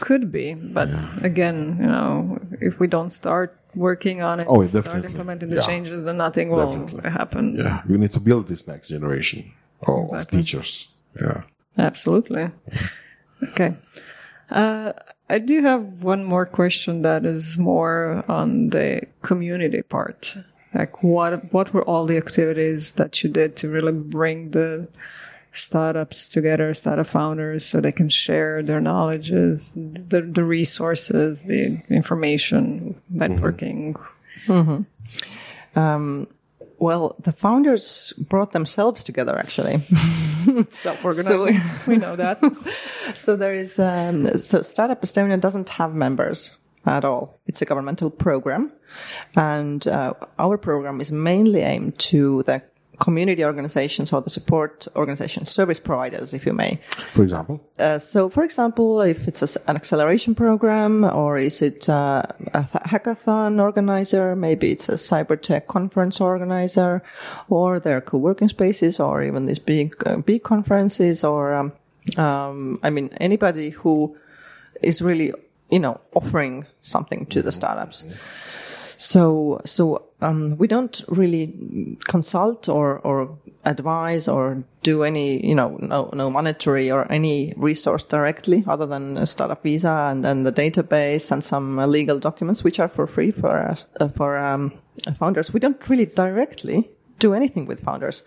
Could 0.00 0.32
be, 0.32 0.54
but 0.54 0.88
again, 1.22 1.76
you 1.78 1.86
know, 1.86 2.38
if 2.60 2.80
we 2.80 2.86
don't 2.88 3.10
start 3.10 3.56
working 3.74 4.22
on 4.22 4.40
it, 4.40 4.46
Oh, 4.48 4.64
start 4.64 4.84
definitely. 4.84 5.10
implementing 5.10 5.50
the 5.50 5.56
Yeah. 5.56 5.66
changes, 5.66 6.04
then 6.04 6.16
nothing 6.16 6.48
will 6.50 6.72
Definitely. 6.86 7.10
happen. 7.10 7.56
Yeah. 7.56 7.82
We 7.88 7.98
need 7.98 8.12
to 8.12 8.20
build 8.20 8.48
this 8.48 8.66
next 8.66 8.88
generation 8.88 9.52
of 9.86 10.04
Exactly. 10.04 10.38
teachers. 10.38 10.88
Yeah. 11.20 11.42
Absolutely. 11.78 12.50
Okay. 13.50 13.74
Uh, 14.50 14.92
I 15.30 15.38
do 15.38 15.62
have 15.62 16.02
one 16.02 16.24
more 16.24 16.44
question 16.46 17.02
that 17.02 17.24
is 17.24 17.56
more 17.58 18.24
on 18.28 18.70
the 18.70 19.02
community 19.22 19.82
part. 19.82 20.36
Like, 20.74 21.02
what 21.02 21.52
what 21.52 21.74
were 21.74 21.82
all 21.82 22.06
the 22.06 22.16
activities 22.16 22.92
that 22.92 23.22
you 23.22 23.30
did 23.30 23.56
to 23.56 23.68
really 23.68 23.92
bring 23.92 24.50
the 24.50 24.88
startups 25.52 26.28
together, 26.28 26.72
startup 26.72 27.06
founders, 27.06 27.64
so 27.64 27.80
they 27.80 27.92
can 27.92 28.08
share 28.08 28.62
their 28.62 28.80
knowledges, 28.80 29.72
the 29.74 30.22
the 30.22 30.44
resources, 30.44 31.44
the 31.44 31.82
information, 31.90 33.00
mm-hmm. 33.12 33.22
networking. 33.22 34.00
Mm-hmm. 34.46 35.78
Um, 35.78 36.26
well 36.82 37.14
the 37.20 37.32
founders 37.32 38.12
brought 38.18 38.52
themselves 38.52 39.04
together 39.04 39.38
actually 39.38 39.78
Self-organizing. 40.72 41.62
we 41.86 41.96
know 41.96 42.16
that. 42.16 42.42
so 43.14 43.36
there 43.36 43.54
is 43.54 43.78
um, 43.78 44.36
so 44.36 44.62
startup 44.62 45.00
estonia 45.00 45.40
doesn't 45.40 45.68
have 45.68 45.94
members 45.94 46.56
at 46.86 47.04
all. 47.04 47.38
It's 47.46 47.62
a 47.62 47.64
governmental 47.64 48.10
program 48.10 48.72
and 49.36 49.86
uh, 49.86 50.14
our 50.38 50.58
program 50.58 51.00
is 51.00 51.12
mainly 51.12 51.60
aimed 51.60 51.98
to 51.98 52.42
the 52.44 52.62
community 53.02 53.44
organizations 53.44 54.12
or 54.12 54.20
the 54.20 54.30
support 54.30 54.86
organizations 54.94 55.50
service 55.50 55.80
providers 55.80 56.32
if 56.32 56.46
you 56.46 56.52
may. 56.52 56.78
For 57.14 57.22
example, 57.22 57.60
uh, 57.78 57.98
so, 57.98 58.28
for 58.28 58.44
example, 58.44 59.00
if 59.00 59.26
it's 59.26 59.42
a 59.42 59.48
an 59.68 59.76
acceleration 59.76 60.34
program 60.34 61.04
or 61.04 61.38
is 61.38 61.62
it 61.62 61.88
uh, 61.88 62.22
a 62.54 62.64
th- 62.70 62.84
hackathon 62.84 63.60
organizer, 63.60 64.36
maybe 64.36 64.70
it's 64.70 64.88
a 64.88 64.98
cyber 65.10 65.40
tech 65.40 65.66
conference 65.66 66.20
organizer, 66.20 67.02
or 67.48 67.80
there 67.80 67.96
are 67.96 68.00
co-working 68.00 68.48
spaces, 68.48 69.00
or 69.00 69.22
even 69.22 69.46
these 69.46 69.58
big 69.58 69.94
uh, 70.06 70.16
big 70.16 70.42
conferences, 70.42 71.24
or 71.24 71.54
um, 71.54 71.72
um, 72.16 72.78
I 72.82 72.90
mean 72.90 73.10
anybody 73.20 73.70
who 73.70 74.16
is 74.82 75.02
really 75.02 75.32
you 75.72 75.80
know 75.80 76.00
offering 76.14 76.66
something 76.82 77.26
to 77.26 77.42
the 77.42 77.50
startups. 77.50 78.04
So, 79.02 79.60
so 79.64 80.04
um, 80.20 80.56
we 80.58 80.68
don't 80.68 81.02
really 81.08 81.98
consult 82.06 82.68
or, 82.68 83.00
or 83.00 83.36
advise 83.64 84.28
or 84.28 84.62
do 84.84 85.02
any, 85.02 85.44
you 85.44 85.56
know, 85.56 85.76
no, 85.80 86.08
no 86.12 86.30
monetary 86.30 86.88
or 86.88 87.10
any 87.10 87.52
resource 87.56 88.04
directly 88.04 88.62
other 88.68 88.86
than 88.86 89.16
a 89.16 89.26
startup 89.26 89.64
visa 89.64 89.90
and, 89.90 90.24
and 90.24 90.46
the 90.46 90.52
database 90.52 91.32
and 91.32 91.42
some 91.42 91.78
legal 91.78 92.20
documents 92.20 92.62
which 92.62 92.78
are 92.78 92.86
for 92.86 93.08
free 93.08 93.32
for 93.32 93.58
us, 93.58 93.92
uh, 93.98 94.06
for 94.06 94.38
um, 94.38 94.72
founders. 95.18 95.52
We 95.52 95.58
don't 95.58 95.88
really 95.88 96.06
directly 96.06 96.88
do 97.18 97.34
anything 97.34 97.66
with 97.66 97.80
founders, 97.80 98.22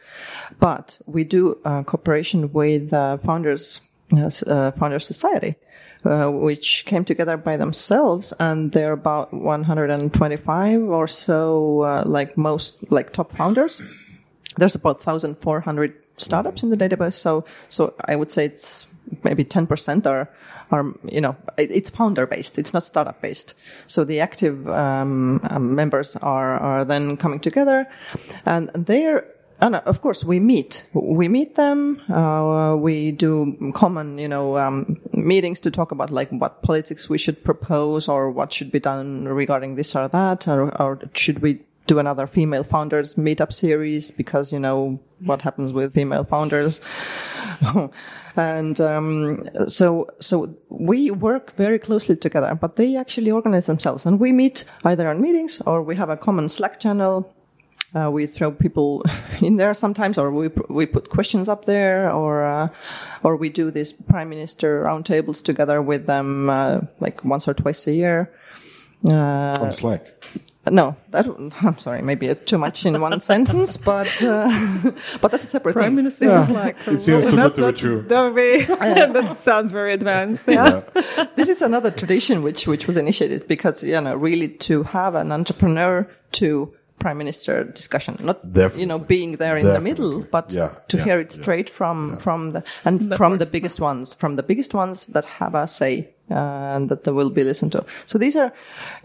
but 0.59 0.99
we 1.05 1.23
do 1.23 1.57
uh, 1.63 1.83
cooperation 1.83 2.51
with 2.51 2.91
uh, 2.91 3.17
founders, 3.19 3.79
uh, 4.11 4.29
uh, 4.45 4.71
Founders 4.71 5.05
Society 5.05 5.55
uh, 6.05 6.29
which 6.29 6.85
came 6.85 7.03
together 7.03 7.37
by 7.37 7.57
themselves, 7.57 8.33
and 8.39 8.71
they're 8.71 8.93
about 8.93 9.33
125 9.33 10.83
or 10.83 11.07
so, 11.07 11.81
uh, 11.81 12.03
like 12.05 12.37
most 12.37 12.79
like 12.91 13.11
top 13.11 13.31
founders. 13.31 13.81
There's 14.57 14.75
about 14.75 15.05
1,400 15.05 15.93
startups 16.17 16.63
in 16.63 16.69
the 16.69 16.77
database, 16.77 17.13
so 17.13 17.45
so 17.69 17.93
I 18.05 18.15
would 18.15 18.29
say 18.29 18.45
it's 18.45 18.85
maybe 19.23 19.43
10% 19.43 20.05
are 20.05 20.29
are 20.71 20.93
you 21.03 21.21
know 21.21 21.35
it's 21.57 21.89
founder 21.89 22.25
based. 22.25 22.57
It's 22.57 22.73
not 22.73 22.83
startup 22.83 23.21
based. 23.21 23.53
So 23.87 24.03
the 24.03 24.19
active 24.19 24.67
um, 24.69 25.41
members 25.75 26.15
are 26.17 26.57
are 26.57 26.85
then 26.85 27.17
coming 27.17 27.39
together, 27.39 27.87
and 28.45 28.69
they're 28.73 29.25
and 29.59 29.75
uh, 29.75 29.81
of 29.85 30.01
course, 30.01 30.23
we 30.23 30.39
meet. 30.39 30.85
We 30.93 31.27
meet 31.27 31.55
them. 31.55 32.01
Uh, 32.11 32.75
we 32.75 33.11
do 33.11 33.71
common, 33.73 34.17
you 34.17 34.27
know, 34.27 34.57
um, 34.57 34.99
meetings 35.13 35.59
to 35.61 35.71
talk 35.71 35.91
about 35.91 36.11
like 36.11 36.29
what 36.29 36.61
politics 36.61 37.09
we 37.09 37.17
should 37.17 37.43
propose 37.43 38.07
or 38.09 38.29
what 38.31 38.51
should 38.51 38.71
be 38.71 38.79
done 38.79 39.27
regarding 39.27 39.75
this 39.75 39.95
or 39.95 40.07
that, 40.09 40.47
or, 40.47 40.75
or 40.81 40.99
should 41.13 41.39
we 41.39 41.61
do 41.87 41.99
another 41.99 42.25
female 42.25 42.63
founders 42.63 43.15
meetup 43.15 43.53
series 43.53 44.09
because 44.09 44.51
you 44.51 44.59
know 44.59 44.99
what 45.19 45.41
happens 45.41 45.71
with 45.71 45.93
female 45.93 46.23
founders. 46.23 46.81
and 48.35 48.81
um, 48.81 49.47
so 49.67 50.07
so 50.19 50.53
we 50.69 51.11
work 51.11 51.55
very 51.55 51.79
closely 51.79 52.15
together, 52.15 52.55
but 52.59 52.75
they 52.75 52.95
actually 52.95 53.31
organize 53.31 53.67
themselves, 53.67 54.05
and 54.05 54.19
we 54.19 54.31
meet 54.31 54.65
either 54.83 55.09
on 55.09 55.21
meetings 55.21 55.61
or 55.65 55.81
we 55.81 55.95
have 55.95 56.09
a 56.09 56.17
common 56.17 56.49
Slack 56.49 56.79
channel 56.79 57.33
uh, 57.95 58.09
we 58.11 58.27
throw 58.27 58.51
people 58.51 59.03
in 59.41 59.57
there 59.57 59.73
sometimes, 59.73 60.17
or 60.17 60.29
we 60.31 60.49
we 60.69 60.85
put 60.85 61.09
questions 61.09 61.47
up 61.49 61.65
there, 61.65 62.11
or 62.11 62.45
uh, 62.45 62.67
or 63.23 63.35
we 63.37 63.49
do 63.49 63.71
these 63.71 63.93
prime 63.93 64.29
minister 64.29 64.83
roundtables 64.83 65.43
together 65.43 65.81
with 65.81 66.05
them, 66.05 66.49
uh, 66.49 66.81
like 66.99 67.23
once 67.23 67.47
or 67.47 67.53
twice 67.53 67.87
a 67.87 67.93
year. 67.93 68.29
Uh, 69.03 69.57
on 69.61 69.71
Slack. 69.71 70.01
no, 70.71 70.95
that 71.11 71.27
I'm 71.61 71.77
sorry, 71.77 72.01
maybe 72.01 72.25
it's 72.25 72.39
too 72.39 72.57
much 72.57 72.85
in 72.87 72.99
one 72.99 73.21
sentence, 73.31 73.77
but 73.77 74.07
uh, 74.23 74.91
but 75.21 75.29
that's 75.31 75.43
a 75.45 75.47
separate 75.49 75.73
Prime 75.73 75.89
thing. 75.89 75.95
Minister 75.97 76.25
is 76.25 76.49
like 76.49 76.75
It 76.87 77.01
seems 77.01 77.25
too 77.27 77.35
not- 77.35 77.53
good 77.53 77.55
to 77.55 77.61
be 77.61 77.65
not- 77.67 77.75
true. 77.75 78.01
Don't 78.07 78.35
be, 78.35 78.63
that 78.65 79.39
sounds 79.39 79.71
very 79.71 79.93
advanced. 79.93 80.47
Yeah. 80.47 80.81
this 81.35 81.49
is 81.49 81.61
another 81.61 81.91
tradition 81.91 82.41
which 82.41 82.65
which 82.67 82.87
was 82.87 82.97
initiated 82.97 83.47
because 83.47 83.83
you 83.83 84.01
know 84.01 84.15
really 84.15 84.47
to 84.67 84.83
have 84.83 85.13
an 85.13 85.31
entrepreneur 85.31 86.07
to 86.39 86.73
prime 86.99 87.17
minister 87.17 87.63
discussion. 87.63 88.17
Not 88.21 88.41
Definitely. 88.53 88.81
you 88.81 88.87
know 88.87 88.99
being 88.99 89.33
there 89.37 89.57
in 89.57 89.65
the 89.73 89.81
middle 89.81 90.25
but 90.31 90.51
Yeah, 90.53 90.69
to 90.87 90.97
yeah, 90.97 91.03
hear 91.03 91.19
it 91.19 91.35
yeah, 91.35 91.41
straight 91.41 91.69
from 91.69 92.17
from 92.19 92.51
the 92.53 92.63
and 92.83 93.15
from 93.15 93.37
the 93.37 93.45
biggest 93.45 93.79
ones 93.81 94.13
from 94.15 94.35
the 94.35 94.43
biggest 94.43 94.73
ones 94.73 95.05
that 95.07 95.25
have 95.25 95.55
a 95.55 95.67
say 95.67 96.09
uh, 96.31 96.75
and 96.75 96.89
that 96.89 97.03
they 97.03 97.11
will 97.11 97.29
be 97.29 97.43
listened 97.43 97.71
to. 97.71 97.85
So 98.05 98.17
these 98.17 98.35
are 98.35 98.51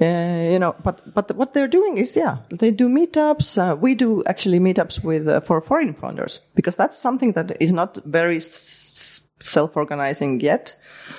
uh, 0.00 0.50
you 0.52 0.58
know 0.58 0.74
but 0.82 1.02
but 1.14 1.30
what 1.36 1.52
they're 1.52 1.68
doing 1.68 1.98
is 1.98 2.16
yeah 2.16 2.36
they 2.58 2.70
do 2.70 2.88
meetups. 2.88 3.58
Uh, 3.58 3.76
we 3.76 3.94
do 3.94 4.22
actually 4.26 4.60
meetups 4.60 5.04
with 5.04 5.28
uh, 5.28 5.40
for 5.40 5.60
foreign 5.60 5.94
founders 5.94 6.40
because 6.54 6.76
that's 6.76 6.96
something 6.98 7.32
that 7.34 7.56
is 7.60 7.72
not 7.72 7.98
very 8.06 8.36
s- 8.36 9.20
self-organizing 9.40 10.40
yet 10.40 10.76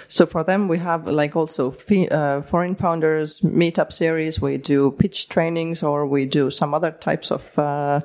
so 0.08 0.26
for 0.26 0.44
them, 0.44 0.68
we 0.68 0.78
have 0.80 1.08
like 1.08 1.36
also 1.36 1.72
fe- 1.72 2.10
uh, 2.10 2.42
foreign 2.42 2.76
founders 2.76 3.40
meetup 3.42 3.92
series. 3.92 4.42
We 4.42 4.58
do 4.58 4.92
pitch 4.92 5.30
trainings, 5.30 5.84
or 5.84 6.06
we 6.06 6.26
do 6.26 6.50
some 6.50 6.74
other 6.74 6.92
types 6.92 7.32
of 7.32 7.58
uh, 7.58 8.02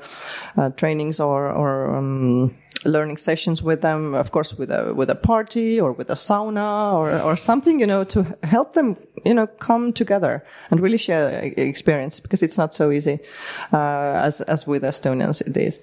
uh, 0.56 0.70
trainings 0.70 1.20
or, 1.20 1.50
or 1.50 1.96
um, 1.96 2.56
learning 2.84 3.16
sessions 3.16 3.62
with 3.62 3.82
them. 3.82 4.14
Of 4.14 4.30
course, 4.30 4.54
with 4.54 4.70
a 4.70 4.92
with 4.94 5.10
a 5.10 5.14
party 5.14 5.80
or 5.80 5.92
with 5.92 6.10
a 6.10 6.14
sauna 6.14 6.94
or 6.94 7.20
or 7.20 7.36
something, 7.36 7.80
you 7.80 7.86
know, 7.86 8.04
to 8.04 8.36
help 8.42 8.74
them, 8.74 8.96
you 9.24 9.34
know, 9.34 9.46
come 9.46 9.92
together 9.92 10.44
and 10.70 10.80
really 10.80 10.98
share 10.98 11.28
experience 11.56 12.20
because 12.20 12.42
it's 12.42 12.58
not 12.58 12.74
so 12.74 12.90
easy 12.90 13.18
uh, 13.72 14.22
as 14.24 14.40
as 14.42 14.66
with 14.66 14.82
Estonians 14.82 15.40
it 15.40 15.56
is. 15.56 15.80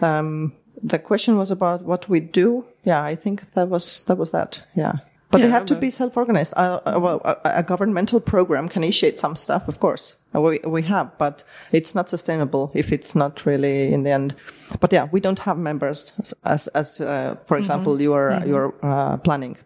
Um, 0.00 0.52
the 0.82 0.98
question 0.98 1.36
was 1.36 1.50
about 1.50 1.82
what 1.82 2.08
we 2.08 2.20
do. 2.20 2.64
Yeah, 2.84 3.02
I 3.02 3.14
think 3.14 3.52
that 3.54 3.68
was 3.68 4.02
that 4.06 4.18
was 4.18 4.30
that. 4.30 4.62
Yeah. 4.74 4.98
But 5.30 5.38
they 5.38 5.44
Yeah, 5.48 5.54
have 5.54 5.66
to 5.66 5.74
but- 5.74 5.80
be 5.80 5.90
self-organized. 5.90 6.52
Uh, 6.56 6.80
uh, 6.86 7.00
well, 7.00 7.20
a, 7.24 7.36
a 7.58 7.62
governmental 7.62 8.20
program 8.20 8.68
can 8.68 8.82
initiate 8.84 9.18
some 9.18 9.34
stuff, 9.36 9.68
of 9.68 9.78
course. 9.80 10.14
Uh, 10.34 10.40
We 10.40 10.60
we 10.64 10.82
have, 10.82 11.10
but 11.18 11.44
it's 11.72 11.94
not 11.94 12.08
sustainable 12.08 12.70
if 12.74 12.92
it's 12.92 13.14
not 13.14 13.44
really 13.46 13.92
in 13.92 14.02
the 14.04 14.10
end. 14.12 14.34
But 14.80 14.92
yeah, 14.92 15.08
we 15.12 15.20
don't 15.20 15.38
have 15.40 15.58
members 15.58 16.14
as 16.42 16.68
as 16.74 17.00
uh, 17.00 17.34
for 17.46 17.56
example 17.58 18.00
you 18.02 18.14
are 18.14 18.46
you 18.46 18.56
are 18.56 18.72
uh, 18.82 19.16
planning. 19.18 19.56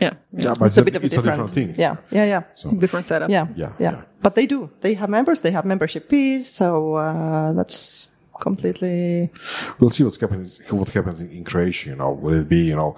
Yeah. 0.00 0.12
Yeah, 0.32 0.54
but 0.58 0.66
It's 0.66 0.78
a 0.78 0.82
bit 0.82 0.96
of 0.96 1.02
a 1.02 1.06
it's 1.06 1.14
a 1.16 1.22
different, 1.22 1.46
different 1.48 1.54
thing. 1.54 1.74
Yeah, 1.78 1.96
yeah, 2.10 2.26
yeah. 2.26 2.42
Different 2.78 3.06
setup. 3.06 3.30
Yeah, 3.30 3.46
Yeah, 3.56 3.72
yeah, 3.78 3.92
yeah. 3.92 4.02
But 4.22 4.34
they 4.34 4.46
do. 4.46 4.68
They 4.80 4.94
have 4.94 5.08
members. 5.10 5.40
They 5.40 5.52
have 5.52 5.68
membership 5.68 6.08
fees. 6.10 6.50
So 6.56 6.94
uh, 6.96 7.52
that's 7.56 8.08
completely. 8.40 9.30
We'll 9.78 9.90
see 9.90 10.04
what's 10.04 10.20
happening. 10.20 10.46
What 10.70 10.88
happens 10.90 11.20
in, 11.20 11.30
in 11.30 11.44
Croatia? 11.44 11.90
You 11.90 11.96
know, 11.96 12.12
will 12.12 12.34
it 12.34 12.48
be? 12.48 12.68
You 12.68 12.76
know, 12.76 12.96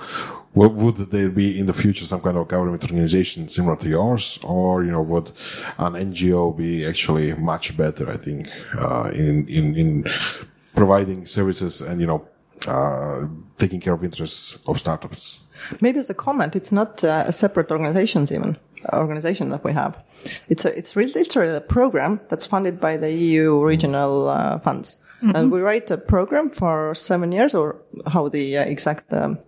what, 0.52 0.72
would 0.72 0.96
there 1.10 1.28
be 1.28 1.58
in 1.58 1.66
the 1.66 1.74
future 1.74 2.04
some 2.04 2.20
kind 2.20 2.36
of 2.36 2.48
government 2.48 2.82
organization 2.82 3.48
similar 3.48 3.76
to 3.76 3.88
yours, 3.88 4.38
or 4.42 4.84
you 4.84 4.90
know, 4.90 5.02
would 5.02 5.28
an 5.78 5.94
NGO 5.94 6.56
be 6.56 6.86
actually 6.86 7.34
much 7.34 7.76
better? 7.76 8.10
I 8.10 8.16
think 8.16 8.48
uh, 8.78 9.10
in 9.14 9.46
in 9.48 9.76
in 9.76 10.04
providing 10.74 11.26
services 11.26 11.80
and 11.80 12.00
you 12.00 12.06
know 12.06 12.26
uh, 12.66 13.26
taking 13.58 13.80
care 13.80 13.94
of 13.94 14.04
interests 14.04 14.58
of 14.66 14.78
startups. 14.78 15.40
Maybe 15.80 15.98
as 15.98 16.10
a 16.10 16.14
comment, 16.14 16.54
it's 16.54 16.70
not 16.70 17.02
uh, 17.02 17.24
a 17.26 17.32
separate 17.32 17.70
organizations 17.72 18.30
even 18.30 18.56
organization 18.92 19.48
that 19.50 19.64
we 19.64 19.72
have. 19.72 19.96
It's 20.48 20.64
a 20.64 20.76
it's 20.76 20.96
really 20.96 21.12
literally 21.12 21.54
a 21.54 21.60
program 21.60 22.20
that's 22.28 22.46
funded 22.46 22.80
by 22.80 22.96
the 22.96 23.10
EU 23.10 23.64
regional 23.64 24.28
uh, 24.28 24.58
funds, 24.58 24.98
and 25.22 25.50
we 25.52 25.60
write 25.60 25.90
a 25.90 25.96
program 25.96 26.50
for 26.50 26.94
seven 26.94 27.32
years, 27.32 27.54
or 27.54 27.76
how 28.12 28.28
the 28.28 28.58
uh, 28.58 28.64
exact. 28.64 29.12
Um, 29.12 29.38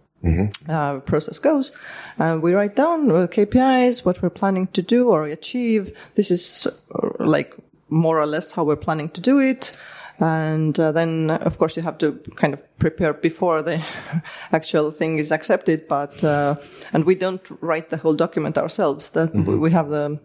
Uh, 0.68 0.98
process 1.06 1.38
goes, 1.40 1.72
and 2.18 2.42
we 2.42 2.52
write 2.52 2.74
down 2.74 3.08
uh, 3.10 3.28
KPIs, 3.28 4.04
what 4.04 4.20
we're 4.20 4.38
planning 4.40 4.66
to 4.72 4.82
do 4.82 5.08
or 5.10 5.24
achieve. 5.32 5.92
This 6.16 6.30
is 6.30 6.66
uh, 6.66 7.24
like 7.34 7.54
more 7.88 8.20
or 8.20 8.26
less 8.26 8.52
how 8.52 8.64
we're 8.66 8.84
planning 8.84 9.10
to 9.10 9.20
do 9.20 9.38
it. 9.38 9.76
And 10.20 10.76
uh, 10.80 10.90
then, 10.92 11.30
uh, 11.30 11.38
of 11.46 11.58
course, 11.58 11.76
you 11.76 11.84
have 11.84 11.98
to 11.98 12.18
kind 12.34 12.52
of 12.54 12.60
prepare 12.78 13.12
before 13.14 13.62
the 13.62 13.80
actual 14.52 14.90
thing 14.90 15.18
is 15.20 15.30
accepted. 15.30 15.86
But 15.88 16.24
uh, 16.24 16.56
and 16.92 17.04
we 17.06 17.14
don't 17.14 17.42
write 17.60 17.90
the 17.90 17.96
whole 17.96 18.16
document 18.16 18.58
ourselves. 18.58 19.10
That 19.10 19.32
we- 19.34 19.54
we 19.58 19.70
have 19.70 19.88
the 19.90 20.18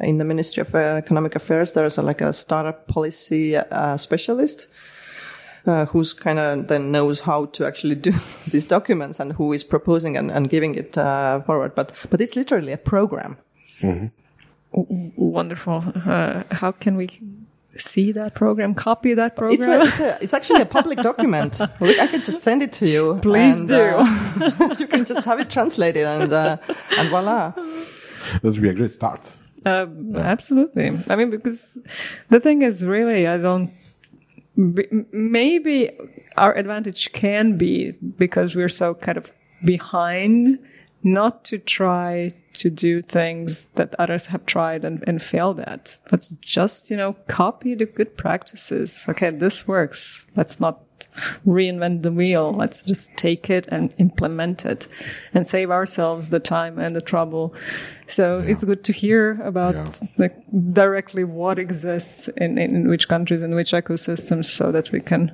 in 0.00 0.18
the 0.18 0.24
Ministry 0.24 0.62
of 0.62 0.74
uh, 0.74 0.78
Economic 0.98 1.36
Affairs. 1.36 1.72
There's 1.72 1.98
a, 1.98 2.02
like 2.02 2.24
a 2.24 2.32
startup 2.32 2.86
policy 2.88 3.56
uh, 3.56 3.96
specialist 3.96 4.68
uh, 5.66 5.86
who's 5.86 6.12
kind 6.12 6.38
of 6.38 6.68
then 6.68 6.90
knows 6.92 7.20
how 7.20 7.46
to 7.46 7.66
actually 7.66 7.94
do 7.94 8.12
these 8.50 8.66
documents 8.66 9.20
and 9.20 9.32
who 9.32 9.52
is 9.52 9.64
proposing 9.64 10.16
and, 10.16 10.30
and 10.30 10.50
giving 10.50 10.74
it 10.74 10.96
uh, 10.98 11.40
forward. 11.42 11.74
But 11.74 11.92
but 12.10 12.20
it's 12.20 12.36
literally 12.36 12.72
a 12.72 12.76
program. 12.78 13.36
Wonderful. 14.72 15.84
Uh, 16.04 16.42
how 16.50 16.72
can 16.72 16.96
we 16.96 17.08
see 17.76 18.12
that 18.12 18.34
program? 18.34 18.74
Copy 18.74 19.14
that 19.14 19.36
program? 19.36 19.60
It's 19.60 19.68
a, 19.68 19.82
it's 19.82 20.00
a 20.00 20.24
it's 20.24 20.34
actually 20.34 20.62
a 20.62 20.66
public 20.66 20.98
document. 21.10 21.60
We- 21.80 21.98
I 22.00 22.06
could 22.08 22.24
just 22.24 22.42
send 22.42 22.62
it 22.62 22.72
to 22.74 22.88
you. 22.88 23.18
Please 23.22 23.60
and, 23.60 23.68
do. 23.68 23.82
uh, 23.82 24.76
you 24.78 24.86
can 24.86 25.04
just 25.04 25.24
have 25.24 25.38
it 25.40 25.48
translated 25.50 26.04
and 26.04 26.32
uh, 26.32 26.56
and 26.98 27.08
voila. 27.08 27.50
That 27.50 28.42
would 28.42 28.60
be 28.60 28.68
a 28.68 28.74
great 28.74 28.90
start. 28.90 29.20
Uh, 29.64 29.86
Absolutely. 30.16 31.00
I 31.08 31.16
mean, 31.16 31.30
because 31.30 31.76
the 32.28 32.40
thing 32.40 32.62
is, 32.62 32.84
really, 32.84 33.26
I 33.26 33.38
don't. 33.38 33.72
Maybe 34.56 35.90
our 36.36 36.56
advantage 36.56 37.12
can 37.12 37.56
be 37.58 37.92
because 37.92 38.54
we're 38.54 38.68
so 38.68 38.94
kind 38.94 39.18
of 39.18 39.32
behind, 39.64 40.58
not 41.02 41.44
to 41.46 41.58
try 41.58 42.34
to 42.54 42.70
do 42.70 43.02
things 43.02 43.66
that 43.74 43.94
others 43.98 44.26
have 44.26 44.46
tried 44.46 44.84
and, 44.84 45.02
and 45.06 45.20
failed 45.20 45.60
at. 45.60 45.98
Let's 46.12 46.28
just, 46.40 46.90
you 46.90 46.96
know, 46.96 47.14
copy 47.26 47.74
the 47.74 47.86
good 47.86 48.16
practices. 48.16 49.04
Okay, 49.08 49.30
this 49.30 49.66
works. 49.66 50.24
Let's 50.36 50.60
not 50.60 50.80
reinvent 51.46 52.02
the 52.02 52.10
wheel. 52.12 52.52
Let's 52.52 52.82
just 52.82 53.16
take 53.16 53.48
it 53.50 53.66
and 53.68 53.94
implement 53.98 54.64
it 54.64 54.88
and 55.32 55.46
save 55.46 55.70
ourselves 55.70 56.30
the 56.30 56.40
time 56.40 56.78
and 56.78 56.94
the 56.96 57.00
trouble. 57.00 57.54
So 58.06 58.40
it's 58.40 58.64
good 58.64 58.84
to 58.84 58.92
hear 58.92 59.40
about 59.42 59.74
Yeah. 59.74 60.08
like 60.18 60.36
directly 60.72 61.24
what 61.24 61.58
exists 61.58 62.28
in, 62.36 62.58
in 62.58 62.88
which 62.88 63.08
countries 63.08 63.42
and 63.42 63.54
which 63.54 63.72
ecosystems 63.72 64.46
so 64.46 64.72
that 64.72 64.90
we 64.92 65.00
can 65.00 65.32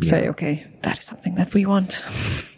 say, 0.00 0.28
okay, 0.28 0.66
that 0.82 0.98
is 0.98 1.04
something 1.04 1.36
that 1.36 1.54
we 1.54 1.64
want. 1.64 2.02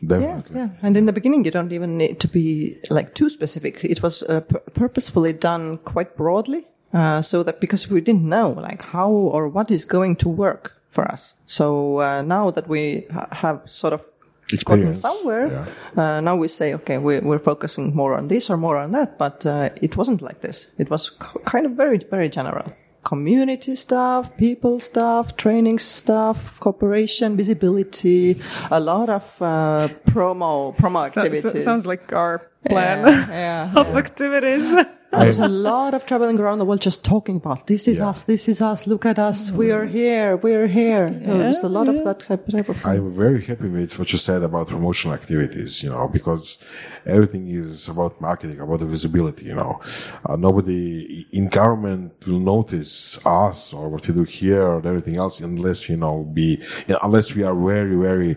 Definitely. 0.07 0.57
yeah. 0.57 0.69
And 0.83 0.97
in 0.97 1.05
the 1.07 1.13
beginning, 1.13 1.45
you 1.45 1.51
don't 1.51 1.73
even 1.73 1.99
need 1.99 2.19
to 2.21 2.29
be 2.29 2.79
like 2.91 3.15
too 3.15 3.29
specific. 3.29 3.85
It 3.85 4.03
was 4.03 4.23
uh, 4.23 4.41
pur- 4.41 4.61
purposefully 4.73 5.33
done 5.35 5.79
quite 5.79 6.17
broadly, 6.17 6.65
uh, 6.95 7.21
so 7.23 7.43
that 7.43 7.61
because 7.61 7.91
we 7.91 8.01
didn't 8.01 8.27
know 8.29 8.51
like 8.53 8.81
how 8.83 9.11
or 9.11 9.49
what 9.49 9.71
is 9.71 9.85
going 9.85 10.17
to 10.17 10.29
work 10.29 10.73
for 10.95 11.05
us. 11.15 11.35
So 11.47 12.01
uh, 12.01 12.23
now 12.23 12.51
that 12.57 12.67
we 12.69 13.07
ha- 13.13 13.29
have 13.33 13.61
sort 13.67 13.93
of 13.95 14.01
gotten 14.01 14.89
Experience, 14.89 15.01
somewhere, 15.01 15.67
uh, 15.97 16.21
now 16.21 16.37
we 16.37 16.49
say, 16.49 16.75
okay, 16.75 16.99
we're, 16.99 17.21
we're 17.23 17.39
focusing 17.53 17.95
more 17.97 18.15
on 18.15 18.29
this 18.29 18.51
or 18.51 18.57
more 18.57 18.77
on 18.77 18.93
that. 18.93 19.19
But 19.19 19.45
uh, 19.47 19.71
it 19.87 19.97
wasn't 19.97 20.21
like 20.23 20.41
this. 20.41 20.69
It 20.79 20.91
was 20.91 21.11
k- 21.11 21.41
kind 21.45 21.65
of 21.67 21.73
very, 21.73 21.99
very 22.11 22.29
general. 22.29 22.67
Community 23.05 23.75
stuff, 23.77 24.35
people 24.39 24.81
stuff, 24.81 25.37
training 25.37 25.79
stuff, 25.79 26.59
cooperation, 26.61 27.37
visibility, 27.37 28.41
a 28.71 28.81
lot 28.81 29.09
of 29.11 29.25
uh, 29.43 29.89
promo 30.07 30.75
promo 30.77 31.05
So- 31.09 31.21
so- 31.21 31.21
activities. 31.27 31.65
sounds 31.65 31.87
like 31.87 32.13
our 32.15 32.35
plan 32.69 33.07
yeah, 33.07 33.29
yeah, 33.29 33.73
of 33.81 33.95
activities. 33.97 34.73
There's 35.19 35.39
a 35.39 35.49
lot 35.49 35.95
of 35.95 36.07
traveling 36.07 36.39
around 36.41 36.59
the 36.59 36.65
world 36.65 36.81
just 36.81 37.05
talking 37.05 37.37
about 37.37 37.67
this 37.67 37.89
is 37.89 37.99
Yeah. 37.99 38.09
us, 38.11 38.23
this 38.25 38.49
is 38.49 38.61
us, 38.61 38.87
look 38.87 39.05
at 39.07 39.19
us, 39.19 39.51
we 39.53 39.71
are 39.71 39.87
here, 39.87 40.37
we 40.37 40.53
are 40.55 40.67
here. 40.67 41.07
So 41.25 41.39
there's 41.39 41.63
a 41.63 41.69
lot 41.69 41.89
of 41.89 41.97
that 42.05 42.21
type 42.21 42.47
type 42.55 42.69
of 42.69 42.77
thing. 42.79 42.91
I'm 42.93 43.13
very 43.13 43.43
happy 43.51 43.69
with 43.69 43.99
what 43.99 44.09
you 44.13 44.19
said 44.19 44.43
about 44.43 44.69
promotional 44.69 45.15
activities, 45.15 45.83
you 45.83 45.91
know, 45.91 46.09
because 46.09 46.59
everything 47.07 47.49
is 47.49 47.89
about 47.89 48.21
marketing, 48.21 48.61
about 48.61 48.81
the 48.81 48.87
visibility, 48.87 49.47
you 49.47 49.55
know. 49.55 49.81
Uh, 50.27 50.37
nobody 50.37 51.27
in 51.33 51.49
government 51.49 52.13
will 52.27 52.39
notice 52.39 53.19
us 53.25 53.73
or 53.73 53.89
what 53.89 54.07
we 54.07 54.15
do 54.15 54.25
here 54.25 54.63
or 54.63 54.79
everything 54.87 55.17
else 55.17 55.41
unless, 55.41 55.89
you 55.89 55.97
know, 55.97 56.25
be, 56.33 56.63
unless 57.03 57.35
we 57.35 57.43
are 57.43 57.55
very, 57.55 57.97
very 57.97 58.37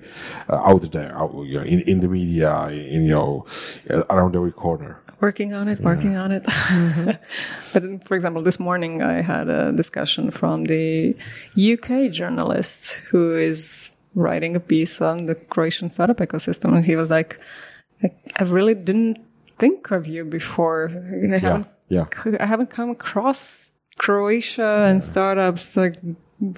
uh, 0.49 0.55
out 0.55 0.91
there, 0.91 1.17
out, 1.17 1.33
you 1.45 1.59
know, 1.59 1.65
in, 1.65 1.81
in 1.81 1.99
the 1.99 2.07
media, 2.07 2.67
in, 2.67 3.05
you 3.05 3.11
know, 3.11 3.45
uh, 3.89 4.03
around 4.09 4.35
every 4.35 4.51
corner. 4.51 5.01
working 5.19 5.53
on 5.53 5.67
it, 5.67 5.79
working 5.81 6.15
on 6.15 6.31
it. 6.31 6.43
but 7.73 8.03
for 8.05 8.15
example, 8.15 8.41
this 8.41 8.59
morning 8.59 9.01
I 9.01 9.21
had 9.21 9.49
a 9.49 9.71
discussion 9.71 10.31
from 10.31 10.65
the 10.65 11.15
UK 11.57 12.11
journalist 12.11 12.93
who 13.09 13.35
is 13.35 13.89
writing 14.13 14.55
a 14.55 14.59
piece 14.59 15.01
on 15.01 15.27
the 15.27 15.35
Croatian 15.35 15.89
startup 15.89 16.17
ecosystem, 16.17 16.75
and 16.75 16.85
he 16.85 16.95
was 16.95 17.09
like, 17.09 17.39
"I, 18.03 18.09
I 18.37 18.43
really 18.43 18.75
didn't 18.75 19.19
think 19.57 19.91
of 19.91 20.07
you 20.07 20.23
before. 20.25 20.89
I 20.89 21.37
haven't, 21.37 21.67
yeah. 21.89 22.05
I 22.39 22.45
haven't 22.45 22.69
come 22.69 22.89
across 22.89 23.69
Croatia 23.97 24.85
and 24.89 25.03
startups 25.03 25.77
like." 25.77 25.97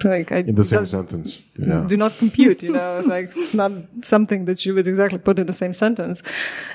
Like 0.04 0.30
I 0.30 0.40
In 0.40 0.56
the 0.56 0.62
same 0.62 0.84
sentence. 0.84 1.40
Yeah. 1.58 1.86
do 1.88 1.96
not 1.96 2.18
compute, 2.18 2.62
you 2.62 2.70
know, 2.70 2.98
it's 2.98 3.08
like, 3.08 3.34
it's 3.34 3.54
not 3.54 3.72
something 4.02 4.44
that 4.44 4.66
you 4.66 4.74
would 4.74 4.86
exactly 4.86 5.18
put 5.18 5.38
in 5.38 5.46
the 5.46 5.54
same 5.54 5.72
sentence. 5.72 6.22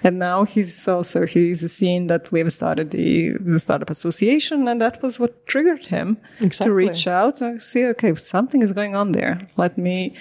And 0.04 0.18
now 0.18 0.44
he's 0.44 0.88
also, 0.88 1.28
he's 1.28 1.72
seen 1.72 2.08
that 2.08 2.32
we've 2.32 2.52
started 2.52 2.90
the, 2.90 3.34
the 3.40 3.60
startup 3.60 3.92
association 3.92 4.68
and 4.68 4.82
that 4.82 5.04
was 5.04 5.20
what 5.20 5.46
triggered 5.46 5.86
him 5.86 6.18
to 6.50 6.74
reach 6.74 7.06
out 7.06 7.42
and 7.42 7.62
see, 7.62 7.86
okay, 7.86 8.16
something 8.16 8.64
is 8.64 8.74
going 8.74 8.96
on 8.96 9.12
there. 9.12 9.48
Let 9.56 9.78
me 9.78 10.16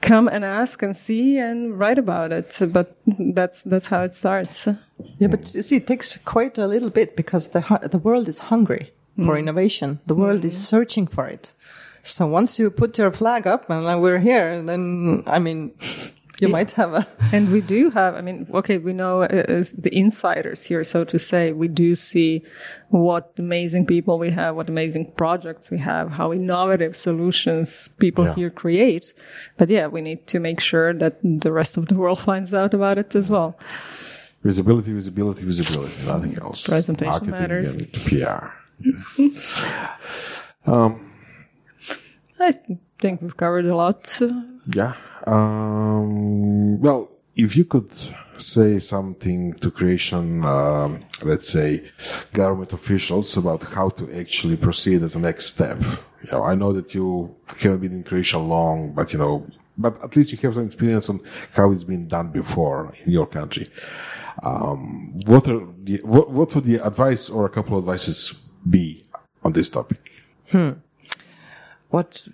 come 0.00 0.28
and 0.28 0.44
ask 0.44 0.82
and 0.82 0.96
see 0.96 1.38
and 1.38 1.78
write 1.78 1.98
about 1.98 2.32
it. 2.32 2.58
But 2.68 2.96
that's, 3.18 3.62
that's 3.62 3.88
how 3.88 4.02
it 4.02 4.14
starts. 4.14 4.68
Yeah, 5.18 5.28
but 5.28 5.54
you 5.54 5.62
see, 5.62 5.76
it 5.76 5.86
takes 5.86 6.16
quite 6.18 6.58
a 6.58 6.66
little 6.66 6.90
bit 6.90 7.16
because 7.16 7.48
the 7.48 7.60
the 7.90 7.98
world 7.98 8.28
is 8.28 8.38
hungry 8.38 8.92
for 9.16 9.34
mm. 9.34 9.38
innovation. 9.38 10.00
The 10.06 10.14
world 10.14 10.44
is 10.44 10.54
mm. 10.54 10.58
searching 10.58 11.06
for 11.06 11.26
it. 11.26 11.52
So 12.02 12.26
once 12.26 12.58
you 12.58 12.70
put 12.70 12.96
your 12.98 13.12
flag 13.12 13.46
up 13.46 13.68
and 13.68 14.02
we're 14.02 14.18
here, 14.18 14.62
then 14.62 15.22
I 15.26 15.38
mean, 15.38 15.72
you 16.40 16.48
might 16.48 16.70
have 16.72 16.92
a 16.94 17.06
And 17.32 17.50
we 17.52 17.60
do 17.60 17.90
have, 17.90 18.14
I 18.14 18.20
mean, 18.20 18.46
okay, 18.54 18.78
we 18.78 18.92
know 18.92 19.22
uh, 19.22 19.26
as 19.26 19.72
the 19.72 19.90
insiders 19.96 20.64
here, 20.64 20.82
so 20.84 21.04
to 21.04 21.18
say, 21.18 21.52
we 21.52 21.68
do 21.68 21.94
see 21.94 22.42
what 22.88 23.32
amazing 23.38 23.86
people 23.86 24.18
we 24.18 24.30
have, 24.30 24.56
what 24.56 24.68
amazing 24.68 25.12
projects 25.16 25.70
we 25.70 25.78
have, 25.78 26.10
how 26.12 26.32
innovative 26.32 26.96
solutions 26.96 27.88
people 27.98 28.24
Yeah. 28.26 28.34
here 28.34 28.50
create. 28.50 29.14
But 29.58 29.68
yeah, 29.70 29.86
we 29.86 30.00
need 30.00 30.26
to 30.28 30.40
make 30.40 30.60
sure 30.60 30.92
that 30.94 31.18
the 31.22 31.52
rest 31.52 31.76
of 31.76 31.86
the 31.86 31.94
world 31.94 32.18
finds 32.20 32.52
out 32.54 32.74
about 32.74 32.98
it 32.98 33.14
as 33.14 33.28
well. 33.30 33.56
Visibility, 34.42 34.92
visibility, 34.92 35.44
visibility, 35.44 35.94
nothing 36.06 36.38
else. 36.42 36.66
Presentation 36.66 37.10
Marketing 37.10 37.30
matters. 37.30 37.74
and 37.74 37.92
PR. 37.92 38.46
I 42.40 42.52
think 42.98 43.20
we've 43.22 43.36
covered 43.36 43.66
a 43.66 43.76
lot. 43.76 44.20
Yeah. 44.72 44.94
Um, 45.26 46.80
well, 46.80 47.10
if 47.36 47.56
you 47.56 47.64
could 47.64 47.90
say 48.36 48.78
something 48.78 49.54
to 49.54 49.70
Croatian, 49.70 50.44
um, 50.44 51.04
let's 51.22 51.48
say, 51.48 51.90
government 52.32 52.72
officials 52.72 53.36
about 53.36 53.62
how 53.62 53.90
to 53.90 54.12
actually 54.18 54.56
proceed 54.56 55.02
as 55.02 55.16
a 55.16 55.20
next 55.20 55.46
step. 55.46 55.80
You 56.22 56.32
know, 56.32 56.42
I 56.42 56.54
know 56.54 56.72
that 56.72 56.94
you 56.94 57.34
haven't 57.46 57.80
been 57.80 57.92
in 57.92 58.04
Croatia 58.04 58.38
long, 58.38 58.92
but 58.92 59.12
you 59.12 59.18
know, 59.18 59.46
but 59.78 60.02
at 60.02 60.16
least 60.16 60.32
you 60.32 60.38
have 60.38 60.54
some 60.54 60.66
experience 60.66 61.08
on 61.08 61.20
how 61.52 61.70
it's 61.70 61.84
been 61.84 62.08
done 62.08 62.28
before 62.28 62.92
in 63.04 63.12
your 63.12 63.26
country. 63.26 63.68
Um, 64.42 65.18
what 65.26 65.48
are 65.48 65.66
the, 65.82 66.00
what, 66.02 66.30
what 66.30 66.54
would 66.54 66.64
the 66.64 66.84
advice 66.84 67.28
or 67.28 67.46
a 67.46 67.50
couple 67.50 67.76
of 67.76 67.84
advices 67.84 68.42
be 68.68 69.04
on 69.42 69.52
this 69.52 69.68
topic? 69.68 70.10
what 71.90 72.26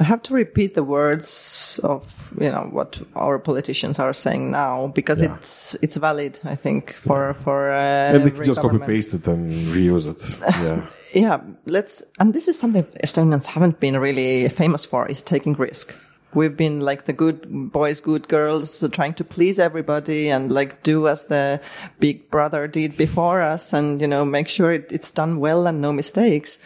I 0.00 0.04
have 0.04 0.22
to 0.24 0.34
repeat 0.34 0.74
the 0.74 0.82
words 0.82 1.78
of 1.82 2.02
you 2.40 2.50
know 2.50 2.68
what 2.70 3.00
our 3.16 3.38
politicians 3.38 3.98
are 3.98 4.12
saying 4.12 4.50
now 4.50 4.88
because 4.94 5.20
Yeah. 5.20 5.34
it's 5.36 5.76
it's 5.82 5.96
valid 5.96 6.38
I 6.44 6.56
think 6.56 6.94
for 6.94 7.34
for 7.44 7.70
uh, 7.72 8.14
and 8.14 8.24
they 8.24 8.30
can 8.30 8.44
just 8.44 8.60
copy 8.60 8.78
paste 8.78 9.14
it 9.14 9.26
and 9.26 9.50
reuse 9.74 10.06
it. 10.08 10.22
Yeah. 10.64 10.86
yeah 11.14 11.40
let's 11.66 12.02
and 12.18 12.34
this 12.34 12.48
is 12.48 12.58
something 12.58 12.84
Estonians 13.04 13.46
haven't 13.46 13.80
been 13.80 13.96
really 13.98 14.48
famous 14.48 14.84
for 14.84 15.06
is 15.08 15.22
taking 15.22 15.54
risk. 15.54 15.94
We've 16.32 16.56
been 16.56 16.78
like 16.80 17.06
the 17.06 17.12
good 17.12 17.72
boys, 17.72 18.00
good 18.00 18.28
girls, 18.28 18.84
trying 18.92 19.14
to 19.14 19.24
please 19.24 19.58
everybody 19.58 20.30
and 20.30 20.52
like 20.52 20.84
do 20.84 21.08
as 21.08 21.26
the 21.26 21.60
big 21.98 22.30
brother 22.30 22.68
did 22.68 22.96
before 22.96 23.42
us 23.42 23.72
and, 23.72 24.00
you 24.00 24.06
know, 24.06 24.24
make 24.24 24.48
sure 24.48 24.72
it, 24.72 24.92
it's 24.92 25.10
done 25.10 25.40
well 25.40 25.66
and 25.66 25.80
no 25.80 25.92
mistakes. 25.92 26.58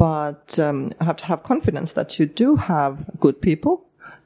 But 0.00 0.58
um, 0.58 0.92
have 1.00 1.18
to 1.18 1.26
have 1.26 1.42
confidence 1.42 1.92
that 1.92 2.18
you 2.18 2.24
do 2.24 2.56
have 2.56 3.04
good 3.20 3.36
people, 3.42 3.74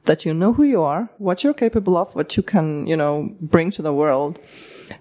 that 0.05 0.23
you 0.25 0.33
know 0.33 0.53
who 0.53 0.63
you 0.63 0.81
are, 0.81 1.09
what 1.17 1.43
you're 1.43 1.53
capable 1.65 1.97
of, 1.97 2.15
what 2.15 2.37
you 2.37 2.43
can, 2.43 2.87
you 2.87 2.95
know, 2.95 3.35
bring 3.41 3.71
to 3.71 3.81
the 3.81 3.93
world 3.93 4.39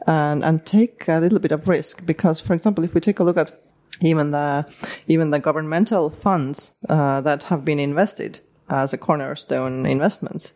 and, 0.07 0.43
and 0.45 0.67
take 0.67 1.07
a 1.07 1.21
little 1.21 1.39
bit 1.39 1.53
of 1.53 1.69
risk. 1.69 2.05
Because, 2.05 2.41
for 2.41 2.55
example, 2.55 2.83
if 2.83 2.93
we 2.93 3.01
take 3.01 3.21
a 3.21 3.25
look 3.25 3.37
at 3.37 3.53
even 4.01 4.33
the, 4.33 4.67
even 5.07 5.31
the 5.31 5.39
governmental 5.39 6.11
funds, 6.11 6.75
uh, 6.89 7.21
that 7.21 7.45
have 7.45 7.65
been 7.65 7.79
invested 7.79 8.41
as 8.69 8.93
a 8.93 8.99
cornerstone 8.99 9.87
investments, 9.87 10.55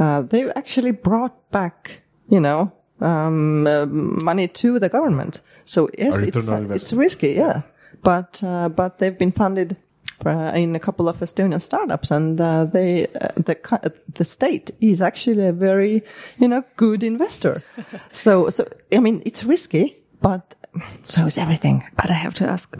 uh, 0.00 0.22
they 0.22 0.50
actually 0.54 0.90
brought 0.90 1.36
back, 1.52 2.02
you 2.28 2.40
know, 2.40 2.72
um, 3.00 3.66
uh, 3.68 3.86
money 3.86 4.48
to 4.48 4.80
the 4.80 4.88
government. 4.88 5.42
So 5.64 5.90
yes, 5.96 6.16
it's, 6.28 6.48
it's 6.82 6.92
risky, 6.92 7.34
yeah. 7.34 7.62
But, 8.02 8.42
uh, 8.42 8.68
but 8.68 8.98
they've 8.98 9.16
been 9.16 9.32
funded 9.32 9.76
uh, 10.24 10.52
in 10.54 10.74
a 10.74 10.78
couple 10.78 11.08
of 11.08 11.18
Estonian 11.20 11.60
startups 11.60 12.10
and, 12.10 12.40
uh, 12.40 12.64
they, 12.64 13.06
uh, 13.06 13.28
the, 13.36 13.58
uh, 13.70 13.88
the 14.14 14.24
state 14.24 14.70
is 14.80 15.02
actually 15.02 15.46
a 15.46 15.52
very, 15.52 16.02
you 16.38 16.48
know, 16.48 16.64
good 16.76 17.02
investor. 17.02 17.62
so, 18.12 18.50
so, 18.50 18.66
I 18.92 18.98
mean, 18.98 19.22
it's 19.24 19.44
risky, 19.44 19.96
but 20.20 20.54
so 21.02 21.26
is 21.26 21.38
everything. 21.38 21.84
But 21.96 22.10
I 22.10 22.14
have 22.14 22.34
to 22.34 22.46
ask, 22.48 22.76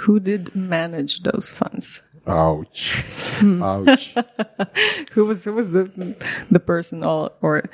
who 0.00 0.20
did 0.20 0.54
manage 0.54 1.22
those 1.22 1.50
funds? 1.50 2.02
Ouch. 2.26 3.02
Hmm. 3.38 3.62
Ouch. 3.62 4.14
Who 5.12 5.26
was 5.26 5.44
who 5.44 5.52
was 5.52 5.72
the 5.72 6.16
the 6.50 6.58
person 6.58 7.04
or, 7.04 7.30
or 7.42 7.64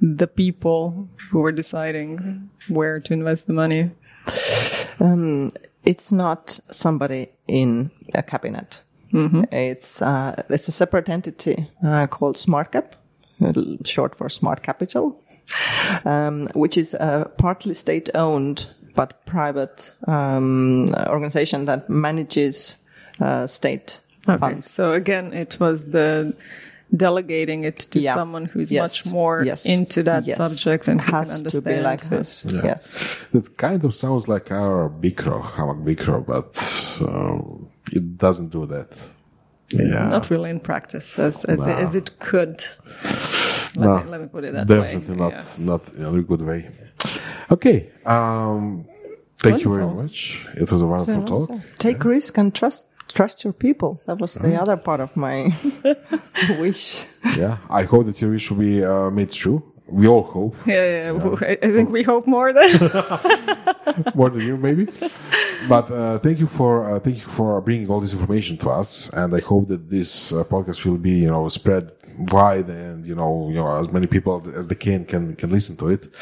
the 0.00 0.26
people 0.26 1.08
who 1.30 1.40
were 1.40 1.52
deciding 1.52 2.48
where 2.68 3.00
to 3.00 3.12
invest 3.12 3.46
the 3.46 3.52
money? 3.52 3.90
Um, 4.98 5.52
it's 5.88 6.12
not 6.12 6.60
somebody 6.70 7.28
in 7.46 7.90
a 8.14 8.22
cabinet. 8.22 8.82
It's 9.50 10.02
uh, 10.02 10.34
it's 10.50 10.68
a 10.68 10.72
separate 10.72 11.08
entity 11.12 11.66
uh, 11.82 12.06
called 12.08 12.36
SmartCap, 12.36 12.92
short 13.84 14.14
for 14.16 14.28
Smart 14.28 14.62
Capital, 14.62 15.16
um, 16.04 16.48
which 16.54 16.76
is 16.76 16.94
a 16.94 17.30
partly 17.38 17.74
state-owned 17.74 18.68
but 18.94 19.24
private 19.26 19.94
um, 20.06 20.90
organization 21.06 21.64
that 21.66 21.88
manages 21.88 22.76
uh, 23.20 23.46
state 23.46 24.00
Okay, 24.28 24.38
funds. 24.38 24.70
so 24.70 24.92
again, 24.92 25.32
it 25.32 25.56
was 25.60 25.86
the 25.86 26.34
delegating 26.96 27.64
it 27.64 27.78
to 27.92 28.00
Yeah. 28.00 28.14
someone 28.14 28.46
who's 28.46 28.70
Yes. 28.72 28.80
much 28.82 29.12
more 29.12 29.44
Yes. 29.44 29.66
into 29.66 30.02
that 30.04 30.26
Yes. 30.26 30.36
subject 30.36 30.88
and 30.88 31.00
who 31.00 31.12
has 31.16 31.28
can 31.30 31.50
to 31.50 31.60
be 31.62 31.80
like 31.80 32.08
this. 32.10 32.42
Yes. 32.46 32.90
That 33.32 33.56
kind 33.56 33.84
of 33.84 33.94
sounds 33.94 34.26
like 34.28 34.50
our 34.50 34.88
BICRO, 34.88 35.42
Hamak 35.54 35.84
Bikro, 35.84 36.24
but 36.26 36.48
um, 37.06 37.68
it 37.92 38.16
doesn't 38.16 38.50
do 38.50 38.66
that. 38.66 38.90
Yeah. 39.70 40.08
Not 40.08 40.30
really 40.30 40.48
in 40.50 40.60
practice 40.60 41.18
as 41.18 41.44
as, 41.44 41.66
No. 41.66 41.72
as 41.74 41.94
it 41.94 42.18
could. 42.18 42.64
Let, 43.76 43.84
No, 43.86 43.98
me, 43.98 44.10
let 44.10 44.20
me 44.22 44.26
put 44.28 44.44
it 44.44 44.52
that 44.54 44.66
Definitely 44.66 45.14
way. 45.14 45.20
not, 45.28 45.58
not 45.58 45.82
in 45.94 46.18
a 46.18 46.22
good 46.22 46.40
way. 46.40 46.70
Okay. 47.50 47.90
Um, 48.06 48.86
thank 49.40 49.62
you 49.62 49.70
very 49.74 49.86
much. 49.86 50.46
It 50.56 50.72
was 50.72 50.80
a 50.80 50.86
wonderful 50.86 51.46
talk. 51.46 51.60
Take 51.78 52.02
risk 52.04 52.38
and 52.38 52.54
trust 52.54 52.84
trust 53.14 53.44
your 53.44 53.52
people. 53.52 54.00
That 54.06 54.18
was 54.18 54.34
the 54.34 54.60
other 54.60 54.76
part 54.76 55.00
of 55.00 55.16
my 55.16 55.54
wish. 56.58 57.04
Yeah. 57.36 57.58
I 57.68 57.82
hope 57.84 58.06
that 58.06 58.20
your 58.20 58.30
wish 58.30 58.50
will 58.50 58.58
be 58.58 58.84
uh, 58.84 59.10
made 59.10 59.30
true. 59.30 59.62
We 59.86 60.06
all 60.06 60.22
hope. 60.22 60.54
Yeah, 60.66 61.12
yeah. 61.14 61.36
I, 61.40 61.58
I 61.62 61.70
think 61.70 61.90
we 61.90 62.02
hope 62.02 62.26
more 62.26 62.52
than 62.52 62.70
more 64.14 64.28
than 64.28 64.42
you 64.42 64.56
maybe 64.56 64.86
but 65.68 65.90
uh, 65.90 66.18
thank 66.18 66.38
you 66.38 66.46
for 66.46 66.94
uh, 66.94 67.00
thank 67.00 67.16
you 67.16 67.22
for 67.32 67.60
bringing 67.60 67.88
all 67.90 68.00
this 68.00 68.12
information 68.12 68.56
to 68.58 68.70
us 68.70 69.08
and 69.14 69.34
i 69.34 69.40
hope 69.40 69.68
that 69.68 69.88
this 69.88 70.32
uh, 70.32 70.44
podcast 70.44 70.84
will 70.84 70.98
be 70.98 71.12
you 71.12 71.28
know 71.28 71.48
spread 71.48 71.90
wide 72.30 72.68
and 72.68 73.06
you 73.06 73.14
know 73.14 73.48
you 73.48 73.54
know 73.56 73.68
as 73.78 73.90
many 73.90 74.06
people 74.06 74.42
as 74.54 74.68
they 74.68 74.74
can 74.74 75.04
can 75.04 75.34
can 75.36 75.50
listen 75.50 75.76
to 75.76 75.88
it 75.88 76.12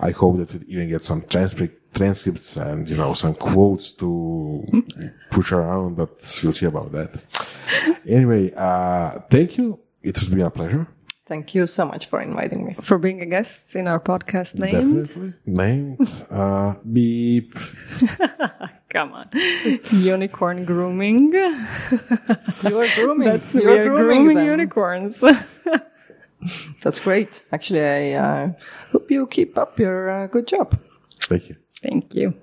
i 0.00 0.10
hope 0.10 0.38
that 0.38 0.54
it 0.54 0.62
even 0.68 0.88
gets 0.88 1.06
some 1.06 1.22
transcript 1.22 1.79
transcripts 1.94 2.56
and 2.56 2.88
you 2.88 2.96
know 2.96 3.12
some 3.14 3.34
quotes 3.34 3.92
to 3.92 4.64
push 5.30 5.52
around 5.52 5.96
but 5.96 6.10
we'll 6.42 6.52
see 6.52 6.66
about 6.66 6.92
that 6.92 7.22
anyway 8.06 8.52
uh 8.56 9.18
thank 9.30 9.58
you 9.58 9.78
it 10.02 10.16
has 10.16 10.28
been 10.28 10.40
a 10.42 10.50
pleasure 10.50 10.86
Thank 11.26 11.54
you 11.54 11.68
so 11.68 11.84
much 11.86 12.06
for 12.06 12.20
inviting 12.20 12.66
me. 12.66 12.74
for 12.80 12.98
being 12.98 13.22
a 13.22 13.26
guest 13.26 13.76
in 13.76 13.86
our 13.86 14.00
podcast 14.00 14.56
named. 14.56 15.06
definitely 15.06 15.32
named 15.46 16.26
uh 16.30 16.74
beep 16.92 17.54
Come 18.90 19.12
on, 19.12 19.28
unicorn 19.92 20.64
grooming. 20.64 21.32
You 21.32 22.80
are 22.80 22.88
grooming. 22.96 23.40
we 23.54 23.62
you 23.62 23.70
are 23.70 23.84
grooming 23.84 24.34
them. 24.34 24.44
unicorns. 24.44 25.22
That's 26.82 26.98
great. 26.98 27.44
Actually, 27.52 27.84
I 27.86 28.18
uh, 28.18 28.52
hope 28.90 29.08
you 29.08 29.28
keep 29.28 29.56
up 29.56 29.78
your 29.78 30.10
uh, 30.10 30.26
good 30.26 30.48
job. 30.48 30.76
thank 31.30 31.48
you 31.50 31.56
Thank 31.82 32.14
you. 32.14 32.34